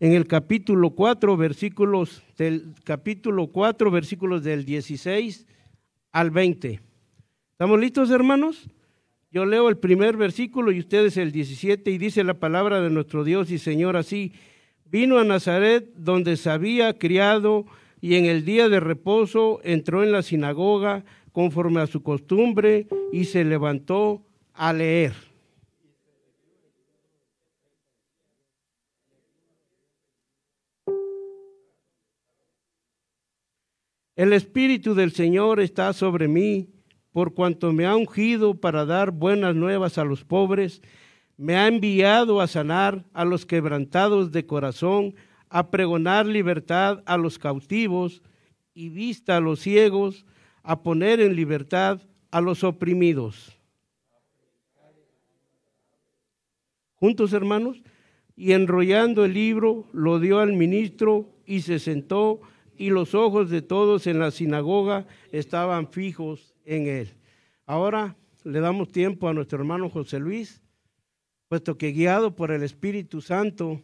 [0.00, 5.46] en el capítulo 4, versículos del capítulo 4, versículos del 16
[6.12, 6.80] al 20.
[7.52, 8.68] ¿Estamos listos, hermanos?
[9.30, 13.24] Yo leo el primer versículo y ustedes el 17 y dice la palabra de nuestro
[13.24, 14.32] Dios y Señor así,
[14.84, 17.66] vino a Nazaret donde se había criado
[18.00, 23.24] y en el día de reposo entró en la sinagoga conforme a su costumbre y
[23.24, 24.22] se levantó
[24.54, 25.27] a leer.
[34.18, 36.66] El Espíritu del Señor está sobre mí,
[37.12, 40.82] por cuanto me ha ungido para dar buenas nuevas a los pobres,
[41.36, 45.14] me ha enviado a sanar a los quebrantados de corazón,
[45.50, 48.20] a pregonar libertad a los cautivos
[48.74, 50.26] y vista a los ciegos,
[50.64, 52.00] a poner en libertad
[52.32, 53.56] a los oprimidos.
[56.96, 57.80] Juntos, hermanos,
[58.34, 62.40] y enrollando el libro, lo dio al ministro y se sentó
[62.78, 67.14] y los ojos de todos en la sinagoga estaban fijos en él.
[67.66, 70.62] Ahora le damos tiempo a nuestro hermano José Luis,
[71.48, 73.82] puesto que guiado por el Espíritu Santo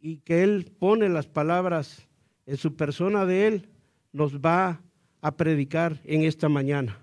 [0.00, 2.08] y que él pone las palabras
[2.46, 3.68] en su persona de él,
[4.12, 4.82] nos va
[5.20, 6.98] a predicar en esta mañana.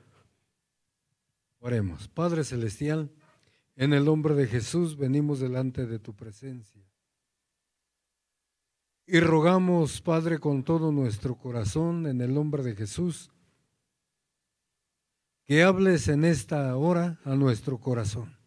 [1.59, 2.07] Oremos.
[2.07, 3.11] Padre Celestial,
[3.75, 6.86] en el nombre de Jesús venimos delante de tu presencia.
[9.09, 13.31] Y rogamos, Padre, con todo nuestro corazón, en el nombre de Jesús,
[15.45, 18.37] que hables en esta hora a nuestro corazón,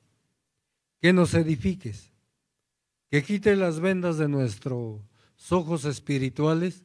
[1.01, 2.12] que nos edifiques,
[3.09, 5.01] que quite las vendas de nuestros
[5.49, 6.85] ojos espirituales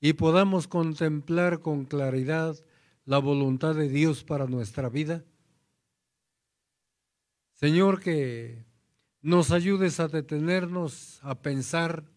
[0.00, 2.56] y podamos contemplar con claridad
[3.04, 5.22] la voluntad de Dios para nuestra vida.
[7.52, 8.64] Señor, que
[9.20, 12.15] nos ayudes a detenernos, a pensar,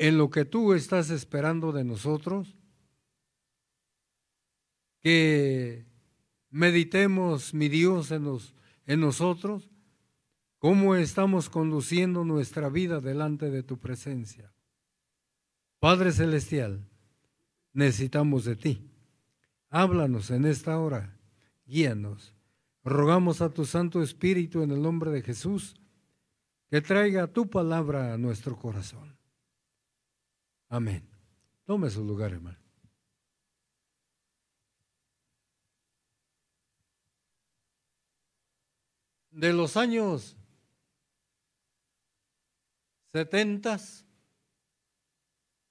[0.00, 2.56] en lo que tú estás esperando de nosotros,
[5.02, 5.84] que
[6.48, 9.68] meditemos, mi Dios, en nosotros,
[10.58, 14.50] cómo estamos conduciendo nuestra vida delante de tu presencia.
[15.80, 16.82] Padre Celestial,
[17.74, 18.90] necesitamos de ti.
[19.68, 21.14] Háblanos en esta hora,
[21.66, 22.32] guíanos.
[22.84, 25.76] Rogamos a tu Santo Espíritu en el nombre de Jesús
[26.70, 29.19] que traiga tu palabra a nuestro corazón.
[30.70, 31.02] Amén.
[31.64, 32.56] Tome su lugar, hermano.
[39.32, 40.36] De los años
[43.12, 44.06] setentas,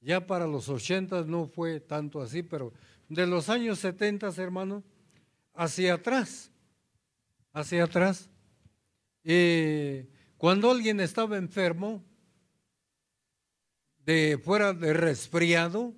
[0.02, 2.74] ya para los ochentas no fue tanto así, pero
[3.08, 4.84] de los años setentas, hermano,
[5.54, 6.52] hacia atrás,
[7.54, 8.30] hacia atrás,
[9.24, 12.04] eh, cuando alguien estaba enfermo,
[14.10, 15.94] de fuera de resfriado,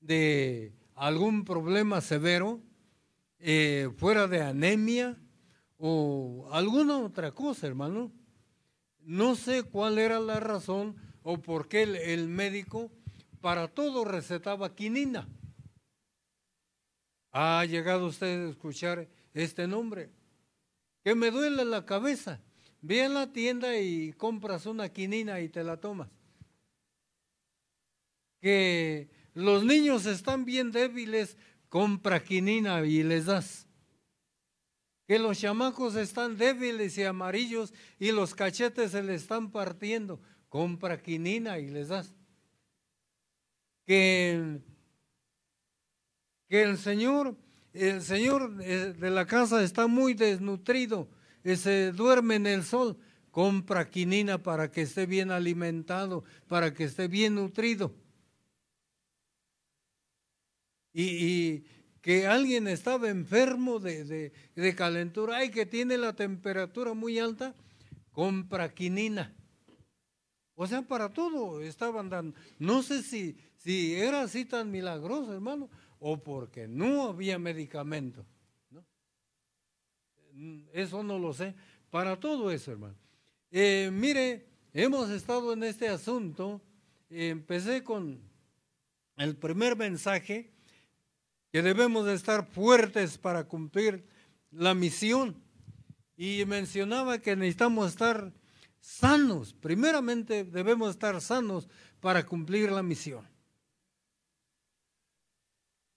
[0.00, 2.60] de algún problema severo,
[3.38, 5.16] eh, fuera de anemia
[5.78, 8.12] o alguna otra cosa, hermano.
[9.00, 12.90] No sé cuál era la razón o por qué el, médico
[13.40, 15.26] para todo recetaba quinina.
[17.32, 20.10] ¿Ha llegado usted a escuchar este nombre?
[21.02, 22.42] Que me duele la cabeza.
[22.82, 26.10] Ve a la tienda y compras una quinina y te la tomas.
[28.46, 31.36] Que los niños están bien débiles,
[31.68, 33.66] compra quinina y les das.
[35.08, 41.02] Que los chamacos están débiles y amarillos y los cachetes se les están partiendo, compra
[41.02, 42.14] quinina y les das.
[43.84, 44.60] Que,
[46.48, 47.36] que el Señor,
[47.72, 51.08] el Señor eh, de la casa está muy desnutrido,
[51.42, 52.96] se duerme en el sol,
[53.32, 58.05] compra quinina para que esté bien alimentado, para que esté bien nutrido.
[60.98, 61.64] Y,
[62.00, 67.52] que alguien estaba enfermo de, de, calentura, ay, que tiene la temperatura muy alta,
[68.12, 69.34] compra quinina.
[70.54, 72.38] O sea, para todo estaban dando.
[72.60, 75.68] No sé si, si era así tan milagroso, hermano,
[75.98, 78.24] o porque no había medicamento.
[80.72, 81.54] Eso no lo sé.
[81.90, 82.96] Para todo eso, hermano.
[83.50, 86.62] Eh, mire, hemos estado en este asunto.
[87.10, 88.20] empecé con
[89.16, 90.55] el primer mensaje,
[91.56, 94.04] que debemos de estar fuertes para cumplir
[94.50, 95.42] la misión.
[96.14, 98.30] Y mencionaba que necesitamos estar
[98.78, 99.54] sanos.
[99.54, 101.66] Primeramente debemos estar sanos
[101.98, 103.26] para cumplir la misión.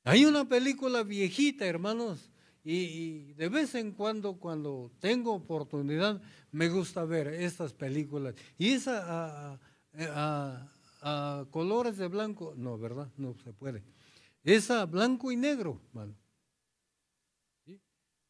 [0.06, 2.32] Hay una película viejita, hermanos,
[2.64, 6.22] y, de vez en cuando, cuando tengo oportunidad,
[6.54, 8.34] me gusta ver estas películas.
[8.58, 9.60] Y esa
[11.02, 13.12] a, colores de blanco, no, ¿verdad?
[13.18, 13.84] No se puede.
[14.50, 16.16] Esa blanco y negro, hermano.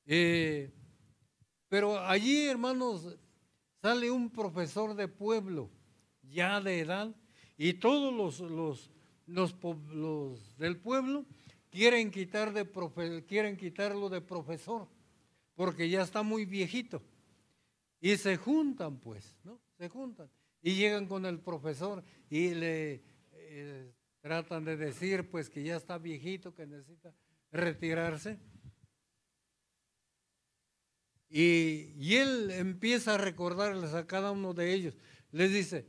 [0.06, 0.70] Eh,
[1.70, 3.18] pero allí, hermanos,
[3.82, 5.70] sale un profesor de pueblo,
[6.24, 7.16] ya de edad,
[7.58, 8.92] y todos los, los,
[9.28, 11.26] los, del pueblo
[11.70, 12.70] quieren, quitar de
[13.26, 14.90] quieren quitarlo de profesor,
[15.56, 17.02] porque ya está muy viejito.
[18.02, 19.62] Y se juntan, pues, ¿no?
[19.78, 20.30] Se juntan.
[20.62, 25.98] Y llegan con el profesor y le eh, tratan de decir, pues, que ya está
[25.98, 27.14] viejito, que necesita
[27.52, 28.40] retirarse.
[31.30, 34.98] Y, y, él empieza a recordarles a cada uno de ellos.
[35.32, 35.88] Les dice,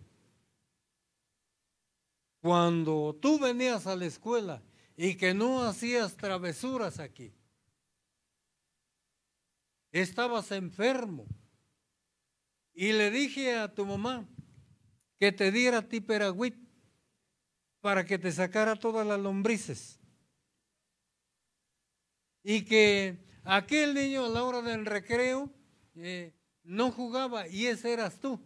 [2.41, 4.63] cuando tú venías a la escuela
[4.97, 7.33] y que no hacías travesuras aquí.
[9.93, 11.27] Estabas enfermo.
[12.75, 14.29] Y le dije a tu mamá
[15.19, 16.70] que te diera tiperagüit
[17.81, 19.99] para que te sacara todas las lombrices.
[22.43, 25.51] Y que aquel niño a la hora del recreo
[25.95, 26.33] eh,
[26.63, 28.41] no jugaba y ese eras tú.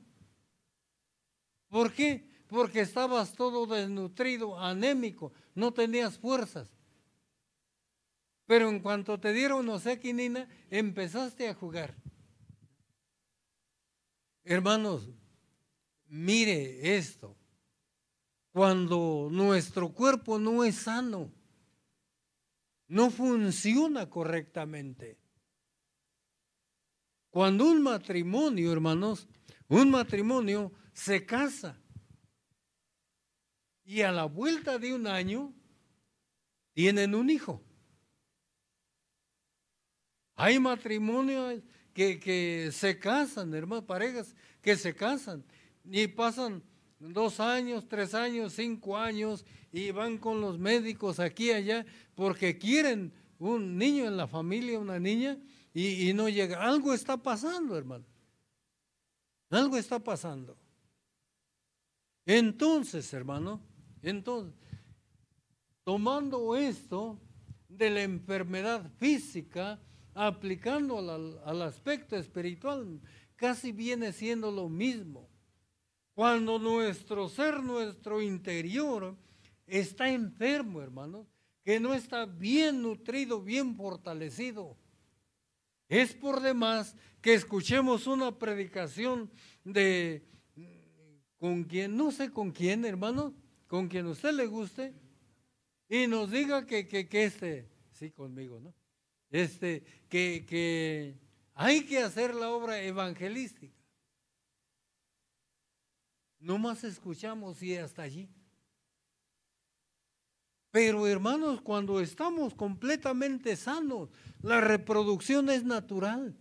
[1.69, 2.29] ¿Por qué?
[2.49, 6.69] Porque estabas todo desnutrido, anémico no tenías fuerzas.
[8.47, 11.95] Pero en cuanto te dieron no sé quinina, empezaste a jugar.
[14.45, 15.09] Hermanos,
[16.07, 17.37] mire esto.
[18.55, 21.29] Cuando nuestro cuerpo no es sano,
[22.87, 25.19] no funciona correctamente.
[27.31, 29.27] Cuando un matrimonio, hermanos,
[29.67, 31.77] un matrimonio se casa
[33.85, 35.53] y a la vuelta de un año
[36.75, 37.61] tienen un hijo.
[40.37, 41.61] Hay matrimonios
[41.93, 45.45] que, se casan, hermanos, parejas que se casan
[45.85, 46.63] y pasan
[47.13, 52.59] dos años, tres años, cinco años y van con los médicos aquí y allá porque
[52.59, 55.39] quieren un niño en la familia, una niña,
[55.73, 56.65] y, no llega.
[56.65, 58.05] Algo está pasando, hermano.
[59.51, 60.57] Algo está pasando.
[62.25, 63.61] Entonces, hermano,
[64.01, 64.55] entonces,
[65.83, 67.19] tomando esto
[67.69, 69.81] de la enfermedad física,
[70.15, 73.01] aplicando al, al aspecto espiritual,
[73.35, 75.29] casi viene siendo lo mismo.
[76.15, 79.17] Cuando nuestro ser, nuestro interior,
[79.67, 81.27] está enfermo, hermanos,
[81.65, 84.77] que no está bien nutrido, bien fortalecido.
[85.89, 89.31] Es por demás que escuchemos una predicación
[89.65, 90.25] de
[91.39, 93.35] con quien, no sé con quién, hermano,
[93.67, 94.95] con quien a usted le guste,
[95.89, 98.75] y nos diga que, que, que este, sí, conmigo, ¿no?
[99.31, 101.19] Este, que, que
[101.55, 103.74] hay que hacer la obra evangelística.
[106.45, 108.29] No más escuchamos y hasta allí.
[110.71, 114.11] Pero hermanos, cuando estamos completamente sanos,
[114.43, 116.37] la reproducción es natural.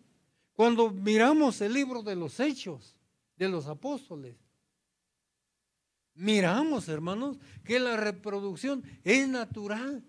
[0.51, 2.99] Cuando miramos el libro de los hechos
[3.37, 4.35] de los apóstoles,
[6.15, 10.03] miramos, hermanos, que la reproducción es natural.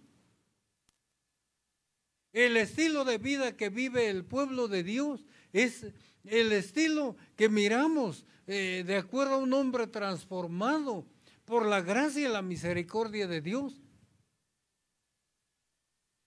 [2.32, 5.86] El estilo de vida que vive el pueblo de Dios es
[6.24, 11.06] el estilo que miramos eh, de acuerdo a un hombre transformado
[11.44, 13.80] por la gracia y la misericordia de Dios.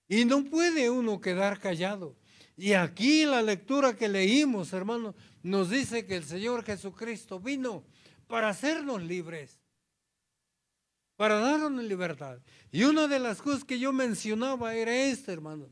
[0.08, 2.16] Y no puede uno quedar callado.
[2.56, 7.84] Y aquí la lectura que leímos, hermano, nos dice que el Señor Jesucristo vino
[8.26, 9.60] para hacernos libres,
[11.16, 12.40] para darnos libertad.
[12.72, 15.68] Y una de las cosas que yo mencionaba era esta, hermano.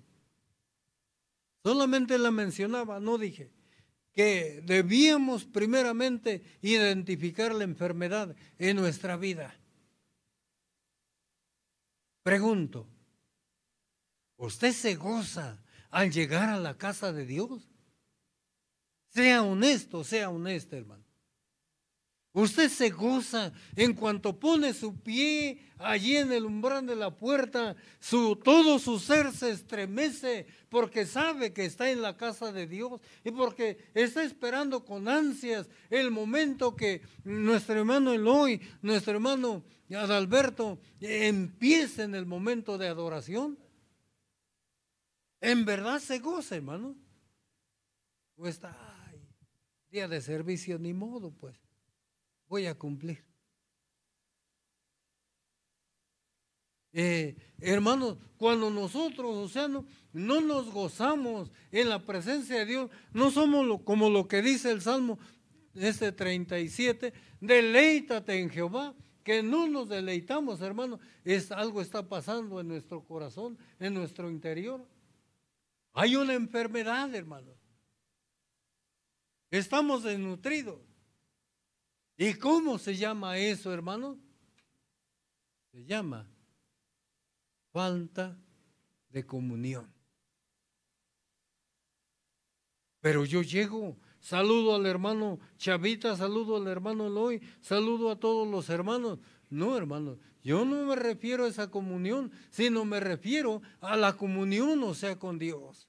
[1.65, 3.56] Solamente la mencionaba, no dije
[4.17, 9.55] que debíamos primeramente identificar la enfermedad en nuestra vida.
[12.23, 12.89] Pregunto,
[14.39, 17.69] ¿usted se goza al llegar a la casa de Dios?
[19.11, 21.06] Sea honesto, sea honesto, hermano.
[22.37, 27.75] Usted se goza en cuanto pone su pie allí en el umbral de la puerta,
[27.99, 33.01] su, todo su ser se estremece porque sabe que está en la casa de Dios
[33.25, 40.79] y porque está esperando con ansias el momento que nuestro hermano Eloy, nuestro hermano Adalberto
[41.01, 43.59] empiece en el momento de adoración.
[45.41, 46.97] En verdad se goza, hermano.
[48.37, 48.77] O está,
[49.89, 51.66] día de servicio, ni modo, pues
[52.49, 53.25] voy a cumplir.
[56.93, 62.91] Eh, hermanos, cuando nosotros, o sea, no, no, nos gozamos en la presencia de Dios,
[63.13, 65.19] no somos como lo que dice el Salmo
[65.75, 72.69] este 37, deleítate en Jehová, que no nos deleitamos, hermano, es algo está pasando en
[72.69, 74.87] nuestro corazón, en nuestro interior.
[75.93, 77.53] Hay una enfermedad, hermano.
[79.51, 80.86] Estamos desnutridos.
[82.17, 84.19] ¿Y cómo se llama eso, hermano?
[85.73, 86.27] Se llama
[87.73, 88.39] falta
[89.11, 89.93] de comunión.
[93.01, 98.71] Pero yo llego, saludo al hermano Chavita, saludo al hermano Eloy, saludo a todos los
[98.71, 99.19] hermanos.
[99.51, 104.83] No, hermano, yo no me refiero a esa comunión, sino me refiero a la comunión,
[104.83, 105.89] o sea, con Dios.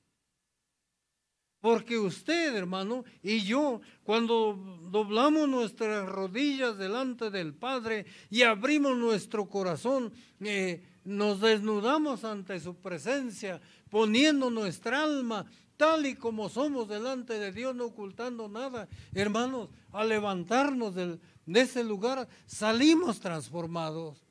[1.67, 9.49] Porque usted, hermano, y yo, cuando doblamos nuestras rodillas delante del Padre y abrimos nuestro
[9.49, 15.45] corazón, eh, nos desnudamos ante su presencia, poniendo nuestra alma
[15.75, 18.87] tal y como somos delante de Dios, no ocultando nada.
[19.13, 24.26] Hermanos, al levantarnos de ese lugar, salimos transformados.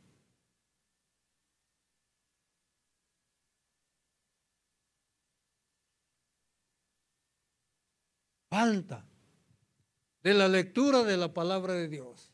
[8.57, 9.05] Falta
[10.23, 12.33] de la lectura de la palabra de Dios.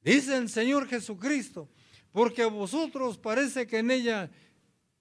[0.00, 1.68] Dice el Señor Jesucristo,
[2.10, 4.32] porque a vosotros parece que en ella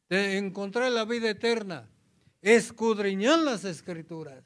[0.10, 1.90] encontré la vida eterna.
[2.44, 4.44] Escudriñad las escrituras.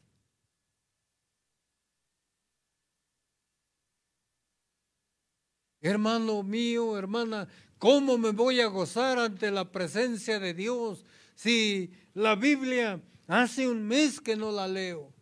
[5.82, 11.04] Hermano mío, hermana, ¿cómo me voy a gozar ante la presencia de Dios
[11.36, 15.14] si la Biblia Hace un mes que no la leo.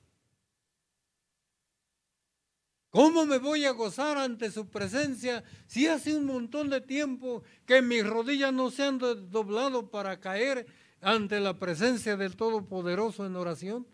[2.90, 7.82] ¿Cómo me voy a gozar ante su presencia si hace un montón de tiempo que
[7.82, 10.68] mis rodillas no se han doblado para caer
[11.02, 13.88] ante la presencia del Todopoderoso en oración?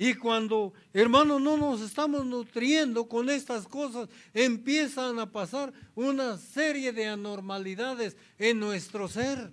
[0.00, 6.92] Y cuando, hermanos, no nos estamos nutriendo con estas cosas, empiezan a pasar una serie
[6.92, 9.52] de anormalidades en nuestro ser.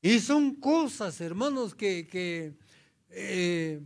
[0.00, 2.54] Y son cosas, hermanos, que, que
[3.10, 3.80] eh,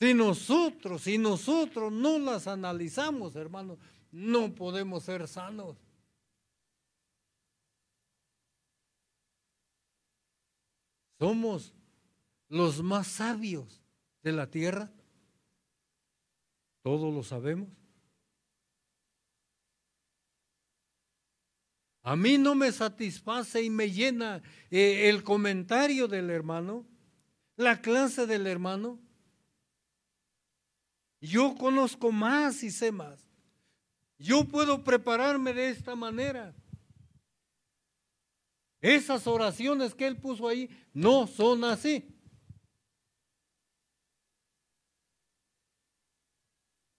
[0.00, 3.78] si nosotros, si nosotros no las analizamos, hermanos,
[4.10, 5.76] no podemos ser sanos.
[11.18, 11.74] Somos
[12.48, 13.82] los más sabios
[14.22, 14.90] de la tierra.
[16.82, 17.68] Todos lo sabemos.
[22.02, 26.86] A mí no me satisface y me llena eh, el comentario del hermano,
[27.56, 28.98] la clase del hermano.
[31.20, 33.28] Yo conozco más y sé más.
[34.18, 36.54] Yo puedo prepararme de esta manera.
[38.80, 42.14] Esas oraciones que él puso ahí no son así.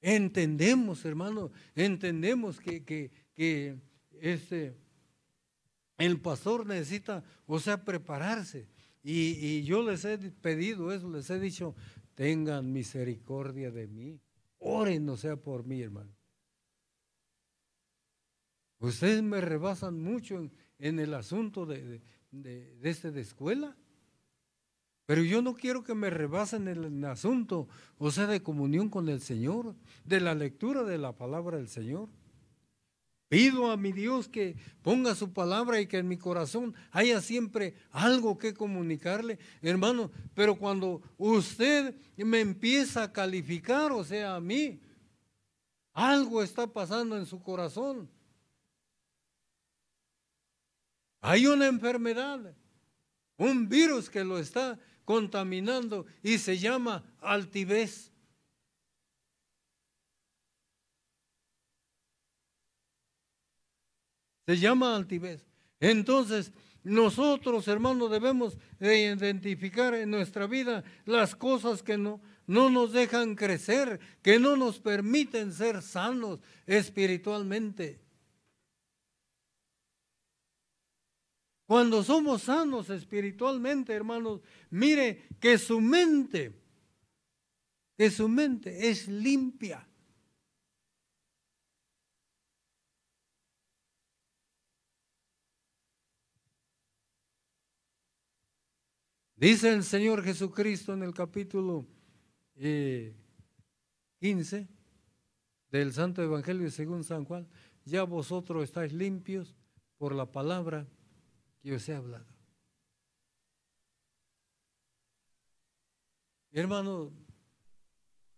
[0.01, 3.77] Entendemos, hermano, entendemos que, que, que
[4.22, 4.76] este,
[5.97, 8.68] el pastor necesita, o sea, prepararse.
[9.03, 11.76] Y, y, yo les he pedido eso, les he dicho,
[12.15, 14.19] tengan misericordia de mí,
[14.57, 16.14] oren, o sea, por mí, hermano.
[18.80, 22.01] Ustedes me rebasan mucho en, en el asunto de,
[22.81, 23.76] este de escuela.
[25.06, 29.10] Pero yo no quiero que me rebasen en el asunto, o sea, de comunión con
[29.10, 29.76] el Señor,
[30.06, 32.10] de la lectura de la palabra del Señor.
[33.27, 37.76] Pido a mi Dios que ponga su palabra y que en mi corazón haya siempre
[37.91, 40.11] algo que comunicarle, hermano.
[40.34, 44.80] Pero cuando usted me empieza a calificar, o sea, a mí,
[45.93, 48.10] algo está pasando en su corazón.
[51.21, 52.55] Hay una enfermedad,
[53.37, 58.11] un virus que lo está contaminando y se llama altivez.
[64.45, 65.45] Se llama altivez.
[65.79, 66.51] Entonces,
[66.83, 73.35] nosotros, hermanos, debemos de identificar en nuestra vida las cosas que no, no nos dejan
[73.35, 77.99] crecer, que no nos permiten ser sanos espiritualmente.
[81.69, 84.41] Cuando somos sanos espiritualmente, hermanos,
[84.71, 86.51] mire que su mente,
[87.95, 89.87] que su mente es limpia.
[99.35, 101.85] Dice el Señor Jesucristo en el capítulo
[102.55, 103.13] eh,
[104.21, 104.67] 15
[105.69, 107.47] del Santo Evangelio según San Juan,
[107.85, 109.55] ya vosotros estáis limpios
[109.99, 110.87] por la palabra
[111.61, 112.26] que os he hablado.
[116.52, 117.11] Hermano,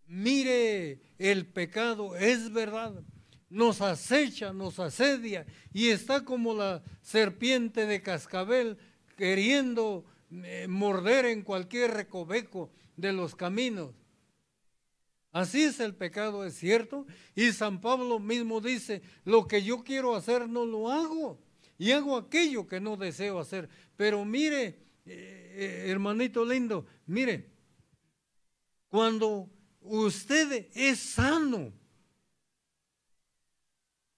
[0.06, 3.02] mire el pecado, es verdad,
[3.48, 8.78] nos acecha, nos asedia y está como la serpiente de cascabel
[9.16, 13.94] queriendo eh, morder en cualquier recoveco de los caminos.
[15.30, 17.06] Así es el pecado, es cierto.
[17.34, 21.38] Y San Pablo mismo dice, lo que yo quiero hacer no lo hago
[21.78, 23.68] y hago aquello que no deseo hacer.
[23.96, 24.66] Pero mire,
[25.04, 27.50] eh, eh, hermanito lindo, mire,
[28.88, 29.50] cuando
[29.80, 31.72] usted es sano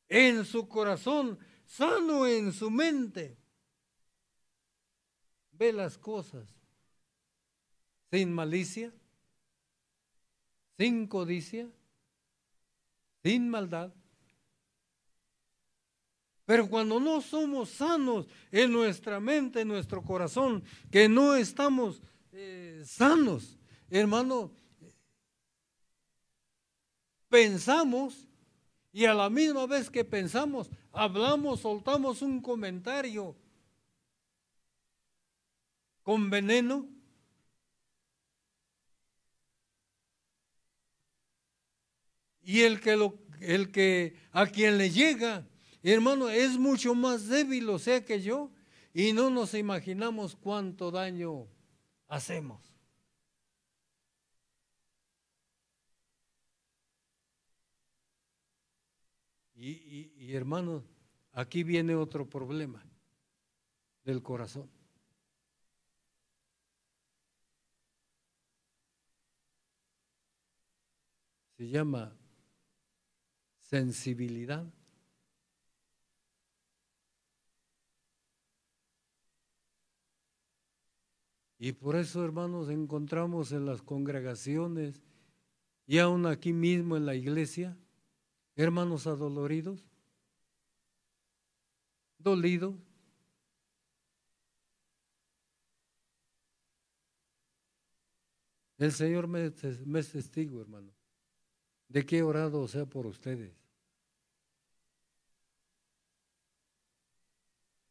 [0.08, 3.36] en su corazón, sano en su mente,
[5.52, 6.48] ve las cosas
[8.10, 8.92] sin malicia,
[10.76, 11.68] sin codicia,
[13.22, 13.92] sin maldad
[16.44, 22.02] pero cuando no somos sanos en nuestra mente, en nuestro corazón, que no estamos
[22.32, 23.58] eh, sanos,
[23.88, 24.52] hermano,
[27.28, 28.28] pensamos
[28.92, 33.34] y a la misma vez que pensamos, hablamos, soltamos un comentario
[36.04, 36.88] con veneno.
[42.42, 45.44] Y el que, lo, el que a quien le llega
[45.92, 48.50] hermano, es mucho más débil, o sea, que yo,
[48.94, 51.46] y no nos imaginamos cuánto daño
[52.08, 52.74] hacemos.
[59.54, 60.82] Y, y, y hermano,
[61.32, 62.82] aquí viene otro problema
[64.04, 64.70] del corazón.
[71.56, 72.16] Se llama
[73.60, 74.64] sensibilidad
[81.64, 85.00] Y por eso, hermanos, encontramos en las congregaciones
[85.86, 87.74] y aún aquí mismo en la iglesia,
[88.54, 89.82] hermanos adoloridos,
[92.18, 92.74] dolidos.
[98.76, 100.92] El Señor me, es testigo, hermano,
[101.88, 103.56] de que he orado sea por ustedes.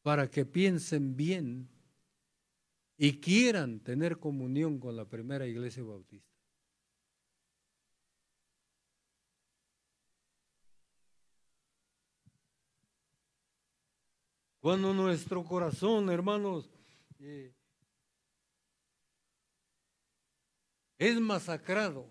[0.04, 1.74] Para que piensen bien
[2.98, 6.34] y quieran tener comunión con la primera iglesia bautista.
[14.60, 16.70] Cuando nuestro corazón, hermanos,
[17.20, 17.54] eh,
[20.98, 22.10] es masacrado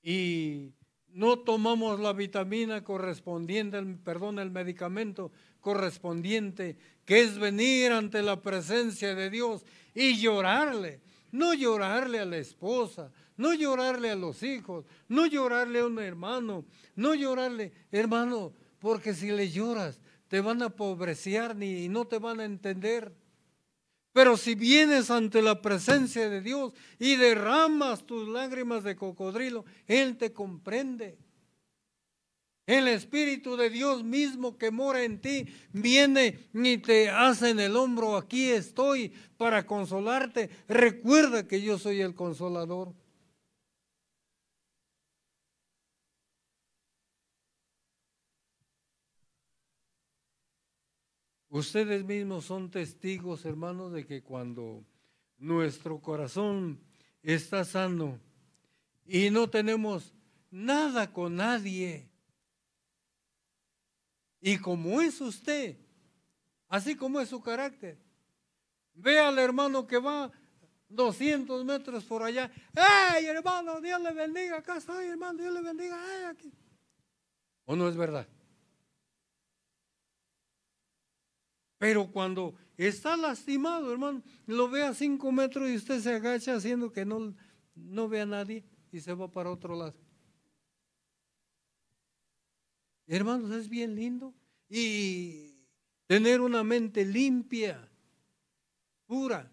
[0.00, 0.72] y
[1.14, 9.14] no tomamos la vitamina correspondiente, perdón, el medicamento correspondiente, que es venir ante la presencia
[9.14, 9.64] de Dios
[9.94, 11.00] y llorarle,
[11.32, 16.64] no llorarle a la esposa, no llorarle a los hijos, no llorarle a un hermano,
[16.94, 22.38] no llorarle, hermano, porque si le lloras te van a pobreciar y no te van
[22.38, 23.12] a entender.
[24.12, 30.16] Pero si vienes ante la presencia de Dios y derramas tus lágrimas de cocodrilo, Él
[30.16, 31.16] te comprende.
[32.66, 37.76] El Espíritu de Dios mismo que mora en ti viene y te hace en el
[37.76, 40.50] hombro, aquí estoy para consolarte.
[40.68, 42.92] Recuerda que yo soy el consolador.
[51.50, 54.84] Ustedes mismos son testigos, hermanos, de que cuando
[55.36, 56.80] nuestro corazón
[57.24, 58.20] está sano
[59.04, 60.14] y no tenemos
[60.48, 62.08] nada con nadie,
[64.40, 65.76] y como es usted,
[66.68, 67.98] así como es su carácter,
[68.94, 70.30] ve al hermano que va
[70.88, 74.58] 200 metros por allá, ¡ay hermano, Dios le bendiga!
[74.58, 75.98] Acá estoy, hermano, Dios le bendiga.
[76.00, 76.52] ¡ay aquí!
[77.64, 78.28] ¿O no es verdad?
[81.80, 86.92] Pero cuando está lastimado, hermano, lo ve a cinco metros y usted se agacha haciendo
[86.92, 87.34] que no,
[87.74, 89.96] no ve a nadie y se va para otro lado.
[93.06, 94.34] Hermanos, es bien lindo.
[94.68, 95.56] Y
[96.06, 97.90] tener una mente limpia,
[99.06, 99.50] pura.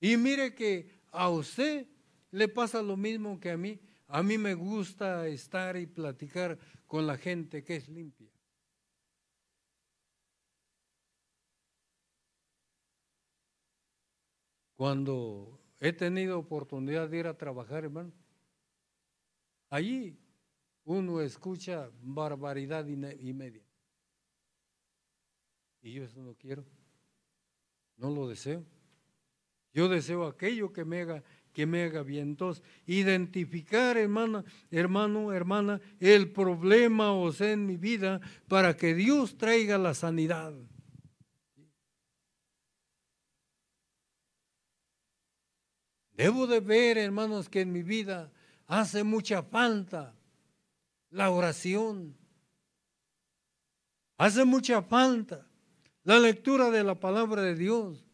[0.00, 1.86] Y mire que a usted
[2.32, 3.78] le pasa lo mismo que a mí.
[4.08, 6.58] A mí me gusta estar y platicar
[6.88, 8.33] con la gente que es limpia.
[14.84, 18.12] Cuando he tenido oportunidad de ir a trabajar, hermano,
[19.70, 20.14] allí
[20.84, 23.62] uno escucha barbaridad y media.
[25.80, 26.66] Y yo eso no quiero,
[27.96, 28.62] no lo deseo.
[29.72, 31.22] Yo deseo aquello que me haga,
[31.54, 32.28] que me haga bien.
[32.28, 39.38] Entonces, identificar, hermana, hermano, hermana, el problema o sea en mi vida para que Dios
[39.38, 40.52] traiga la sanidad.
[46.14, 48.32] Debo de ver, hermanos, que en mi vida
[48.66, 50.14] hace mucha falta
[51.10, 52.16] la oración.
[54.16, 55.46] Hace mucha falta
[56.04, 58.06] la lectura de la palabra de Dios.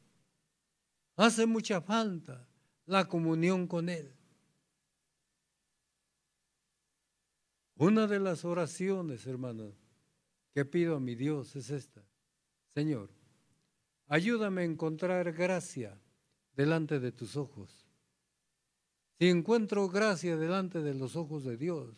[1.16, 2.48] Hace mucha falta
[2.86, 4.14] la comunión con Él.
[7.76, 9.74] Una de las oraciones, hermanos,
[10.54, 12.02] que pido a mi Dios es esta.
[12.74, 13.10] Señor,
[14.06, 15.98] ayúdame a encontrar gracia
[16.54, 17.79] delante de tus ojos
[19.20, 21.94] si encuentro gracia delante de los ojos de Dios,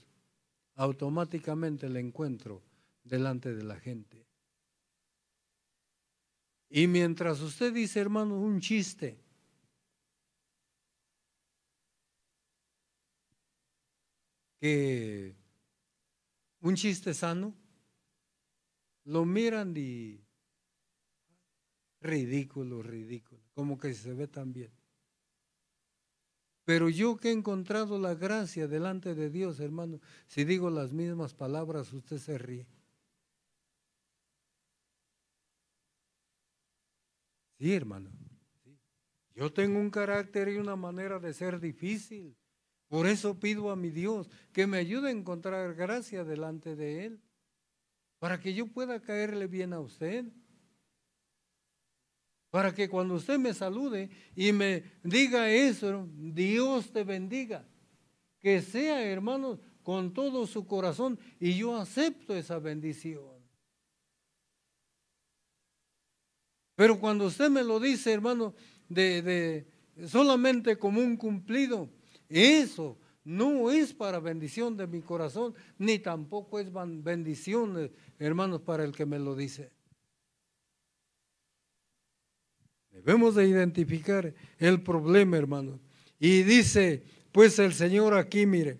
[0.74, 2.64] automáticamente la encuentro
[3.04, 4.26] delante de la gente.
[6.68, 9.20] Y mientras usted dice, hermano, un chiste,
[14.58, 15.36] que
[16.60, 17.54] un chiste sano,
[19.04, 20.20] lo miran y
[22.00, 24.81] ridículo, ridículo, como que se ve tan bien.
[26.72, 31.34] Pero yo que he encontrado la gracia delante de Dios, hermano, si digo las mismas
[31.34, 32.66] palabras, usted se ríe.
[37.58, 38.10] Sí, hermano.
[39.34, 42.34] Yo tengo un carácter y una manera de ser difícil.
[42.88, 47.20] Por eso pido a mi Dios que me ayude a encontrar gracia delante de Él,
[48.18, 50.24] para que yo pueda caerle bien a usted
[52.52, 57.66] para que cuando usted me salude y me diga eso, Dios te bendiga.
[58.38, 63.24] Que sea, hermanos, con todo su corazón y yo acepto esa bendición.
[66.76, 68.54] Pero cuando usted me lo dice, hermano,
[68.86, 71.88] de, de solamente como un cumplido,
[72.28, 76.68] eso no es para bendición de mi corazón, ni tampoco es
[77.02, 79.72] bendición, hermanos, para el que me lo dice.
[82.92, 85.80] Debemos de identificar el problema, hermano.
[86.18, 87.02] Y dice,
[87.32, 88.78] pues el Señor aquí, mire,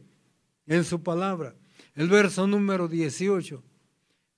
[0.66, 1.56] en su palabra,
[1.94, 3.62] el verso número 18,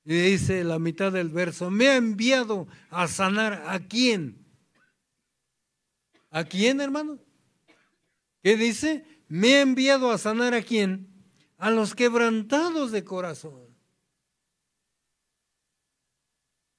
[0.06, 4.38] y dice la mitad del verso, me ha enviado a sanar a quién.
[6.30, 7.18] ¿A quién, hermano?
[8.42, 9.04] ¿Qué dice?
[9.28, 11.08] Me ha enviado a sanar a quién?
[11.58, 13.64] A los quebrantados de corazón.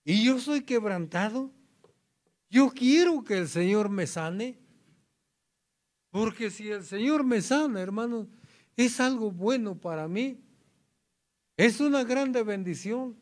[0.03, 1.54] ¿Y yo soy quebrantado?
[2.49, 4.57] Yo quiero que el Señor me sane.
[6.09, 8.27] Porque si el Señor me sana, hermanos,
[8.77, 10.39] es algo bueno para mí.
[11.57, 13.17] Es una grande bendición.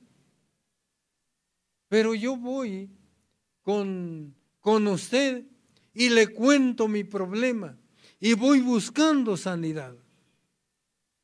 [1.87, 2.89] Pero yo voy
[3.61, 5.45] con, con usted
[5.93, 7.77] y le cuento mi problema
[8.19, 9.95] y voy buscando sanidad.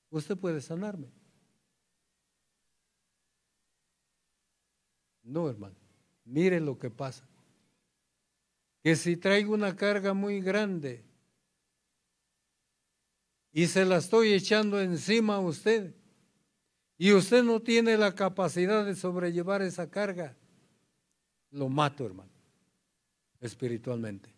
[0.10, 1.08] Usted puede sanarme.
[5.24, 5.76] No, hermano.
[6.26, 7.24] Mire lo que pasa.
[8.82, 11.04] Que si traigo una carga muy grande
[13.52, 15.94] y se la estoy echando encima a usted
[16.98, 20.36] y usted no tiene la capacidad de sobrellevar esa carga,
[21.52, 22.32] lo mato, hermano,
[23.40, 24.34] espiritualmente.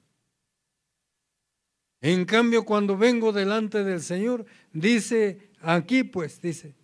[2.02, 6.76] En cambio, cuando vengo delante del Señor, dice aquí, pues, dice,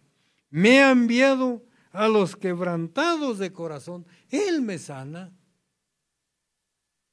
[0.49, 4.05] me ha enviado a los quebrantados de corazón.
[4.29, 5.36] Él me sana.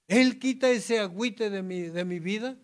[0.08, 2.56] Él quita ese agüite de mi, de mi vida.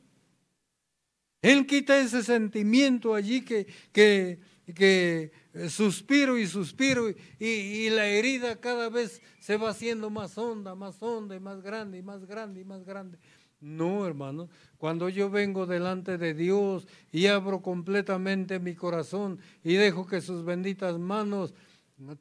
[1.42, 4.40] Él quita ese sentimiento allí que, que,
[4.74, 5.32] que
[5.68, 11.02] suspiro y suspiro y, y la herida cada vez se va haciendo más honda, más
[11.02, 13.18] honda y más grande y más grande y más grande.
[13.60, 14.48] No, hermano,
[14.78, 20.44] cuando yo vengo delante de Dios y abro completamente mi corazón y dejo que sus
[20.44, 21.52] benditas manos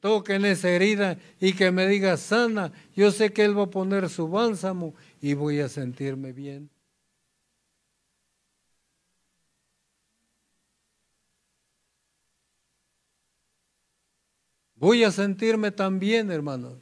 [0.01, 4.09] toquen esa herida y que me diga sana, yo sé que Él va a poner
[4.09, 6.69] su bálsamo y voy a sentirme bien.
[14.75, 16.79] Voy a sentirme tan bien, hermano,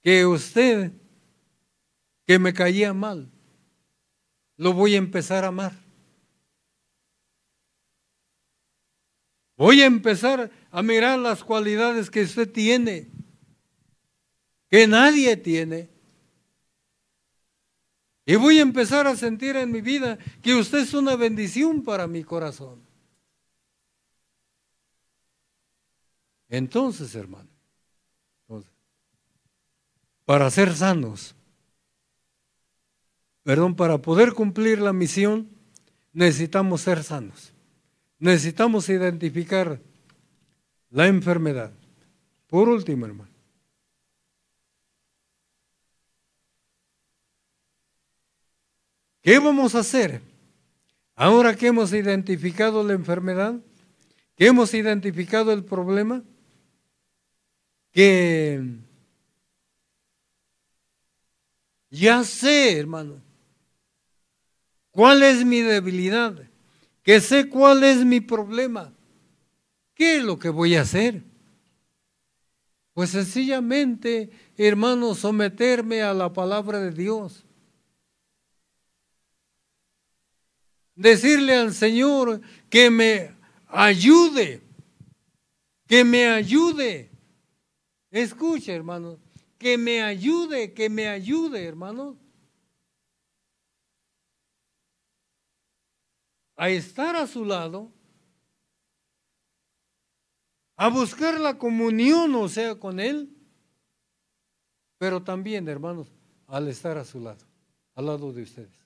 [0.00, 0.92] que usted
[2.24, 3.28] que me caía mal,
[4.56, 5.72] lo voy a empezar a amar.
[9.56, 13.11] Voy a empezar a mirar las cualidades que usted tiene,
[14.72, 15.90] que nadie tiene.
[18.24, 22.06] Y voy a empezar a sentir en mi vida que usted es una bendición para
[22.06, 22.80] mi corazón.
[26.48, 27.50] Entonces, hermano,
[30.24, 31.34] para ser sanos,
[33.42, 35.50] perdón, para poder cumplir la misión,
[36.14, 37.52] necesitamos ser sanos.
[38.18, 39.82] Necesitamos identificar
[40.88, 41.72] la enfermedad.
[42.46, 43.31] Por último, hermano.
[49.22, 50.20] ¿Qué vamos a hacer?
[51.14, 53.54] Ahora que hemos identificado la enfermedad,
[54.36, 56.24] que hemos identificado el problema,
[57.92, 58.60] que
[61.90, 63.20] ya sé, hermano,
[64.90, 66.34] cuál es mi debilidad,
[67.04, 68.92] que sé cuál es mi problema.
[69.94, 71.22] ¿Qué es lo que voy a hacer?
[72.92, 77.44] Pues sencillamente, hermano, someterme a la palabra de Dios.
[80.94, 83.34] Decirle al Señor que me
[83.66, 84.62] ayude,
[85.86, 87.10] que me ayude.
[88.10, 89.18] Escuche, hermano,
[89.58, 92.18] que me ayude, que me ayude, hermano.
[96.56, 97.90] A estar a su lado,
[100.76, 103.34] a buscar la comunión, o sea, con Él,
[104.98, 106.12] pero también, hermanos,
[106.46, 107.44] al estar a su lado,
[107.94, 108.81] al lado de ustedes.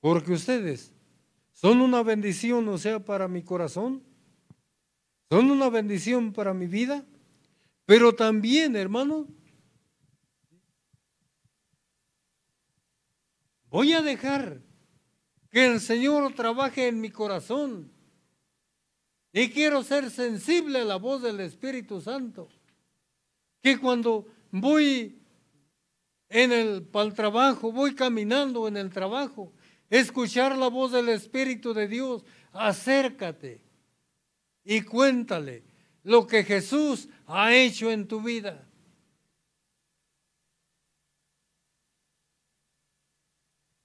[0.00, 0.92] Porque ustedes
[1.52, 4.02] son una bendición, o sea, para mi corazón,
[5.30, 7.04] son una bendición para mi vida,
[7.84, 9.26] pero también, hermano,
[13.70, 14.62] voy a dejar
[15.50, 17.90] que el Señor trabaje en mi corazón.
[19.32, 22.48] Y quiero ser sensible a la voz del Espíritu Santo.
[23.62, 25.20] Que cuando voy
[26.28, 29.52] en el, el trabajo, voy caminando en el trabajo,
[29.90, 33.62] escuchar la voz del Espíritu de Dios, acércate
[34.64, 35.64] y cuéntale
[36.02, 38.68] lo que Jesús ha hecho en tu vida.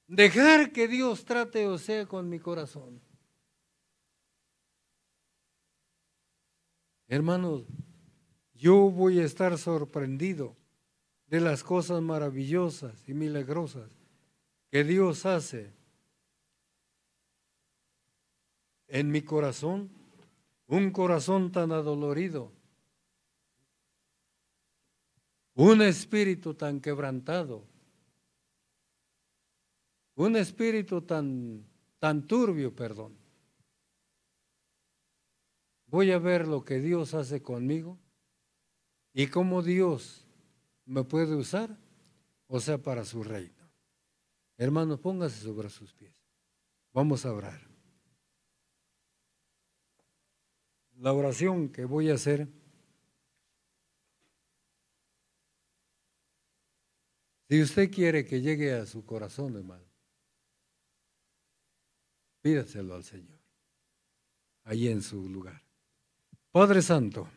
[0.08, 3.02] Dejar que Dios trate o sea con mi corazón.
[7.08, 7.66] Hermanos,
[8.54, 10.56] yo voy a estar sorprendido
[11.28, 13.90] de las cosas maravillosas y milagrosas
[14.70, 15.74] que Dios hace
[18.94, 19.90] en mi corazón,
[20.68, 22.52] un corazón tan adolorido,
[25.56, 27.65] un espíritu tan quebrantado,
[30.14, 31.65] un espíritu tan,
[31.98, 33.18] tan turbio, perdón.
[35.88, 37.98] Voy a ver lo que Dios hace conmigo
[39.11, 40.28] y cómo Dios
[40.86, 41.76] me puede usar,
[42.45, 43.72] o sea, para su reino.
[44.56, 46.14] Hermanos, póngase sobre sus pies.
[46.94, 47.73] Vamos a orar.
[51.04, 52.48] La oración que voy a hacer
[57.50, 59.84] Si usted quiere que llegue a su corazón, hermano,
[62.42, 63.38] pídaselo al Señor,
[64.64, 65.61] ahí en su lugar.
[66.52, 67.27] Padre Santo,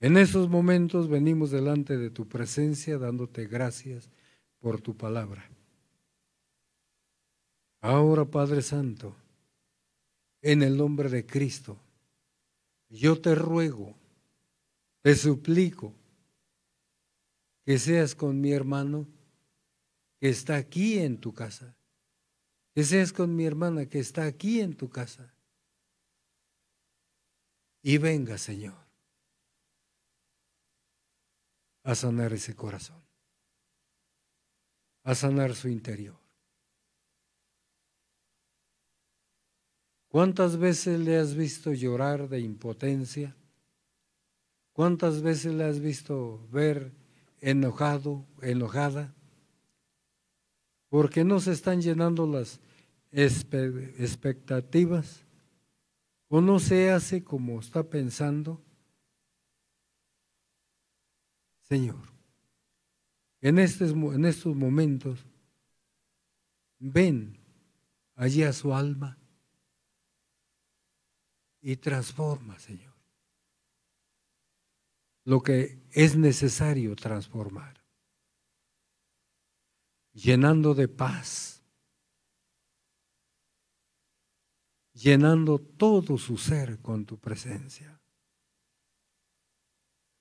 [0.00, 4.10] en esos momentos venimos delante de tu presencia dándote gracias
[4.58, 5.48] por tu palabra.
[7.80, 9.16] Ahora, Padre Santo,
[10.42, 11.78] en el nombre de Cristo,
[12.88, 13.94] yo te ruego,
[15.02, 15.94] te suplico,
[17.64, 19.06] que seas con mi hermano
[20.18, 21.76] que está aquí en tu casa,
[22.74, 25.34] que seas con mi hermana que está aquí en tu casa.
[27.82, 28.86] Y venga, Señor,
[31.82, 33.02] a sanar ese corazón,
[35.04, 36.27] a sanar su interior.
[40.08, 43.36] ¿Cuántas veces le has visto llorar de impotencia?
[44.72, 46.92] ¿Cuántas veces le has visto ver
[47.40, 49.14] enojado, enojada,
[50.88, 52.60] porque no se están llenando las
[53.12, 55.24] expectativas
[56.28, 58.62] o no se hace como está pensando.
[61.62, 62.00] Señor,
[63.40, 65.26] en en estos momentos,
[66.78, 67.38] ven
[68.14, 69.16] allí a su alma
[71.60, 72.98] y transforma, Señor
[75.28, 77.84] lo que es necesario transformar,
[80.14, 81.62] llenando de paz,
[84.94, 88.00] llenando todo su ser con tu presencia.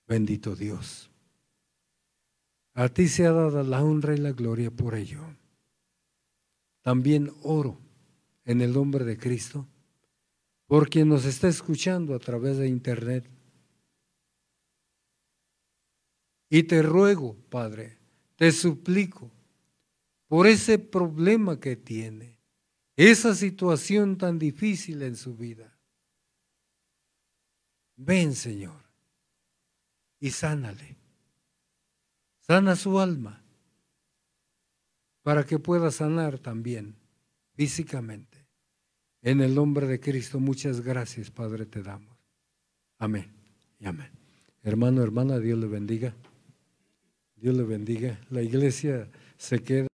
[0.05, 1.09] Bendito Dios.
[2.73, 5.21] A ti se ha dado la honra y la gloria por ello.
[6.81, 7.79] También oro
[8.43, 9.69] en el nombre de Cristo
[10.67, 13.27] por quien nos está escuchando a través de internet
[16.49, 17.97] Y te ruego, Padre,
[18.35, 19.31] te suplico,
[20.27, 22.39] por ese problema que tiene,
[22.95, 25.77] esa situación tan difícil en su vida.
[27.95, 28.83] Ven, Señor,
[30.19, 30.95] y sánale.
[32.39, 33.43] Sana su alma
[35.21, 36.95] para que pueda sanar también
[37.55, 38.36] físicamente.
[39.27, 42.15] En el nombre de Cristo, muchas gracias, Padre, te damos.
[42.97, 43.25] Amén
[43.77, 44.07] y amén.
[44.63, 46.15] Hermano, hermana, Dios le bendiga.
[47.35, 48.21] Dios le bendiga.
[48.29, 49.86] La iglesia se queda.